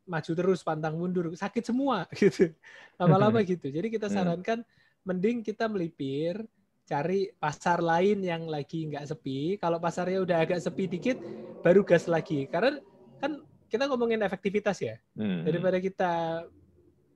maju 0.03 0.33
terus 0.35 0.61
pantang 0.67 0.99
mundur, 0.99 1.33
sakit 1.33 1.63
semua 1.63 2.05
gitu. 2.21 2.51
Lama-lama 2.99 3.41
gitu. 3.47 3.71
Jadi 3.71 3.89
kita 3.89 4.11
hmm. 4.11 4.15
sarankan 4.15 4.59
mending 5.07 5.43
kita 5.43 5.67
melipir 5.71 6.43
cari 6.83 7.31
pasar 7.39 7.81
lain 7.81 8.21
yang 8.21 8.51
lagi 8.51 8.91
nggak 8.91 9.07
sepi. 9.07 9.57
Kalau 9.57 9.79
pasarnya 9.79 10.21
udah 10.21 10.43
agak 10.43 10.61
sepi 10.61 10.91
dikit, 10.91 11.17
baru 11.63 11.87
gas 11.87 12.11
lagi. 12.11 12.51
Karena 12.51 12.83
kan 13.23 13.41
kita 13.71 13.89
ngomongin 13.89 14.21
efektivitas 14.21 14.83
ya. 14.83 14.99
Hmm. 15.15 15.47
Daripada 15.47 15.79
kita 15.79 16.45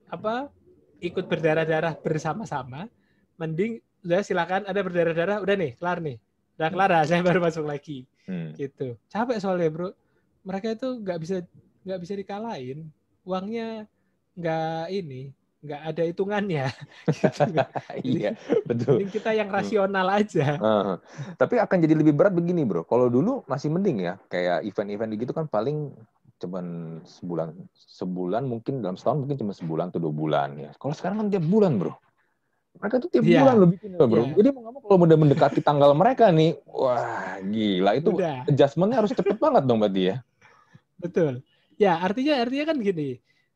apa 0.07 0.49
ikut 1.03 1.27
berdarah-darah 1.27 1.99
bersama-sama, 2.01 2.89
mending 3.37 3.83
udah 4.07 4.23
silakan 4.23 4.63
ada 4.65 4.81
berdarah-darah, 4.81 5.43
udah 5.43 5.55
nih 5.59 5.73
kelar 5.77 5.99
nih, 5.99 6.17
udah 6.57 6.69
kelar 6.73 6.91
lah, 6.91 7.05
saya 7.05 7.21
baru 7.21 7.41
masuk 7.45 7.69
lagi, 7.69 8.09
hmm. 8.25 8.57
gitu. 8.57 8.97
Capek 9.13 9.39
soalnya 9.41 9.69
bro, 9.69 9.93
mereka 10.43 10.73
itu 10.73 10.89
nggak 11.05 11.19
bisa 11.21 11.37
nggak 11.85 12.01
bisa 12.01 12.15
dikalahin, 12.17 12.89
uangnya 13.29 13.85
nggak 14.35 14.85
ini, 14.89 15.37
nggak 15.61 15.83
ada 15.85 16.03
hitungannya. 16.09 16.67
gitu. 17.13 17.61
iya, 18.05 18.33
betul. 18.65 18.97
Mending 18.99 19.13
kita 19.13 19.31
yang 19.37 19.53
rasional 19.53 20.09
aja. 20.09 20.57
Uh, 20.57 20.95
tapi 21.37 21.61
akan 21.61 21.77
jadi 21.77 21.95
lebih 21.95 22.17
berat 22.17 22.33
begini 22.33 22.65
bro. 22.65 22.89
Kalau 22.89 23.13
dulu 23.13 23.45
masih 23.45 23.69
mending 23.69 24.09
ya, 24.09 24.15
kayak 24.33 24.65
event-event 24.65 25.13
gitu 25.21 25.33
kan 25.37 25.45
paling 25.47 25.93
cuman 26.37 27.01
sebulan 27.09 27.49
sebulan 27.73 28.45
mungkin 28.45 28.85
dalam 28.85 29.01
setahun 29.01 29.25
mungkin 29.25 29.41
cuma 29.41 29.57
sebulan 29.57 29.89
atau 29.89 30.05
dua 30.05 30.13
bulan 30.13 30.53
ya 30.61 30.71
kalau 30.77 30.93
sekarang 30.93 31.17
kan 31.25 31.29
tiap 31.33 31.49
bulan 31.49 31.81
bro 31.81 31.97
mereka 32.79 32.97
tuh 33.03 33.11
tiap 33.11 33.25
yeah. 33.25 33.43
bulan 33.45 33.57
lebih 33.63 33.77
bikin 33.81 33.91
bro 33.97 34.07
yeah. 34.09 34.35
jadi 34.37 34.49
mau 34.53 34.61
nggak 34.63 34.75
mau 34.75 34.81
kalau 34.85 35.07
udah 35.07 35.19
mendekati 35.19 35.61
tanggal 35.65 35.91
mereka 35.97 36.25
nih 36.31 36.53
wah 36.69 37.37
gila 37.41 37.91
itu 37.97 38.11
udah. 38.13 38.49
adjustmentnya 38.49 38.97
harus 39.03 39.13
cepet 39.13 39.37
banget 39.37 39.63
dong 39.65 39.79
berarti 39.81 40.03
ya 40.13 40.17
betul 40.97 41.33
ya 41.77 41.93
artinya 42.01 42.35
artinya 42.41 42.65
kan 42.73 42.77
gini 42.81 43.11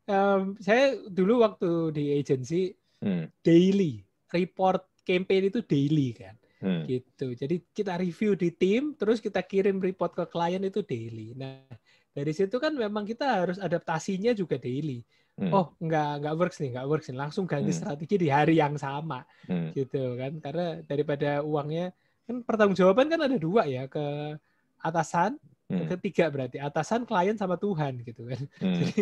um, 0.09 0.41
saya 0.61 0.97
dulu 1.09 1.41
waktu 1.41 1.69
di 1.93 2.03
agency 2.17 2.73
hmm. 3.01 3.29
daily 3.41 4.01
report 4.33 4.85
campaign 5.01 5.49
itu 5.49 5.59
daily 5.65 6.13
kan 6.13 6.35
hmm. 6.61 6.85
gitu 6.85 7.33
jadi 7.33 7.55
kita 7.73 7.97
review 7.97 8.37
di 8.37 8.49
tim 8.53 8.93
terus 8.93 9.17
kita 9.17 9.41
kirim 9.41 9.81
report 9.81 10.13
ke 10.13 10.25
klien 10.29 10.61
itu 10.61 10.85
daily 10.85 11.33
nah 11.33 11.65
dari 12.11 12.35
situ 12.35 12.59
kan 12.59 12.75
memang 12.75 13.07
kita 13.07 13.23
harus 13.23 13.57
adaptasinya 13.57 14.35
juga 14.35 14.59
daily. 14.59 14.99
Hmm. 15.41 15.49
Oh, 15.49 15.73
nggak 15.81 16.11
nggak 16.21 16.35
works 16.37 16.57
nih, 16.61 16.69
nggak 16.77 16.85
works 16.85 17.07
nih. 17.09 17.17
Langsung 17.17 17.49
ganti 17.49 17.73
hmm. 17.73 17.79
strategi 17.81 18.15
di 18.21 18.29
hari 18.29 18.61
yang 18.61 18.77
sama, 18.77 19.25
hmm. 19.49 19.73
gitu 19.73 20.13
kan? 20.13 20.37
Karena 20.37 20.67
daripada 20.85 21.41
uangnya 21.41 21.89
kan 22.29 22.45
pertanggungjawaban 22.45 23.09
kan 23.09 23.21
ada 23.25 23.37
dua 23.41 23.65
ya 23.65 23.89
ke 23.89 24.37
atasan, 24.77 25.41
hmm. 25.65 25.89
ketiga 25.97 26.29
berarti 26.29 26.61
atasan, 26.61 27.09
klien 27.09 27.33
sama 27.41 27.57
Tuhan 27.57 28.05
gitu 28.05 28.29
kan. 28.29 28.41
Hmm. 28.61 28.77
jadi, 28.77 29.01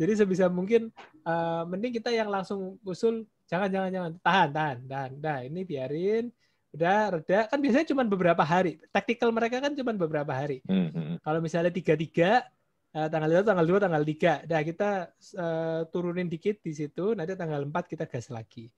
jadi 0.00 0.12
sebisa 0.24 0.48
mungkin 0.48 0.88
uh, 1.28 1.68
mending 1.68 2.00
kita 2.00 2.08
yang 2.08 2.32
langsung 2.32 2.80
usul 2.88 3.28
jangan 3.44 3.68
jangan 3.68 3.90
jangan 3.92 4.12
tahan 4.24 4.48
tahan 4.56 4.78
tahan, 4.88 5.12
dah 5.20 5.38
ini 5.44 5.60
biarin 5.68 6.32
udah 6.72 7.20
reda 7.20 7.44
kan 7.52 7.60
biasanya 7.60 7.86
cuma 7.92 8.00
beberapa 8.08 8.40
hari 8.40 8.80
taktikal 8.88 9.28
mereka 9.28 9.60
kan 9.60 9.76
cuma 9.76 9.92
beberapa 9.92 10.32
hari 10.32 10.64
hmm, 10.64 10.88
hmm. 10.88 11.14
kalau 11.20 11.44
misalnya 11.44 11.68
tiga 11.68 11.92
tiga 11.92 12.48
uh, 12.96 13.08
tanggal 13.08 13.28
itu 13.32 13.44
tanggal 13.44 13.66
dua 13.66 13.78
tanggal 13.80 14.02
tiga 14.04 14.32
dah 14.44 14.60
kita 14.60 14.90
uh, 15.36 15.80
turunin 15.88 16.28
dikit 16.28 16.60
di 16.60 16.72
situ 16.72 17.16
nanti 17.16 17.32
tanggal 17.36 17.64
empat 17.64 17.88
kita 17.88 18.04
gas 18.08 18.28
lagi 18.28 18.68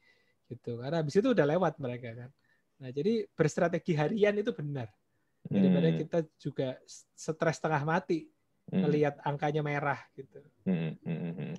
gitu 0.48 0.78
karena 0.78 1.00
habis 1.00 1.14
itu 1.16 1.28
udah 1.32 1.46
lewat 1.46 1.80
mereka 1.80 2.14
kan 2.14 2.30
nah 2.78 2.90
jadi 2.90 3.26
berstrategi 3.32 3.94
harian 3.94 4.34
itu 4.34 4.50
benar 4.50 4.90
daripada 5.44 5.88
hmm. 5.92 5.98
kita 6.00 6.18
juga 6.40 6.68
stres 7.14 7.58
tengah 7.60 7.82
mati 7.84 8.26
hmm. 8.72 8.80
melihat 8.80 9.14
angkanya 9.22 9.60
merah 9.60 10.00
gitu 10.16 10.40
hmm. 10.64 10.90
Hmm. 11.04 11.54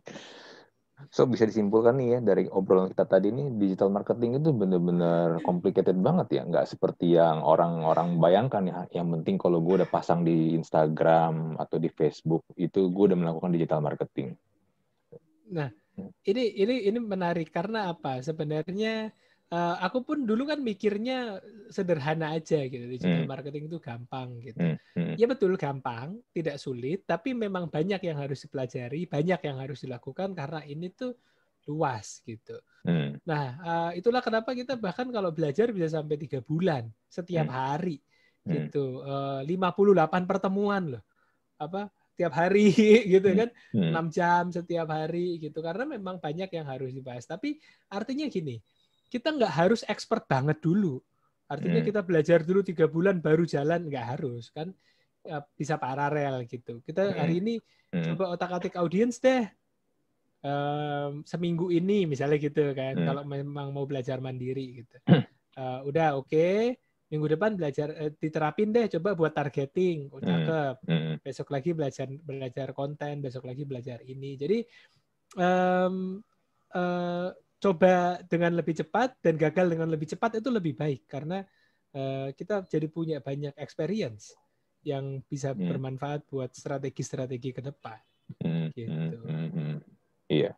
Hmm. 0.96 1.08
So 1.12 1.28
bisa 1.28 1.43
disimpulkan 1.46 2.00
nih 2.00 2.18
ya 2.18 2.20
dari 2.24 2.48
obrolan 2.48 2.91
kita 2.91 3.06
tadi 3.08 3.32
nih 3.32 3.56
digital 3.60 3.91
marketing 3.91 4.39
itu 4.39 4.50
benar-benar 4.56 5.43
complicated 5.43 6.00
banget 6.00 6.39
ya, 6.39 6.41
nggak 6.48 6.66
seperti 6.68 7.20
yang 7.20 7.43
orang-orang 7.43 8.20
bayangkan 8.20 8.64
ya. 8.66 8.80
Yang 8.91 9.08
penting 9.20 9.36
kalau 9.36 9.60
gue 9.60 9.84
udah 9.84 9.89
pasang 9.89 10.24
di 10.24 10.56
Instagram 10.56 11.60
atau 11.60 11.78
di 11.78 11.91
Facebook 11.91 12.48
itu 12.56 12.88
gue 12.89 13.04
udah 13.12 13.20
melakukan 13.20 13.52
digital 13.52 13.80
marketing. 13.84 14.34
Nah, 15.52 15.70
ini 16.26 16.43
ini 16.58 16.89
ini 16.89 17.00
menarik 17.00 17.54
karena 17.54 17.93
apa? 17.93 18.20
Sebenarnya 18.20 19.14
uh, 19.52 19.76
aku 19.84 20.02
pun 20.02 20.18
dulu 20.26 20.50
kan 20.50 20.62
mikirnya 20.62 21.38
sederhana 21.70 22.34
aja 22.34 22.66
gitu 22.66 22.86
digital 22.89 23.26
hmm. 23.26 23.30
marketing 23.30 23.70
itu 23.70 23.78
gampang 23.78 24.41
gitu 24.41 24.58
hmm. 24.62 24.78
Hmm. 24.98 25.16
ya 25.20 25.26
betul 25.30 25.54
gampang 25.60 26.18
tidak 26.34 26.58
sulit 26.58 27.06
tapi 27.06 27.38
memang 27.38 27.70
banyak 27.70 28.02
yang 28.02 28.18
harus 28.18 28.41
dipelajari 28.46 29.06
banyak 29.06 29.39
yang 29.41 29.58
harus 29.62 29.84
dilakukan 29.86 30.34
karena 30.34 30.62
ini 30.66 30.89
tuh 30.93 31.14
luas 31.66 32.22
gitu 32.26 32.58
hmm. 32.86 33.22
nah 33.26 33.46
uh, 33.62 33.91
itulah 33.93 34.22
kenapa 34.22 34.54
kita 34.54 34.78
bahkan 34.78 35.10
kalau 35.10 35.30
belajar 35.34 35.70
bisa 35.74 35.89
sampai 36.02 36.18
tiga 36.18 36.41
bulan 36.41 36.89
setiap 37.10 37.50
hmm. 37.50 37.56
hari 37.56 37.98
hmm. 38.46 38.70
gitu 38.70 39.02
uh, 39.06 39.41
58 39.46 40.30
pertemuan 40.30 40.98
loh 40.98 41.04
apa 41.56 41.89
tiap 42.16 42.32
hari 42.32 42.72
gitu 43.14 43.28
kan 43.36 43.50
enam 43.76 44.08
hmm. 44.08 44.14
jam 44.14 44.43
setiap 44.50 44.88
hari 44.88 45.38
gitu 45.41 45.60
karena 45.60 45.84
memang 45.84 46.18
banyak 46.18 46.48
yang 46.48 46.66
harus 46.66 46.96
dibahas 46.96 47.28
tapi 47.28 47.60
artinya 47.91 48.26
gini 48.32 48.62
kita 49.10 49.34
nggak 49.34 49.53
harus 49.53 49.82
expert 49.86 50.26
banget 50.26 50.62
dulu. 50.62 51.01
Artinya 51.45 51.82
hmm. 51.82 51.89
kita 51.93 52.01
belajar 52.01 52.39
dulu 52.41 52.66
tiga 52.66 52.89
bulan 52.89 53.22
baru 53.22 53.45
jalan 53.45 53.86
nggak 53.86 54.06
harus 54.18 54.49
kan 54.49 54.74
ya, 55.22 55.45
bisa 55.53 55.78
paralel 55.78 56.45
gitu. 56.49 56.82
Kita 56.82 57.14
hmm. 57.14 57.18
hari 57.18 57.36
ini 57.41 57.53
hmm. 57.93 58.06
coba 58.14 58.34
otak-atik 58.34 58.74
audiens 58.82 59.22
deh 59.22 59.45
um, 60.45 61.22
seminggu 61.26 61.70
ini 61.70 62.10
misalnya 62.10 62.38
gitu 62.41 62.74
kan. 62.74 62.97
Hmm. 62.97 63.06
Kalau 63.06 63.24
memang 63.26 63.70
mau 63.74 63.86
belajar 63.86 64.18
mandiri 64.22 64.86
gitu. 64.86 64.97
Uh, 65.56 65.86
udah 65.89 66.18
oke. 66.18 66.30
Okay. 66.30 66.78
Minggu 67.06 67.38
depan 67.38 67.53
belajar 67.53 67.93
eh, 67.93 68.12
diterapin 68.18 68.74
deh 68.74 68.89
coba 68.97 69.14
buat 69.14 69.34
targeting. 69.34 70.10
Oh, 70.10 70.18
cakep. 70.18 70.76
Hmm. 70.89 71.22
Besok 71.22 71.53
lagi 71.53 71.78
belajar 71.78 72.10
belajar 72.10 72.74
konten, 72.74 73.22
besok 73.22 73.45
lagi 73.45 73.62
belajar 73.62 74.01
ini. 74.01 74.34
Jadi 74.34 74.66
um, 75.38 76.18
uh, 76.74 77.30
coba 77.60 78.20
dengan 78.28 78.51
lebih 78.53 78.76
cepat 78.78 79.16
dan 79.24 79.39
gagal 79.39 79.66
dengan 79.72 79.89
lebih 79.89 80.08
cepat 80.12 80.38
itu 80.43 80.49
lebih 80.51 80.76
baik 80.76 81.08
karena 81.08 81.41
uh, 81.95 82.30
kita 82.36 82.68
jadi 82.68 82.88
punya 82.91 83.18
banyak 83.24 83.56
experience 83.58 84.36
yang 84.86 85.24
bisa 85.26 85.56
hmm. 85.56 85.66
bermanfaat 85.66 86.30
buat 86.30 86.53
strategi-strategi 86.53 87.58
ke 87.58 87.62
depan. 87.66 87.97
Hmm, 88.45 88.70
gitu. 88.78 89.18
Hmm, 89.26 89.26
hmm, 89.26 89.49
hmm. 89.49 89.78
Iya, 90.30 90.51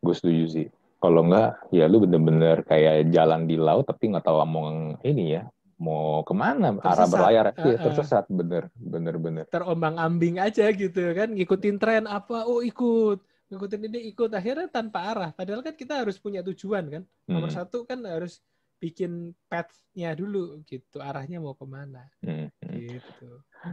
gue 0.00 0.14
setuju 0.16 0.44
sih. 0.48 0.66
Kalau 1.04 1.20
enggak, 1.20 1.60
ya 1.68 1.84
lu 1.84 2.00
bener-bener 2.00 2.64
kayak 2.64 3.12
jalan 3.12 3.44
di 3.44 3.60
laut 3.60 3.84
tapi 3.84 4.08
nggak 4.08 4.24
tahu 4.24 4.40
mau 4.48 4.72
ini 5.04 5.36
ya, 5.36 5.44
mau 5.76 6.22
ke 6.22 6.32
mana 6.32 6.72
tersesat. 6.78 6.96
arah 6.96 7.06
berlayar 7.10 7.44
uh, 7.50 7.54
iya, 7.60 7.76
tersesat 7.82 8.24
bener 8.30 8.70
bener 8.78 9.14
bener 9.18 9.44
terombang 9.50 9.98
ambing 9.98 10.38
aja 10.38 10.70
gitu 10.70 11.02
kan 11.12 11.34
ngikutin 11.34 11.76
tren 11.82 12.04
apa 12.06 12.46
oh 12.46 12.62
ikut 12.62 13.18
ngikutin 13.54 13.86
ini 13.88 14.00
ikut 14.10 14.30
akhirnya 14.34 14.68
tanpa 14.68 15.14
arah 15.14 15.30
padahal 15.30 15.62
kan 15.62 15.78
kita 15.78 16.02
harus 16.02 16.18
punya 16.18 16.42
tujuan 16.42 16.84
kan 16.90 17.02
nomor 17.30 17.48
hmm. 17.48 17.58
satu 17.62 17.86
kan 17.86 18.02
harus 18.02 18.42
bikin 18.82 19.32
path-nya 19.48 20.12
dulu 20.12 20.60
gitu 20.68 21.00
arahnya 21.00 21.40
mau 21.40 21.56
ke 21.56 21.64
mana 21.64 22.04
hmm, 22.20 22.52
hmm. 22.52 22.74
gitu. 22.74 23.28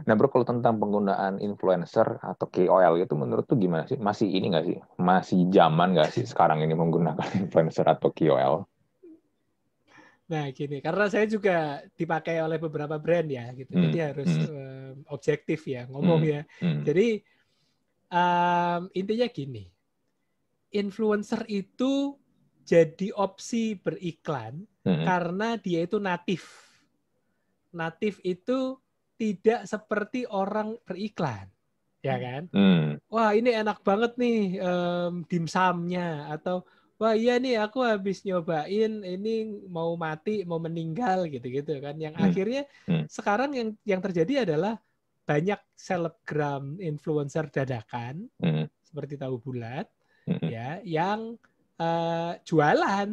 Nah 0.08 0.14
bro 0.16 0.32
kalau 0.32 0.48
tentang 0.48 0.80
penggunaan 0.80 1.36
influencer 1.42 2.16
atau 2.24 2.48
KOL 2.48 2.96
itu 2.96 3.12
menurut 3.12 3.44
tuh 3.44 3.60
gimana 3.60 3.84
sih? 3.84 4.00
Masih 4.00 4.32
ini 4.32 4.48
nggak 4.48 4.64
sih? 4.64 4.78
Masih 4.96 5.52
zaman 5.52 5.92
nggak 5.92 6.16
sih 6.16 6.24
sekarang 6.24 6.64
ini 6.64 6.72
menggunakan 6.72 7.28
influencer 7.44 7.84
atau 7.84 8.08
KOL? 8.08 8.64
Nah 10.32 10.48
gini, 10.48 10.80
karena 10.80 11.12
saya 11.12 11.28
juga 11.28 11.84
dipakai 11.92 12.40
oleh 12.40 12.56
beberapa 12.56 12.96
brand 12.96 13.28
ya, 13.28 13.52
gitu. 13.52 13.76
Hmm. 13.76 13.84
Jadi 13.84 13.98
harus 14.00 14.30
hmm. 14.32 14.48
um, 14.48 14.96
objektif 15.12 15.60
ya 15.68 15.84
ngomong 15.92 16.20
hmm. 16.24 16.32
ya. 16.32 16.40
Hmm. 16.64 16.82
Jadi 16.88 17.08
um, 18.08 18.82
intinya 18.96 19.28
gini, 19.28 19.64
influencer 20.72 21.44
itu 21.48 22.16
jadi 22.62 23.10
opsi 23.14 23.76
beriklan 23.76 24.64
hmm. 24.86 25.04
karena 25.04 25.48
dia 25.58 25.84
itu 25.84 25.98
natif. 25.98 26.72
Natif 27.72 28.20
itu 28.24 28.76
tidak 29.16 29.64
seperti 29.64 30.26
orang 30.28 30.76
beriklan, 30.84 31.48
ya 32.04 32.18
kan? 32.18 32.42
Hmm. 32.52 32.98
Wah 33.08 33.32
ini 33.32 33.54
enak 33.54 33.80
banget 33.86 34.18
nih 34.18 34.58
um, 34.60 35.22
dimsumnya 35.24 36.26
atau 36.28 36.66
wah 37.00 37.16
iya 37.16 37.38
nih 37.38 37.58
aku 37.62 37.80
habis 37.86 38.26
nyobain 38.26 39.02
ini 39.02 39.62
mau 39.70 39.94
mati 39.96 40.44
mau 40.44 40.60
meninggal 40.60 41.30
gitu-gitu 41.30 41.80
kan. 41.80 41.96
Yang 41.96 42.14
hmm. 42.18 42.26
akhirnya 42.28 42.62
hmm. 42.90 43.04
sekarang 43.08 43.50
yang 43.56 43.68
yang 43.86 44.00
terjadi 44.04 44.44
adalah 44.44 44.76
banyak 45.22 45.60
selebgram 45.78 46.76
influencer 46.82 47.48
dadakan 47.48 48.26
hmm. 48.42 48.68
seperti 48.82 49.16
tahu 49.16 49.38
bulat. 49.38 49.88
Ya 50.26 50.78
yang 50.84 51.36
uh, 51.78 52.32
jualan. 52.46 53.08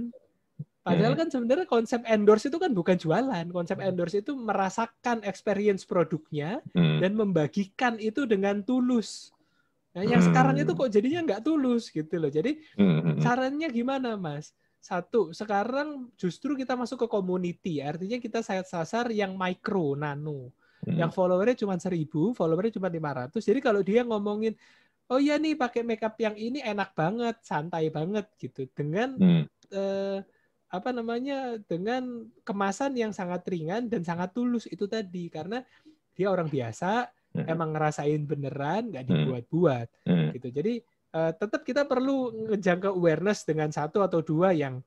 Padahal 0.79 1.13
kan 1.13 1.29
sebenarnya 1.29 1.67
konsep 1.69 2.01
endorse 2.09 2.49
itu 2.49 2.57
kan 2.57 2.73
bukan 2.73 2.97
jualan. 2.97 3.45
Konsep 3.53 3.77
endorse 3.77 4.25
itu 4.25 4.33
merasakan 4.33 5.21
experience 5.21 5.85
produknya 5.85 6.65
hmm. 6.73 6.97
dan 7.03 7.13
membagikan 7.13 8.01
itu 8.01 8.25
dengan 8.25 8.65
tulus. 8.65 9.29
Nah, 9.93 10.01
yang 10.05 10.21
hmm. 10.21 10.29
sekarang 10.33 10.55
itu 10.57 10.71
kok 10.73 10.89
jadinya 10.89 11.21
nggak 11.25 11.43
tulus 11.45 11.93
gitu 11.93 12.17
loh. 12.17 12.31
Jadi 12.33 12.57
hmm. 12.77 13.21
caranya 13.21 13.69
gimana, 13.69 14.17
Mas? 14.17 14.53
Satu, 14.79 15.35
sekarang 15.35 16.09
justru 16.15 16.55
kita 16.55 16.73
masuk 16.73 17.05
ke 17.05 17.07
community. 17.11 17.83
Artinya 17.83 18.17
kita 18.17 18.39
sayat 18.41 18.65
sasar 18.65 19.11
yang 19.13 19.35
micro, 19.35 19.93
nano. 19.93 20.49
Hmm. 20.87 20.95
Yang 20.95 21.11
followernya 21.13 21.57
cuma 21.59 21.75
seribu, 21.77 22.31
followernya 22.33 22.79
cuma 22.79 22.87
500. 22.87 23.43
Jadi 23.43 23.59
kalau 23.59 23.81
dia 23.83 24.01
ngomongin 24.07 24.55
oh 25.09 25.19
iya 25.19 25.41
nih 25.41 25.57
pakai 25.57 25.81
makeup 25.81 26.15
yang 26.21 26.37
ini 26.37 26.61
enak 26.61 26.93
banget, 26.93 27.41
santai 27.41 27.89
banget 27.89 28.29
gitu 28.37 28.69
dengan 28.71 29.17
hmm. 29.17 29.43
eh, 29.73 30.19
apa 30.69 30.89
namanya 30.93 31.57
dengan 31.65 32.29
kemasan 32.45 32.93
yang 32.93 33.09
sangat 33.09 33.41
ringan 33.49 33.89
dan 33.89 34.05
sangat 34.05 34.37
tulus 34.37 34.69
itu 34.69 34.85
tadi 34.85 35.25
karena 35.33 35.65
dia 36.13 36.29
orang 36.29 36.45
biasa 36.45 37.09
hmm. 37.33 37.45
emang 37.49 37.73
ngerasain 37.73 38.21
beneran 38.21 38.93
nggak 38.93 39.03
hmm. 39.05 39.11
dibuat-buat 39.17 39.87
hmm. 40.05 40.29
gitu. 40.37 40.47
Jadi 40.53 40.73
eh, 41.15 41.31
tetap 41.33 41.65
kita 41.65 41.89
perlu 41.89 42.49
ngejangka 42.53 42.93
awareness 42.93 43.49
dengan 43.49 43.73
satu 43.73 44.05
atau 44.05 44.21
dua 44.21 44.53
yang 44.53 44.77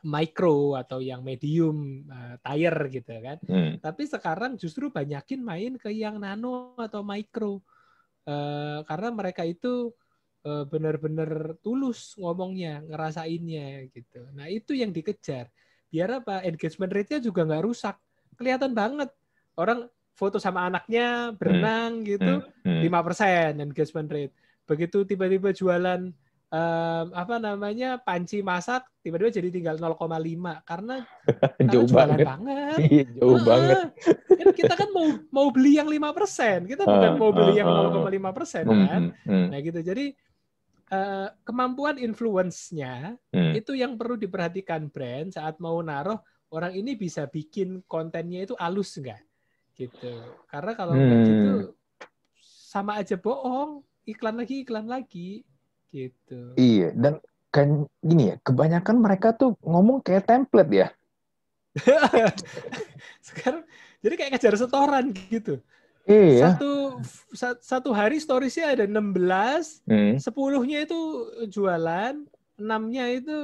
micro 0.00 0.80
atau 0.80 0.96
yang 1.04 1.20
medium 1.20 2.08
uh, 2.08 2.40
tire 2.40 2.88
gitu 2.88 3.12
kan. 3.20 3.38
Hmm. 3.44 3.76
Tapi 3.84 4.08
sekarang 4.08 4.56
justru 4.56 4.88
banyakin 4.88 5.40
main 5.44 5.76
ke 5.76 5.92
yang 5.92 6.16
nano 6.16 6.72
atau 6.80 7.04
micro 7.04 7.60
Uh, 8.28 8.84
karena 8.84 9.08
mereka 9.10 9.42
itu 9.44 9.92
uh, 10.44 10.64
benar-benar 10.68 11.56
tulus 11.64 12.14
ngomongnya, 12.20 12.84
ngerasainnya 12.84 13.88
gitu. 13.90 14.20
Nah 14.36 14.46
itu 14.48 14.76
yang 14.76 14.92
dikejar. 14.92 15.48
Biar 15.90 16.22
apa? 16.22 16.44
Engagement 16.46 16.92
rate-nya 16.92 17.18
juga 17.18 17.42
nggak 17.42 17.64
rusak. 17.66 17.96
Kelihatan 18.38 18.72
banget 18.72 19.10
orang 19.58 19.90
foto 20.14 20.36
sama 20.36 20.68
anaknya 20.68 21.32
berenang 21.34 22.04
hmm. 22.04 22.06
gitu, 22.06 22.34
hmm. 22.44 22.80
lima 22.84 23.00
hmm. 23.00 23.06
persen 23.08 23.52
engagement 23.60 24.08
rate. 24.12 24.34
Begitu 24.68 25.02
tiba-tiba 25.08 25.50
jualan 25.50 26.12
um, 26.50 27.06
apa 27.14 27.38
namanya 27.38 27.96
panci 28.02 28.42
masak 28.42 28.84
tiba-tiba 29.00 29.30
jadi 29.32 29.48
tinggal 29.48 29.76
0,5 29.78 30.06
karena 30.66 30.96
jauh 31.72 31.88
banget. 31.88 32.26
banget. 32.26 32.76
Iya, 32.84 33.04
jauh 33.16 33.38
nah, 33.38 33.46
banget. 33.46 33.84
Kan 34.28 34.46
kita 34.52 34.74
kan 34.76 34.88
mau 34.92 35.06
mau 35.30 35.46
beli 35.54 35.78
yang 35.78 35.88
lima 35.88 36.10
persen, 36.12 36.66
kita 36.66 36.84
bukan 36.84 37.12
uh, 37.14 37.18
mau 37.18 37.30
beli 37.32 37.52
uh, 37.56 37.64
yang 37.64 37.68
0,5 37.70 38.36
persen 38.36 38.64
uh, 38.66 38.76
kan. 38.86 39.02
Uh, 39.24 39.30
uh. 39.30 39.46
Nah 39.54 39.58
gitu. 39.62 39.80
Jadi 39.80 40.06
uh, 40.92 41.28
kemampuan 41.46 41.96
influence-nya 41.96 43.14
uh, 43.16 43.52
itu 43.56 43.72
yang 43.78 43.96
perlu 43.96 44.18
diperhatikan 44.18 44.90
brand 44.90 45.32
saat 45.32 45.56
mau 45.62 45.78
naruh 45.80 46.18
orang 46.50 46.74
ini 46.74 46.98
bisa 46.98 47.30
bikin 47.30 47.86
kontennya 47.86 48.44
itu 48.44 48.54
halus 48.58 48.98
enggak 48.98 49.22
gitu. 49.78 50.12
Karena 50.50 50.72
kalau 50.76 50.92
hmm. 50.92 51.24
gitu 51.24 51.52
sama 52.70 53.02
aja 53.02 53.18
bohong, 53.18 53.82
iklan 54.06 54.36
lagi 54.38 54.62
iklan 54.62 54.86
lagi 54.86 55.42
Gitu. 55.90 56.40
Iya, 56.54 56.94
dan 56.94 57.18
kan 57.50 57.90
gini 57.98 58.34
ya, 58.34 58.36
kebanyakan 58.46 58.96
mereka 59.02 59.34
tuh 59.34 59.58
ngomong 59.62 60.02
kayak 60.06 60.26
template 60.26 60.70
ya. 60.70 60.88
Sekarang 63.26 63.66
jadi 64.02 64.14
kayak 64.16 64.30
ngejar 64.38 64.54
setoran 64.58 65.10
gitu. 65.10 65.58
Iya. 66.08 66.56
Satu 66.56 66.98
satu 67.60 67.90
hari 67.94 68.18
storiesnya 68.18 68.74
ada 68.74 68.84
16, 68.88 69.84
hmm. 69.86 70.14
10-nya 70.18 70.78
itu 70.88 71.00
jualan, 71.50 72.14
6-nya 72.58 73.04
itu 73.14 73.38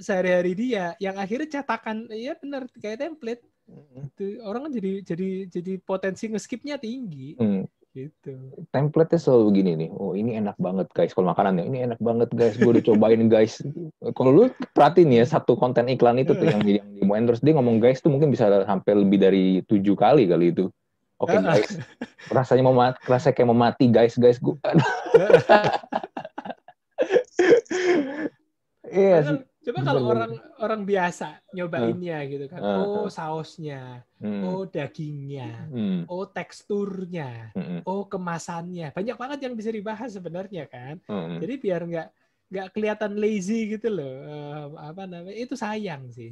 sehari-hari 0.00 0.52
dia. 0.56 0.96
Yang 0.98 1.16
akhirnya 1.20 1.48
cetakan, 1.60 2.08
ya 2.10 2.34
benar 2.38 2.66
kayak 2.80 3.06
template. 3.06 3.42
Hmm. 3.66 4.08
Itu 4.10 4.40
orang 4.42 4.70
kan 4.70 4.72
jadi 4.74 4.92
jadi 5.02 5.28
jadi 5.50 5.72
potensi 5.82 6.30
ngeskipnya 6.30 6.80
tinggi. 6.80 7.36
Hmm. 7.36 7.66
Gitu. 7.96 8.52
Template-nya 8.76 9.16
selalu 9.16 9.46
gini 9.56 9.72
nih. 9.72 9.90
Oh, 9.96 10.12
ini 10.12 10.36
enak 10.36 10.60
banget 10.60 10.84
guys 10.92 11.16
kalau 11.16 11.32
makanan 11.32 11.56
ya. 11.56 11.64
Ini 11.64 11.78
enak 11.88 12.00
banget 12.04 12.28
guys. 12.36 12.60
Gue 12.60 12.76
udah 12.76 12.84
cobain 12.84 13.24
guys. 13.32 13.64
Kalau 14.12 14.30
lu 14.36 14.42
perhatiin 14.76 15.16
ya 15.16 15.24
satu 15.24 15.56
konten 15.56 15.88
iklan 15.88 16.20
itu 16.20 16.36
tuh 16.36 16.44
yang 16.44 16.60
yang 16.60 16.84
di 16.92 17.00
mau 17.08 17.16
endorse 17.16 17.40
dia 17.40 17.56
ngomong 17.56 17.80
guys 17.80 18.04
tuh 18.04 18.12
mungkin 18.12 18.28
bisa 18.28 18.52
sampai 18.68 18.92
lebih 18.92 19.16
dari 19.16 19.44
tujuh 19.64 19.96
kali 19.96 20.28
kali 20.28 20.52
itu. 20.52 20.68
Oke 21.16 21.32
okay, 21.32 21.40
guys, 21.40 21.80
rasanya 22.28 22.68
mau 22.68 22.76
mati, 22.76 23.00
rasanya 23.08 23.32
kayak 23.40 23.48
mau 23.48 23.56
mati 23.56 23.88
guys 23.88 24.20
guys 24.20 24.36
gue. 24.36 24.52
Iya 28.86 29.18
sih 29.28 29.40
Coba 29.66 29.82
kalau 29.82 30.02
orang 30.14 30.38
orang 30.62 30.86
biasa 30.86 31.42
nyobainnya 31.50 32.22
uh, 32.22 32.30
gitu 32.30 32.46
kan. 32.46 32.60
Uh, 32.62 33.02
oh, 33.02 33.08
sausnya. 33.10 34.06
Uh, 34.22 34.46
oh, 34.46 34.62
dagingnya. 34.62 35.66
Uh, 35.74 36.06
oh, 36.06 36.22
teksturnya. 36.30 37.50
Uh, 37.50 37.82
oh, 37.82 38.06
kemasannya. 38.06 38.94
Banyak 38.94 39.18
banget 39.18 39.38
yang 39.42 39.58
bisa 39.58 39.74
dibahas 39.74 40.14
sebenarnya 40.14 40.70
kan. 40.70 41.02
Uh, 41.10 41.42
Jadi 41.42 41.54
biar 41.58 41.82
nggak 41.82 42.08
nggak 42.46 42.68
kelihatan 42.70 43.18
lazy 43.18 43.74
gitu 43.74 43.90
loh. 43.90 44.14
Uh, 44.22 44.66
apa 44.86 45.02
namanya? 45.02 45.34
Itu 45.34 45.58
sayang 45.58 46.14
sih. 46.14 46.30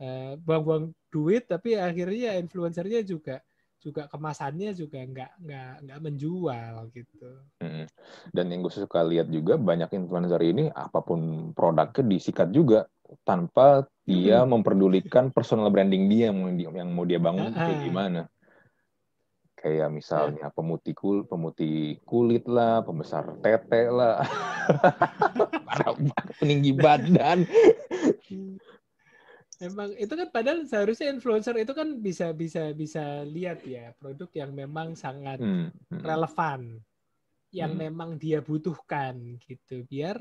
Uh, 0.00 0.40
buang-buang 0.40 0.96
duit 1.12 1.44
tapi 1.44 1.76
akhirnya 1.76 2.40
influencernya 2.40 3.04
juga 3.04 3.44
juga 3.82 4.06
kemasannya 4.06 4.70
juga 4.78 5.02
nggak 5.02 5.32
nggak 5.42 5.72
nggak 5.82 6.00
menjual 6.00 6.74
gitu. 6.94 7.30
Hmm. 7.58 7.86
Dan 8.30 8.54
yang 8.54 8.62
gue 8.62 8.70
suka 8.70 9.02
lihat 9.02 9.26
juga 9.26 9.58
banyak 9.58 9.90
influencer 9.90 10.38
ini 10.46 10.70
apa 10.70 11.02
pun 11.02 11.50
produknya 11.50 12.06
disikat 12.06 12.54
juga 12.54 12.86
tanpa 13.26 13.84
dia 14.06 14.46
hmm. 14.46 14.48
memperdulikan 14.54 15.34
personal 15.34 15.68
branding 15.74 16.06
dia 16.06 16.30
yang 16.30 16.38
mau 16.38 16.50
dia, 16.54 16.68
yang 16.70 16.90
mau 16.94 17.04
dia 17.04 17.18
bangun 17.18 17.50
uh 17.50 17.52
-huh. 17.52 17.66
kayak 17.66 17.80
gimana. 17.82 18.22
Kayak 19.62 19.94
misalnya 19.94 20.50
yeah. 20.50 20.54
pemutih 20.54 20.94
kul 20.94 21.22
pemutih 21.22 22.02
kulit 22.02 22.46
lah, 22.50 22.82
pembesar 22.82 23.38
tete 23.38 23.94
lah, 23.94 24.18
peninggi 26.42 26.74
badan. 26.74 27.46
Memang 29.62 29.94
itu 29.94 30.10
kan 30.10 30.26
padahal 30.34 30.66
seharusnya 30.66 31.14
influencer 31.14 31.54
itu 31.54 31.70
kan 31.70 32.02
bisa 32.02 32.34
bisa 32.34 32.74
bisa 32.74 33.22
lihat 33.22 33.62
ya 33.62 33.94
produk 33.94 34.26
yang 34.34 34.50
memang 34.50 34.98
sangat 34.98 35.38
hmm. 35.38 35.70
Hmm. 35.70 36.02
relevan, 36.02 36.82
yang 37.54 37.78
hmm. 37.78 37.82
memang 37.86 38.10
dia 38.18 38.42
butuhkan 38.42 39.38
gitu, 39.38 39.86
biar 39.86 40.18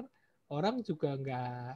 orang 0.53 0.85
juga 0.85 1.17
nggak 1.17 1.67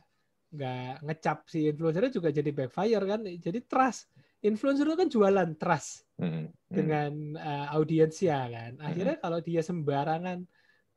nggak 0.55 0.93
ngecap 1.09 1.37
si 1.49 1.73
influencernya 1.73 2.13
juga 2.13 2.29
jadi 2.29 2.53
backfire 2.53 3.05
kan, 3.09 3.21
jadi 3.25 3.59
trust 3.65 4.13
influencer 4.45 4.85
itu 4.85 4.97
kan 5.01 5.09
jualan 5.09 5.49
trust 5.57 6.05
hmm. 6.21 6.29
Hmm. 6.29 6.47
dengan 6.69 7.11
uh, 7.33 7.65
audiensnya 7.73 8.45
kan, 8.45 8.71
akhirnya 8.77 9.17
hmm. 9.17 9.23
kalau 9.25 9.39
dia 9.41 9.65
sembarangan 9.65 10.45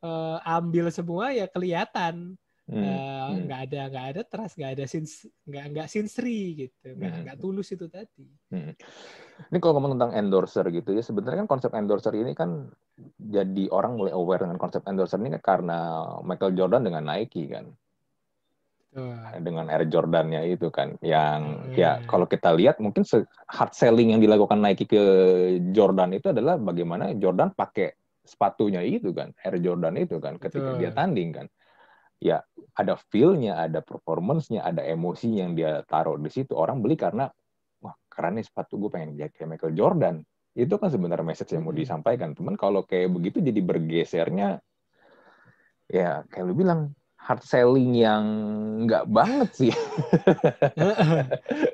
uh, 0.04 0.36
ambil 0.44 0.92
semua 0.92 1.32
ya 1.32 1.48
kelihatan 1.48 2.36
Hmm, 2.68 2.84
uh, 2.84 3.32
hmm. 3.32 3.48
nggak 3.48 3.60
ada 3.64 3.80
nggak 3.88 4.06
ada 4.12 4.22
trust 4.28 4.60
nggak 4.60 4.72
ada 4.76 4.84
sins 4.84 5.24
nggak 5.48 5.64
nggak 5.72 5.88
sinsri 5.88 6.68
gitu 6.68 7.00
nggak 7.00 7.12
hmm. 7.16 7.22
nggak 7.24 7.38
tulus 7.40 7.72
itu 7.72 7.88
tadi 7.88 8.28
hmm. 8.52 8.76
ini 9.48 9.56
kalau 9.56 9.80
ngomong 9.80 9.96
tentang 9.96 10.12
endorser 10.12 10.68
gitu 10.68 10.92
ya 10.92 11.00
sebenarnya 11.00 11.48
kan 11.48 11.48
konsep 11.48 11.72
endorser 11.72 12.12
ini 12.12 12.36
kan 12.36 12.68
jadi 13.16 13.72
orang 13.72 13.96
mulai 13.96 14.12
aware 14.12 14.44
dengan 14.44 14.60
konsep 14.60 14.84
endorser 14.84 15.16
ini 15.16 15.32
kan 15.40 15.42
karena 15.56 15.78
Michael 16.20 16.52
Jordan 16.60 16.84
dengan 16.84 17.08
Nike 17.08 17.48
kan 17.48 17.72
dengan 19.40 19.68
Air 19.68 19.88
Jordan-nya 19.88 20.44
itu 20.48 20.72
kan 20.72 20.96
yang 21.04 21.72
hmm. 21.72 21.76
ya 21.76 22.04
kalau 22.08 22.24
kita 22.24 22.52
lihat 22.56 22.80
mungkin 22.84 23.04
hard 23.48 23.72
selling 23.72 24.12
yang 24.16 24.20
dilakukan 24.20 24.58
Nike 24.58 24.88
ke 24.88 25.02
Jordan 25.72 26.16
itu 26.16 26.32
adalah 26.32 26.56
bagaimana 26.56 27.12
Jordan 27.16 27.52
pakai 27.52 27.96
sepatunya 28.24 28.84
itu 28.84 29.12
kan 29.16 29.32
Air 29.44 29.60
Jordan 29.60 29.96
itu 29.96 30.20
kan 30.20 30.36
ketika 30.36 30.76
Betul. 30.76 30.80
dia 30.80 30.90
tanding 30.92 31.30
kan 31.32 31.46
ya 32.18 32.42
ada 32.74 32.98
feel-nya 33.10 33.58
ada 33.58 33.82
performance-nya 33.82 34.62
ada 34.62 34.82
emosi 34.82 35.38
yang 35.38 35.54
dia 35.54 35.82
taruh 35.86 36.18
di 36.18 36.30
situ 36.30 36.54
orang 36.54 36.82
beli 36.82 36.98
karena 36.98 37.30
wah 37.82 37.94
keren 38.10 38.38
nih 38.38 38.46
sepatu 38.46 38.78
gue 38.78 38.90
pengen 38.90 39.14
kayak 39.14 39.46
Michael 39.46 39.74
Jordan 39.74 40.16
itu 40.58 40.74
kan 40.74 40.90
sebenarnya 40.90 41.22
message 41.22 41.54
yang 41.54 41.62
mau 41.62 41.74
disampaikan 41.74 42.34
teman 42.34 42.58
kalau 42.58 42.82
kayak 42.82 43.14
begitu 43.14 43.38
jadi 43.38 43.62
bergesernya 43.62 44.58
ya 45.86 46.26
kayak 46.26 46.44
lu 46.44 46.54
bilang 46.58 46.98
hard 47.18 47.42
selling 47.44 47.92
yang 47.92 48.24
nggak 48.88 49.04
banget 49.10 49.48
sih. 49.52 49.72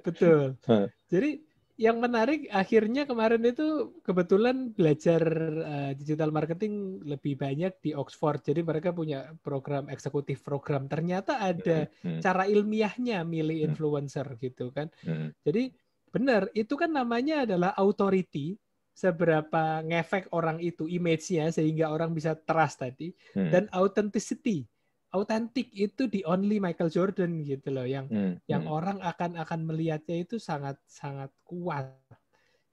Betul. 0.07 0.59
Jadi 1.13 1.31
yang 1.75 1.99
menarik 1.99 2.47
akhirnya 2.55 3.03
kemarin 3.03 3.43
itu 3.43 3.99
kebetulan 4.07 4.71
belajar 4.71 5.23
uh, 5.59 5.93
digital 5.99 6.31
marketing 6.31 7.03
lebih 7.03 7.35
banyak 7.35 7.75
di 7.83 7.91
Oxford. 7.99 8.47
Jadi 8.47 8.63
mereka 8.63 8.95
punya 8.95 9.35
program 9.43 9.91
eksekutif 9.91 10.47
program. 10.47 10.87
Ternyata 10.87 11.43
ada 11.43 11.91
hmm. 12.07 12.23
cara 12.23 12.47
ilmiahnya 12.47 13.27
milih 13.27 13.59
hmm. 13.59 13.67
influencer 13.75 14.27
gitu 14.39 14.71
kan. 14.71 14.87
Hmm. 15.03 15.35
Jadi 15.43 15.75
benar 16.15 16.47
itu 16.55 16.79
kan 16.79 16.95
namanya 16.95 17.43
adalah 17.43 17.75
authority 17.75 18.55
seberapa 18.95 19.83
ngefek 19.83 20.31
orang 20.31 20.63
itu 20.63 20.87
image-nya 20.87 21.51
sehingga 21.51 21.91
orang 21.91 22.15
bisa 22.15 22.39
trust 22.39 22.87
tadi 22.87 23.11
hmm. 23.35 23.51
dan 23.51 23.65
authenticity 23.75 24.63
autentik 25.15 25.71
itu 25.71 26.11
di 26.11 26.27
only 26.27 26.59
Michael 26.59 26.91
Jordan 26.91 27.47
gitu 27.47 27.71
loh 27.71 27.87
yang 27.87 28.11
hmm. 28.11 28.43
yang 28.51 28.67
hmm. 28.67 28.75
orang 28.75 28.99
akan 28.99 29.39
akan 29.39 29.61
melihatnya 29.63 30.27
itu 30.27 30.43
sangat 30.43 30.75
sangat 30.91 31.31
kuat 31.47 31.87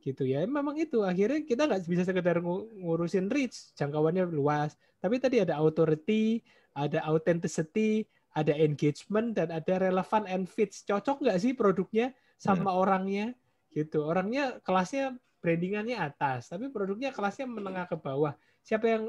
gitu 0.02 0.26
ya 0.26 0.42
memang 0.50 0.74
itu 0.82 1.06
akhirnya 1.06 1.46
kita 1.46 1.70
nggak 1.70 1.86
bisa 1.86 2.02
sekedar 2.02 2.42
ngurusin 2.42 3.30
reach 3.30 3.70
jangkauannya 3.78 4.26
luas 4.34 4.74
tapi 4.98 5.22
tadi 5.22 5.46
ada 5.46 5.62
authority 5.62 6.42
ada 6.74 7.06
authenticity 7.06 8.10
ada 8.34 8.58
engagement 8.58 9.38
dan 9.38 9.54
ada 9.54 9.78
relevant 9.78 10.26
and 10.26 10.50
fits 10.50 10.82
cocok 10.82 11.22
nggak 11.22 11.38
sih 11.38 11.54
produknya 11.54 12.18
sama 12.42 12.74
hmm. 12.74 12.82
orangnya 12.82 13.26
gitu 13.70 14.02
orangnya 14.02 14.58
kelasnya 14.66 15.14
brandingannya 15.42 15.98
atas, 15.98 16.54
tapi 16.54 16.70
produknya 16.70 17.10
kelasnya 17.10 17.50
menengah 17.50 17.90
ke 17.90 17.98
bawah. 17.98 18.38
Siapa 18.62 18.86
yang 18.86 19.04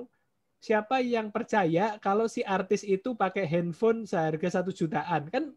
siapa 0.62 1.02
yang 1.02 1.34
percaya 1.34 1.98
kalau 1.98 2.30
si 2.30 2.46
artis 2.46 2.86
itu 2.86 3.18
pakai 3.18 3.50
handphone 3.50 4.06
seharga 4.06 4.62
satu 4.62 4.70
jutaan 4.70 5.26
kan 5.26 5.50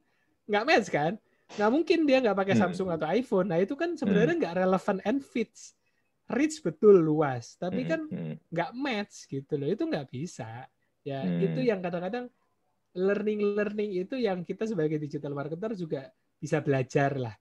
nggak 0.49 0.65
match 0.65 0.89
kan? 0.89 1.13
Nggak 1.53 1.71
mungkin 1.71 1.99
dia 2.09 2.17
nggak 2.25 2.37
pakai 2.41 2.55
hmm. 2.57 2.61
Samsung 2.65 2.89
atau 2.89 3.05
iPhone. 3.13 3.53
Nah 3.53 3.61
itu 3.61 3.77
kan 3.77 3.93
sebenarnya 3.93 4.33
hmm. 4.33 4.41
nggak 4.41 4.55
relevan 4.65 4.97
and 5.05 5.21
fits. 5.21 5.77
Reach 6.25 6.57
betul 6.65 7.05
luas, 7.05 7.53
tapi 7.61 7.85
hmm, 7.85 7.89
kan 7.89 8.01
nggak 8.49 8.71
match 8.73 9.29
gitu 9.29 9.61
loh. 9.61 9.69
Itu 9.69 9.85
nggak 9.85 10.09
bisa. 10.09 10.65
Ya 11.05 11.21
itu 11.21 11.61
yang 11.61 11.85
kadang-kadang 11.85 12.33
learning 12.97 13.53
learning 13.53 13.91
itu 14.01 14.17
yang 14.17 14.41
kita 14.41 14.65
sebagai 14.65 14.97
digital 14.97 15.37
marketer 15.37 15.77
juga 15.77 16.09
bisa 16.41 16.65
belajar 16.65 17.13
lah 17.13 17.37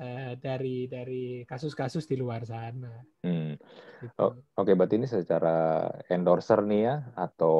Eh, 0.00 0.32
dari 0.40 0.88
dari 0.88 1.44
kasus-kasus 1.44 2.08
di 2.08 2.16
luar 2.16 2.48
sana. 2.48 3.04
Hmm. 3.20 3.52
Gitu. 4.00 4.16
Oh, 4.16 4.32
Oke, 4.56 4.72
okay, 4.72 4.72
berarti 4.72 4.96
ini 4.96 5.04
secara 5.04 5.92
endorser 6.08 6.64
nih 6.64 6.80
ya 6.88 6.96
atau 7.20 7.56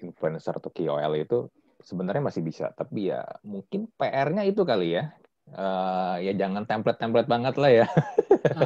influencer 0.00 0.56
atau 0.56 0.72
KOL 0.72 1.12
itu 1.20 1.52
sebenarnya 1.84 2.32
masih 2.32 2.40
bisa, 2.40 2.72
tapi 2.72 3.12
ya 3.12 3.20
mungkin 3.44 3.92
PR-nya 3.92 4.48
itu 4.48 4.64
kali 4.64 4.96
ya. 4.96 5.12
Uh, 5.52 6.16
ya 6.24 6.32
jangan 6.32 6.64
template-template 6.64 7.28
banget 7.28 7.54
lah 7.60 7.84
ya. 7.84 7.86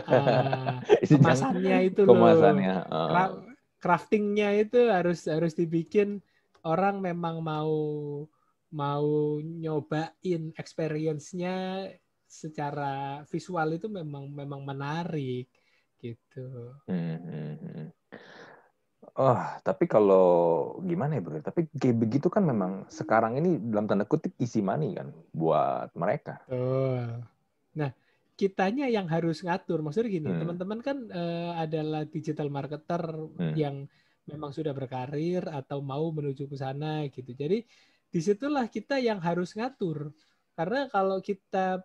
Uh, 0.06 0.78
kemasannya 1.18 1.78
itu 1.90 2.06
kemasannya. 2.06 2.74
loh. 2.86 3.10
Uh. 3.10 3.30
Craftingnya 3.82 4.54
itu 4.54 4.86
harus 4.86 5.26
harus 5.26 5.58
dibikin 5.58 6.22
orang 6.62 7.02
memang 7.02 7.42
mau 7.42 7.74
mau 8.70 9.42
nyobain 9.42 10.54
experience-nya 10.54 11.90
secara 12.36 13.24
visual 13.32 13.68
itu 13.72 13.88
memang 13.88 14.28
memang 14.28 14.60
menarik 14.60 15.48
gitu. 15.96 16.76
Hmm, 16.84 17.16
hmm, 17.16 17.54
hmm. 17.56 17.88
Oh, 19.16 19.40
tapi 19.64 19.88
kalau 19.88 20.28
gimana 20.84 21.16
ya 21.16 21.24
bro? 21.24 21.40
Tapi 21.40 21.72
kayak 21.72 21.96
begitu 21.96 22.28
kan 22.28 22.44
memang 22.44 22.84
sekarang 22.92 23.40
ini 23.40 23.56
dalam 23.56 23.88
tanda 23.88 24.04
kutip 24.04 24.36
isi 24.36 24.60
money 24.60 24.92
kan 24.92 25.08
buat 25.32 25.88
mereka. 25.96 26.44
Oh. 26.52 27.24
Nah, 27.80 27.90
kitanya 28.36 28.92
yang 28.92 29.08
harus 29.08 29.40
ngatur. 29.40 29.80
Maksudnya 29.80 30.12
gini, 30.12 30.28
hmm. 30.28 30.40
teman-teman 30.44 30.80
kan 30.84 30.98
uh, 31.08 31.56
adalah 31.56 32.04
digital 32.04 32.52
marketer 32.52 33.00
hmm. 33.40 33.56
yang 33.56 33.88
memang 34.28 34.52
sudah 34.52 34.76
berkarir 34.76 35.48
atau 35.48 35.80
mau 35.80 36.12
menuju 36.12 36.44
ke 36.44 36.56
sana 36.60 37.08
gitu. 37.08 37.32
Jadi 37.32 37.64
di 38.12 38.20
situlah 38.20 38.68
kita 38.68 39.00
yang 39.00 39.16
harus 39.24 39.56
ngatur. 39.56 40.12
Karena 40.52 40.92
kalau 40.92 41.24
kita 41.24 41.80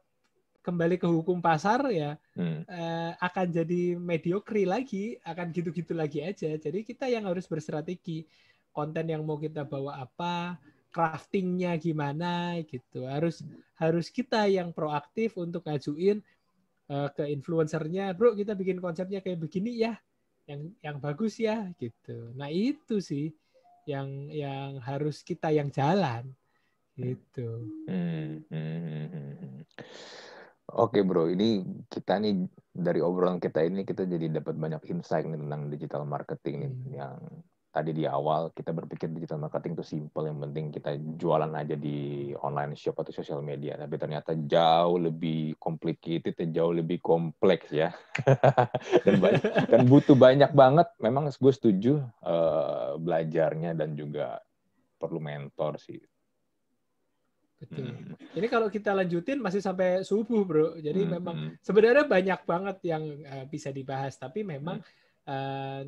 kembali 0.62 1.02
ke 1.02 1.10
hukum 1.10 1.42
pasar 1.42 1.90
ya 1.90 2.16
hmm. 2.38 2.70
eh, 2.70 3.12
akan 3.18 3.48
jadi 3.50 3.98
mediocre 3.98 4.64
lagi, 4.64 5.18
akan 5.26 5.50
gitu-gitu 5.50 5.98
lagi 5.98 6.22
aja. 6.22 6.54
Jadi 6.54 6.86
kita 6.86 7.10
yang 7.10 7.26
harus 7.26 7.50
berstrategi 7.50 8.24
konten 8.72 9.10
yang 9.10 9.26
mau 9.26 9.42
kita 9.42 9.66
bawa 9.66 10.06
apa, 10.06 10.62
craftingnya 10.94 11.76
gimana 11.82 12.62
gitu. 12.70 13.10
Harus 13.10 13.42
harus 13.82 14.08
kita 14.14 14.46
yang 14.46 14.70
proaktif 14.70 15.34
untuk 15.42 15.66
ngajuin 15.66 16.22
eh, 16.88 17.10
ke 17.18 17.24
influencernya, 17.26 18.14
bro 18.14 18.38
kita 18.38 18.54
bikin 18.54 18.78
konsepnya 18.78 19.20
kayak 19.20 19.42
begini 19.42 19.82
ya, 19.82 19.98
yang 20.46 20.70
yang 20.86 20.98
bagus 21.02 21.42
ya 21.42 21.74
gitu. 21.82 22.32
Nah 22.38 22.54
itu 22.54 23.02
sih 23.02 23.34
yang 23.90 24.30
yang 24.30 24.78
harus 24.78 25.26
kita 25.26 25.50
yang 25.50 25.74
jalan 25.74 26.30
gitu. 26.94 27.66
Hmm. 27.90 28.46
Hmm. 28.52 29.66
Oke 30.72 31.04
bro, 31.04 31.28
ini 31.28 31.66
kita 31.92 32.22
nih 32.22 32.48
dari 32.72 33.04
obrolan 33.04 33.44
kita 33.44 33.60
ini 33.66 33.84
kita 33.84 34.08
jadi 34.08 34.40
dapat 34.40 34.56
banyak 34.56 34.88
insight 34.88 35.28
nih 35.28 35.40
tentang 35.40 35.68
digital 35.68 36.04
marketing 36.08 36.56
nih. 36.64 36.72
Hmm. 36.72 36.92
yang 36.96 37.18
tadi 37.72 37.96
di 37.96 38.04
awal 38.04 38.52
kita 38.52 38.76
berpikir 38.76 39.08
digital 39.12 39.40
marketing 39.40 39.80
itu 39.80 39.84
simple. 39.84 40.28
Yang 40.28 40.40
penting 40.48 40.66
kita 40.76 40.92
jualan 41.20 41.52
aja 41.56 41.76
di 41.76 42.32
online 42.40 42.76
shop 42.76 43.04
atau 43.04 43.12
sosial 43.16 43.44
media. 43.44 43.80
Tapi 43.80 43.96
ternyata 43.96 44.32
jauh 44.36 45.00
lebih 45.00 45.56
complicated 45.60 46.36
dan 46.36 46.52
jauh 46.56 46.72
lebih 46.76 47.00
kompleks 47.04 47.72
ya. 47.72 47.92
Dan 49.08 49.24
banyak, 49.24 49.44
dan 49.72 49.82
butuh 49.88 50.16
banyak 50.20 50.52
banget. 50.52 50.88
Memang 51.00 51.32
gue 51.32 51.54
setuju 51.56 52.04
uh, 52.24 53.00
belajarnya 53.00 53.76
dan 53.76 53.96
juga 53.96 54.40
perlu 55.00 55.18
mentor 55.18 55.82
sih 55.82 55.98
Betul. 57.62 57.94
Hmm. 57.94 58.18
Ini 58.34 58.48
kalau 58.50 58.68
kita 58.74 58.98
lanjutin 58.98 59.38
masih 59.38 59.62
sampai 59.62 60.02
subuh, 60.02 60.42
bro. 60.42 60.68
Jadi 60.82 61.06
hmm. 61.06 61.12
memang 61.22 61.36
hmm. 61.38 61.52
sebenarnya 61.62 62.06
banyak 62.10 62.42
banget 62.50 62.78
yang 62.90 63.04
uh, 63.22 63.46
bisa 63.46 63.70
dibahas, 63.70 64.18
tapi 64.18 64.42
memang 64.42 64.82
hmm. 64.82 65.30
uh, 65.30 65.84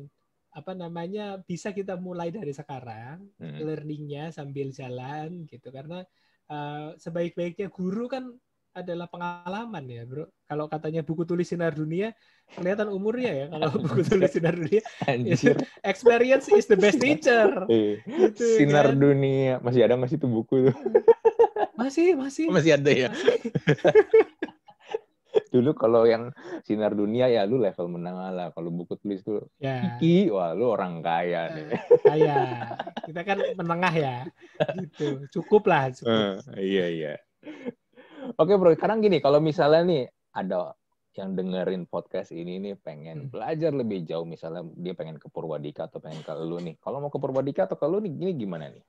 apa 0.54 0.72
namanya 0.72 1.42
bisa 1.42 1.74
kita 1.74 1.98
mulai 1.98 2.30
dari 2.30 2.54
sekarang 2.54 3.26
hmm. 3.42 3.58
learningnya 3.58 4.30
sambil 4.30 4.70
jalan 4.70 5.50
gitu 5.50 5.74
karena 5.74 6.06
uh, 6.46 6.94
sebaik-baiknya 6.94 7.74
guru 7.74 8.06
kan 8.06 8.30
adalah 8.74 9.06
pengalaman 9.06 9.86
ya 9.86 10.02
bro 10.02 10.26
kalau 10.50 10.66
katanya 10.66 11.06
buku 11.06 11.22
tulis 11.22 11.46
sinar 11.46 11.74
dunia 11.74 12.10
kelihatan 12.58 12.90
umurnya 12.90 13.30
ya 13.30 13.46
kalau 13.50 13.66
buku 13.86 14.02
tulis 14.02 14.30
sinar 14.34 14.54
dunia 14.54 14.82
experience 15.90 16.50
is 16.50 16.66
the 16.66 16.78
best 16.78 16.98
teacher 16.98 17.66
iya. 17.70 18.02
gitu, 18.06 18.46
sinar 18.62 18.90
kan? 18.90 18.98
dunia 18.98 19.62
masih 19.62 19.86
ada 19.86 19.94
masih 19.94 20.18
tuh 20.18 20.30
buku 20.30 20.70
tuh 20.70 20.74
masih, 21.78 22.18
masih. 22.18 22.50
Masih 22.50 22.72
ada 22.76 22.90
ya. 22.90 23.10
Dulu 25.54 25.70
kalau 25.74 26.06
yang 26.06 26.34
sinar 26.66 26.94
dunia 26.94 27.30
ya 27.30 27.46
lu 27.46 27.62
level 27.62 27.86
menengah 27.86 28.30
lah. 28.34 28.48
Kalau 28.54 28.70
buku 28.74 28.98
tulis 28.98 29.22
tuh 29.22 29.46
ya. 29.62 29.98
Iki, 29.98 30.34
wah 30.34 30.54
lu 30.54 30.70
orang 30.70 31.02
kaya 31.02 31.50
nih. 31.54 31.66
Kaya. 32.02 32.34
Kita 33.06 33.20
kan 33.22 33.38
menengah 33.62 33.94
ya. 33.94 34.16
Gitu. 34.82 35.30
Cukup 35.30 35.70
lah. 35.70 35.94
Cukup. 35.94 36.10
Uh, 36.10 36.34
iya, 36.58 36.86
iya. 36.90 37.14
Oke 38.40 38.56
bro, 38.56 38.72
sekarang 38.72 39.04
gini, 39.04 39.20
kalau 39.20 39.38
misalnya 39.38 39.84
nih 39.84 40.04
ada 40.34 40.74
yang 41.14 41.38
dengerin 41.38 41.86
podcast 41.86 42.34
ini 42.34 42.58
nih 42.58 42.74
pengen 42.74 43.26
hmm. 43.26 43.30
belajar 43.30 43.70
lebih 43.70 44.02
jauh 44.02 44.26
misalnya 44.26 44.66
dia 44.74 44.98
pengen 44.98 45.22
ke 45.22 45.30
Purwadika 45.30 45.86
atau 45.86 46.02
pengen 46.02 46.26
ke 46.26 46.34
lu 46.34 46.58
nih. 46.58 46.74
Kalau 46.82 46.98
mau 46.98 47.14
ke 47.14 47.22
Purwadika 47.22 47.70
atau 47.70 47.78
ke 47.78 47.86
lu 47.86 48.02
nih 48.02 48.10
gini 48.10 48.32
gimana 48.34 48.74
nih? 48.74 48.82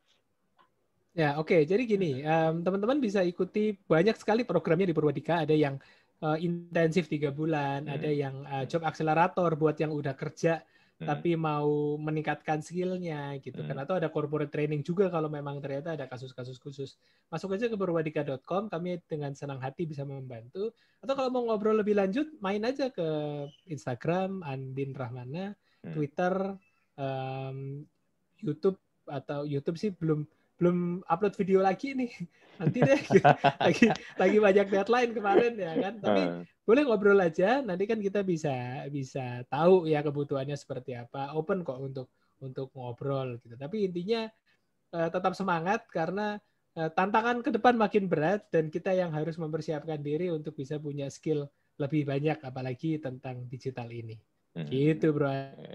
Ya, 1.15 1.39
oke. 1.39 1.47
Okay. 1.47 1.61
Jadi 1.63 1.83
gini, 1.87 2.11
um, 2.27 2.59
teman-teman 2.59 2.99
bisa 2.99 3.23
ikuti 3.23 3.71
banyak 3.87 4.19
sekali 4.19 4.43
programnya 4.43 4.91
di 4.91 4.95
Purwadika. 4.95 5.47
Ada 5.47 5.55
yang 5.55 5.79
uh, 6.19 6.35
intensif 6.35 7.07
tiga 7.07 7.31
bulan, 7.31 7.87
hmm. 7.87 7.95
ada 7.95 8.09
yang 8.11 8.35
uh, 8.43 8.67
job 8.67 8.83
accelerator 8.83 9.55
buat 9.55 9.79
yang 9.79 9.95
udah 9.95 10.11
kerja 10.11 10.59
hmm. 10.99 11.07
tapi 11.07 11.31
mau 11.35 11.99
meningkatkan 11.99 12.63
skillnya 12.63 13.35
gitu 13.43 13.63
kan. 13.63 13.75
hmm. 13.75 13.79
kan 13.79 13.83
atau 13.83 13.95
ada 13.99 14.07
corporate 14.11 14.51
training 14.51 14.81
juga 14.83 15.11
kalau 15.11 15.27
memang 15.27 15.59
ternyata 15.59 15.95
ada 15.95 16.05
kasus-kasus 16.07 16.59
khusus 16.59 16.95
masuk 17.27 17.55
aja 17.55 17.67
ke 17.67 17.75
berwadika.com 17.75 18.71
kami 18.71 18.99
dengan 19.07 19.35
senang 19.35 19.59
hati 19.59 19.83
bisa 19.83 20.07
membantu 20.07 20.71
atau 21.03 21.13
kalau 21.13 21.29
mau 21.31 21.43
ngobrol 21.51 21.75
lebih 21.75 21.97
lanjut 21.97 22.31
main 22.39 22.63
aja 22.63 22.91
ke 22.91 23.07
Instagram 23.67 24.43
Andin 24.45 24.95
Rahmana 24.95 25.51
hmm. 25.83 25.93
Twitter 25.93 26.33
um, 26.95 27.83
YouTube 28.39 28.79
atau 29.05 29.45
YouTube 29.45 29.77
sih 29.77 29.93
belum 29.93 30.25
belum 30.55 31.03
upload 31.07 31.35
video 31.35 31.59
lagi 31.59 31.95
nih. 31.95 32.11
Nanti 32.55 32.79
deh 32.79 33.01
lagi 33.67 33.85
lagi 34.15 34.37
banyak 34.39 34.67
deadline 34.71 35.11
kemarin 35.11 35.53
ya 35.59 35.73
kan. 35.75 35.93
Tapi 35.99 36.21
uh. 36.23 36.41
boleh 36.63 36.81
ngobrol 36.87 37.19
aja 37.19 37.59
nanti 37.59 37.83
kan 37.85 37.99
kita 37.99 38.23
bisa 38.23 38.87
bisa 38.87 39.43
tahu 39.51 39.87
ya 39.91 39.99
kebutuhannya 39.99 40.55
seperti 40.55 40.95
apa. 40.95 41.35
Open 41.35 41.67
kok 41.67 41.79
untuk 41.79 42.07
untuk 42.39 42.71
ngobrol 42.71 43.39
gitu. 43.43 43.59
Tapi 43.59 43.91
intinya 43.91 44.27
uh, 44.95 45.09
tetap 45.11 45.35
semangat 45.35 45.83
karena 45.91 46.39
uh, 46.79 46.89
tantangan 46.91 47.43
ke 47.43 47.51
depan 47.51 47.75
makin 47.75 48.07
berat 48.07 48.47
dan 48.51 48.71
kita 48.71 48.95
yang 48.95 49.11
harus 49.11 49.35
mempersiapkan 49.35 49.99
diri 49.99 50.31
untuk 50.31 50.55
bisa 50.55 50.79
punya 50.79 51.11
skill 51.11 51.47
lebih 51.75 52.07
banyak 52.07 52.39
apalagi 52.39 53.03
tentang 53.03 53.43
digital 53.51 53.91
ini. 53.91 54.15
Hmm. 54.55 54.71
gitu 54.71 55.11
bro. 55.11 55.27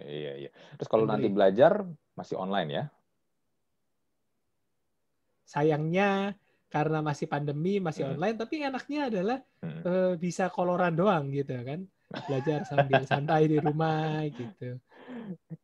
Iya 0.08 0.48
iya. 0.48 0.50
Terus 0.80 0.88
kalau 0.88 1.04
nanti 1.04 1.28
belajar 1.28 1.84
masih 2.16 2.40
online 2.40 2.70
ya 2.72 2.84
sayangnya 5.50 6.38
karena 6.70 7.02
masih 7.02 7.26
pandemi 7.26 7.82
masih 7.82 8.06
hmm. 8.06 8.12
online 8.14 8.36
tapi 8.38 8.62
enaknya 8.62 9.00
adalah 9.10 9.38
hmm. 9.66 9.82
uh, 9.82 10.14
bisa 10.14 10.46
koloran 10.54 10.94
doang 10.94 11.34
gitu 11.34 11.58
kan 11.66 11.82
belajar 12.30 12.62
sambil 12.66 13.02
santai 13.10 13.50
di 13.50 13.58
rumah 13.58 14.22
gitu 14.30 14.78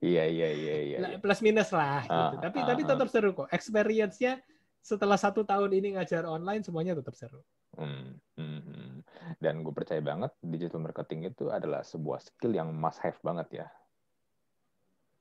iya 0.03 0.26
iya 0.26 0.49
iya 0.51 0.76
iya, 0.82 0.97
iya. 0.99 1.18
plus 1.22 1.39
minus 1.43 1.70
lah 1.70 2.03
ah, 2.11 2.34
gitu 2.34 2.37
tapi 2.43 2.59
ah, 2.62 2.66
tapi 2.66 2.82
ah. 2.82 2.89
tetap 2.91 3.09
seru 3.11 3.30
kok 3.34 3.51
experience-nya 3.55 4.43
setelah 4.82 5.18
satu 5.18 5.43
tahun 5.43 5.74
ini 5.78 5.99
ngajar 5.99 6.26
online 6.26 6.62
semuanya 6.66 6.99
tetap 6.99 7.14
seru 7.14 7.43
hmm, 7.78 8.18
hmm, 8.39 8.61
hmm. 8.62 8.95
dan 9.39 9.62
gue 9.62 9.74
percaya 9.74 10.03
banget 10.03 10.34
digital 10.43 10.82
marketing 10.82 11.30
itu 11.30 11.51
adalah 11.51 11.87
sebuah 11.87 12.18
skill 12.22 12.55
yang 12.55 12.74
must 12.74 12.99
have 13.03 13.18
banget 13.22 13.62
ya 13.62 13.66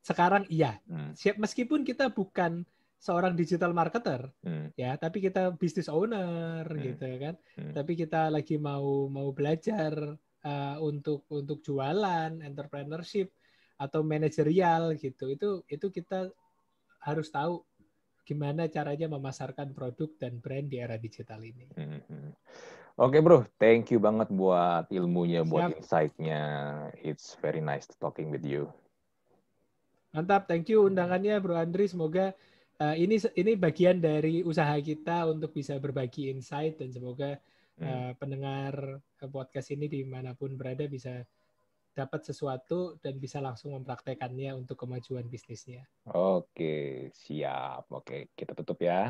sekarang 0.05 0.45
iya 0.49 0.77
hmm. 0.85 1.17
meskipun 1.41 1.81
kita 1.81 2.09
bukan 2.13 2.65
seorang 2.99 3.37
digital 3.37 3.71
marketer 3.75 4.31
hmm. 4.41 4.73
ya 4.79 4.97
tapi 4.97 5.21
kita 5.21 5.53
business 5.55 5.91
owner 5.91 6.65
hmm. 6.65 6.81
gitu 6.81 7.05
kan 7.21 7.35
hmm. 7.59 7.73
tapi 7.75 7.93
kita 7.93 8.31
lagi 8.33 8.57
mau 8.57 9.05
mau 9.11 9.29
belajar 9.35 10.15
uh, 10.45 10.77
untuk 10.81 11.27
untuk 11.29 11.61
jualan 11.61 12.41
entrepreneurship 12.41 13.29
atau 13.75 14.01
manajerial 14.01 14.95
gitu 14.95 15.27
itu 15.27 15.49
itu 15.67 15.87
kita 15.91 16.31
harus 17.03 17.27
tahu 17.29 17.61
gimana 18.25 18.65
caranya 18.65 19.05
memasarkan 19.05 19.77
produk 19.77 20.09
dan 20.17 20.41
brand 20.41 20.65
di 20.65 20.81
era 20.81 20.97
digital 20.97 21.45
ini. 21.45 21.69
Hmm. 21.77 22.01
hmm. 22.01 22.31
Oke 22.95 23.19
okay, 23.19 23.21
bro, 23.21 23.43
thank 23.59 23.91
you 23.91 23.99
banget 23.99 24.31
buat 24.31 24.87
ilmunya, 24.87 25.43
Siap. 25.43 25.51
buat 25.51 25.67
insight-nya. 25.75 26.41
It's 27.03 27.35
very 27.43 27.59
nice 27.59 27.85
talking 27.99 28.31
with 28.31 28.47
you. 28.47 28.71
Mantap, 30.15 30.47
thank 30.47 30.71
you 30.71 30.87
undangannya 30.87 31.43
Bro 31.43 31.59
Andri. 31.59 31.91
Semoga 31.91 32.31
uh, 32.81 32.95
ini 32.95 33.15
ini 33.35 33.51
bagian 33.55 34.01
dari 34.01 34.43
usaha 34.43 34.75
kita 34.79 35.29
untuk 35.29 35.55
bisa 35.55 35.77
berbagi 35.79 36.31
insight 36.31 36.79
dan 36.79 36.91
semoga 36.91 37.39
uh, 37.81 38.11
pendengar 38.19 38.99
podcast 39.31 39.71
ini 39.71 39.87
di 39.87 40.01
mana 40.03 40.35
pun 40.35 40.53
berada 40.55 40.85
bisa 40.87 41.23
dapat 41.95 42.27
sesuatu 42.27 42.99
dan 42.99 43.15
bisa 43.15 43.39
langsung 43.39 43.71
mempraktekannya 43.71 44.51
untuk 44.51 44.83
kemajuan 44.83 45.31
bisnisnya. 45.31 45.87
Oke, 46.11 47.07
siap. 47.15 47.87
Oke, 47.87 48.35
kita 48.35 48.51
tutup 48.51 48.83
ya. 48.83 49.07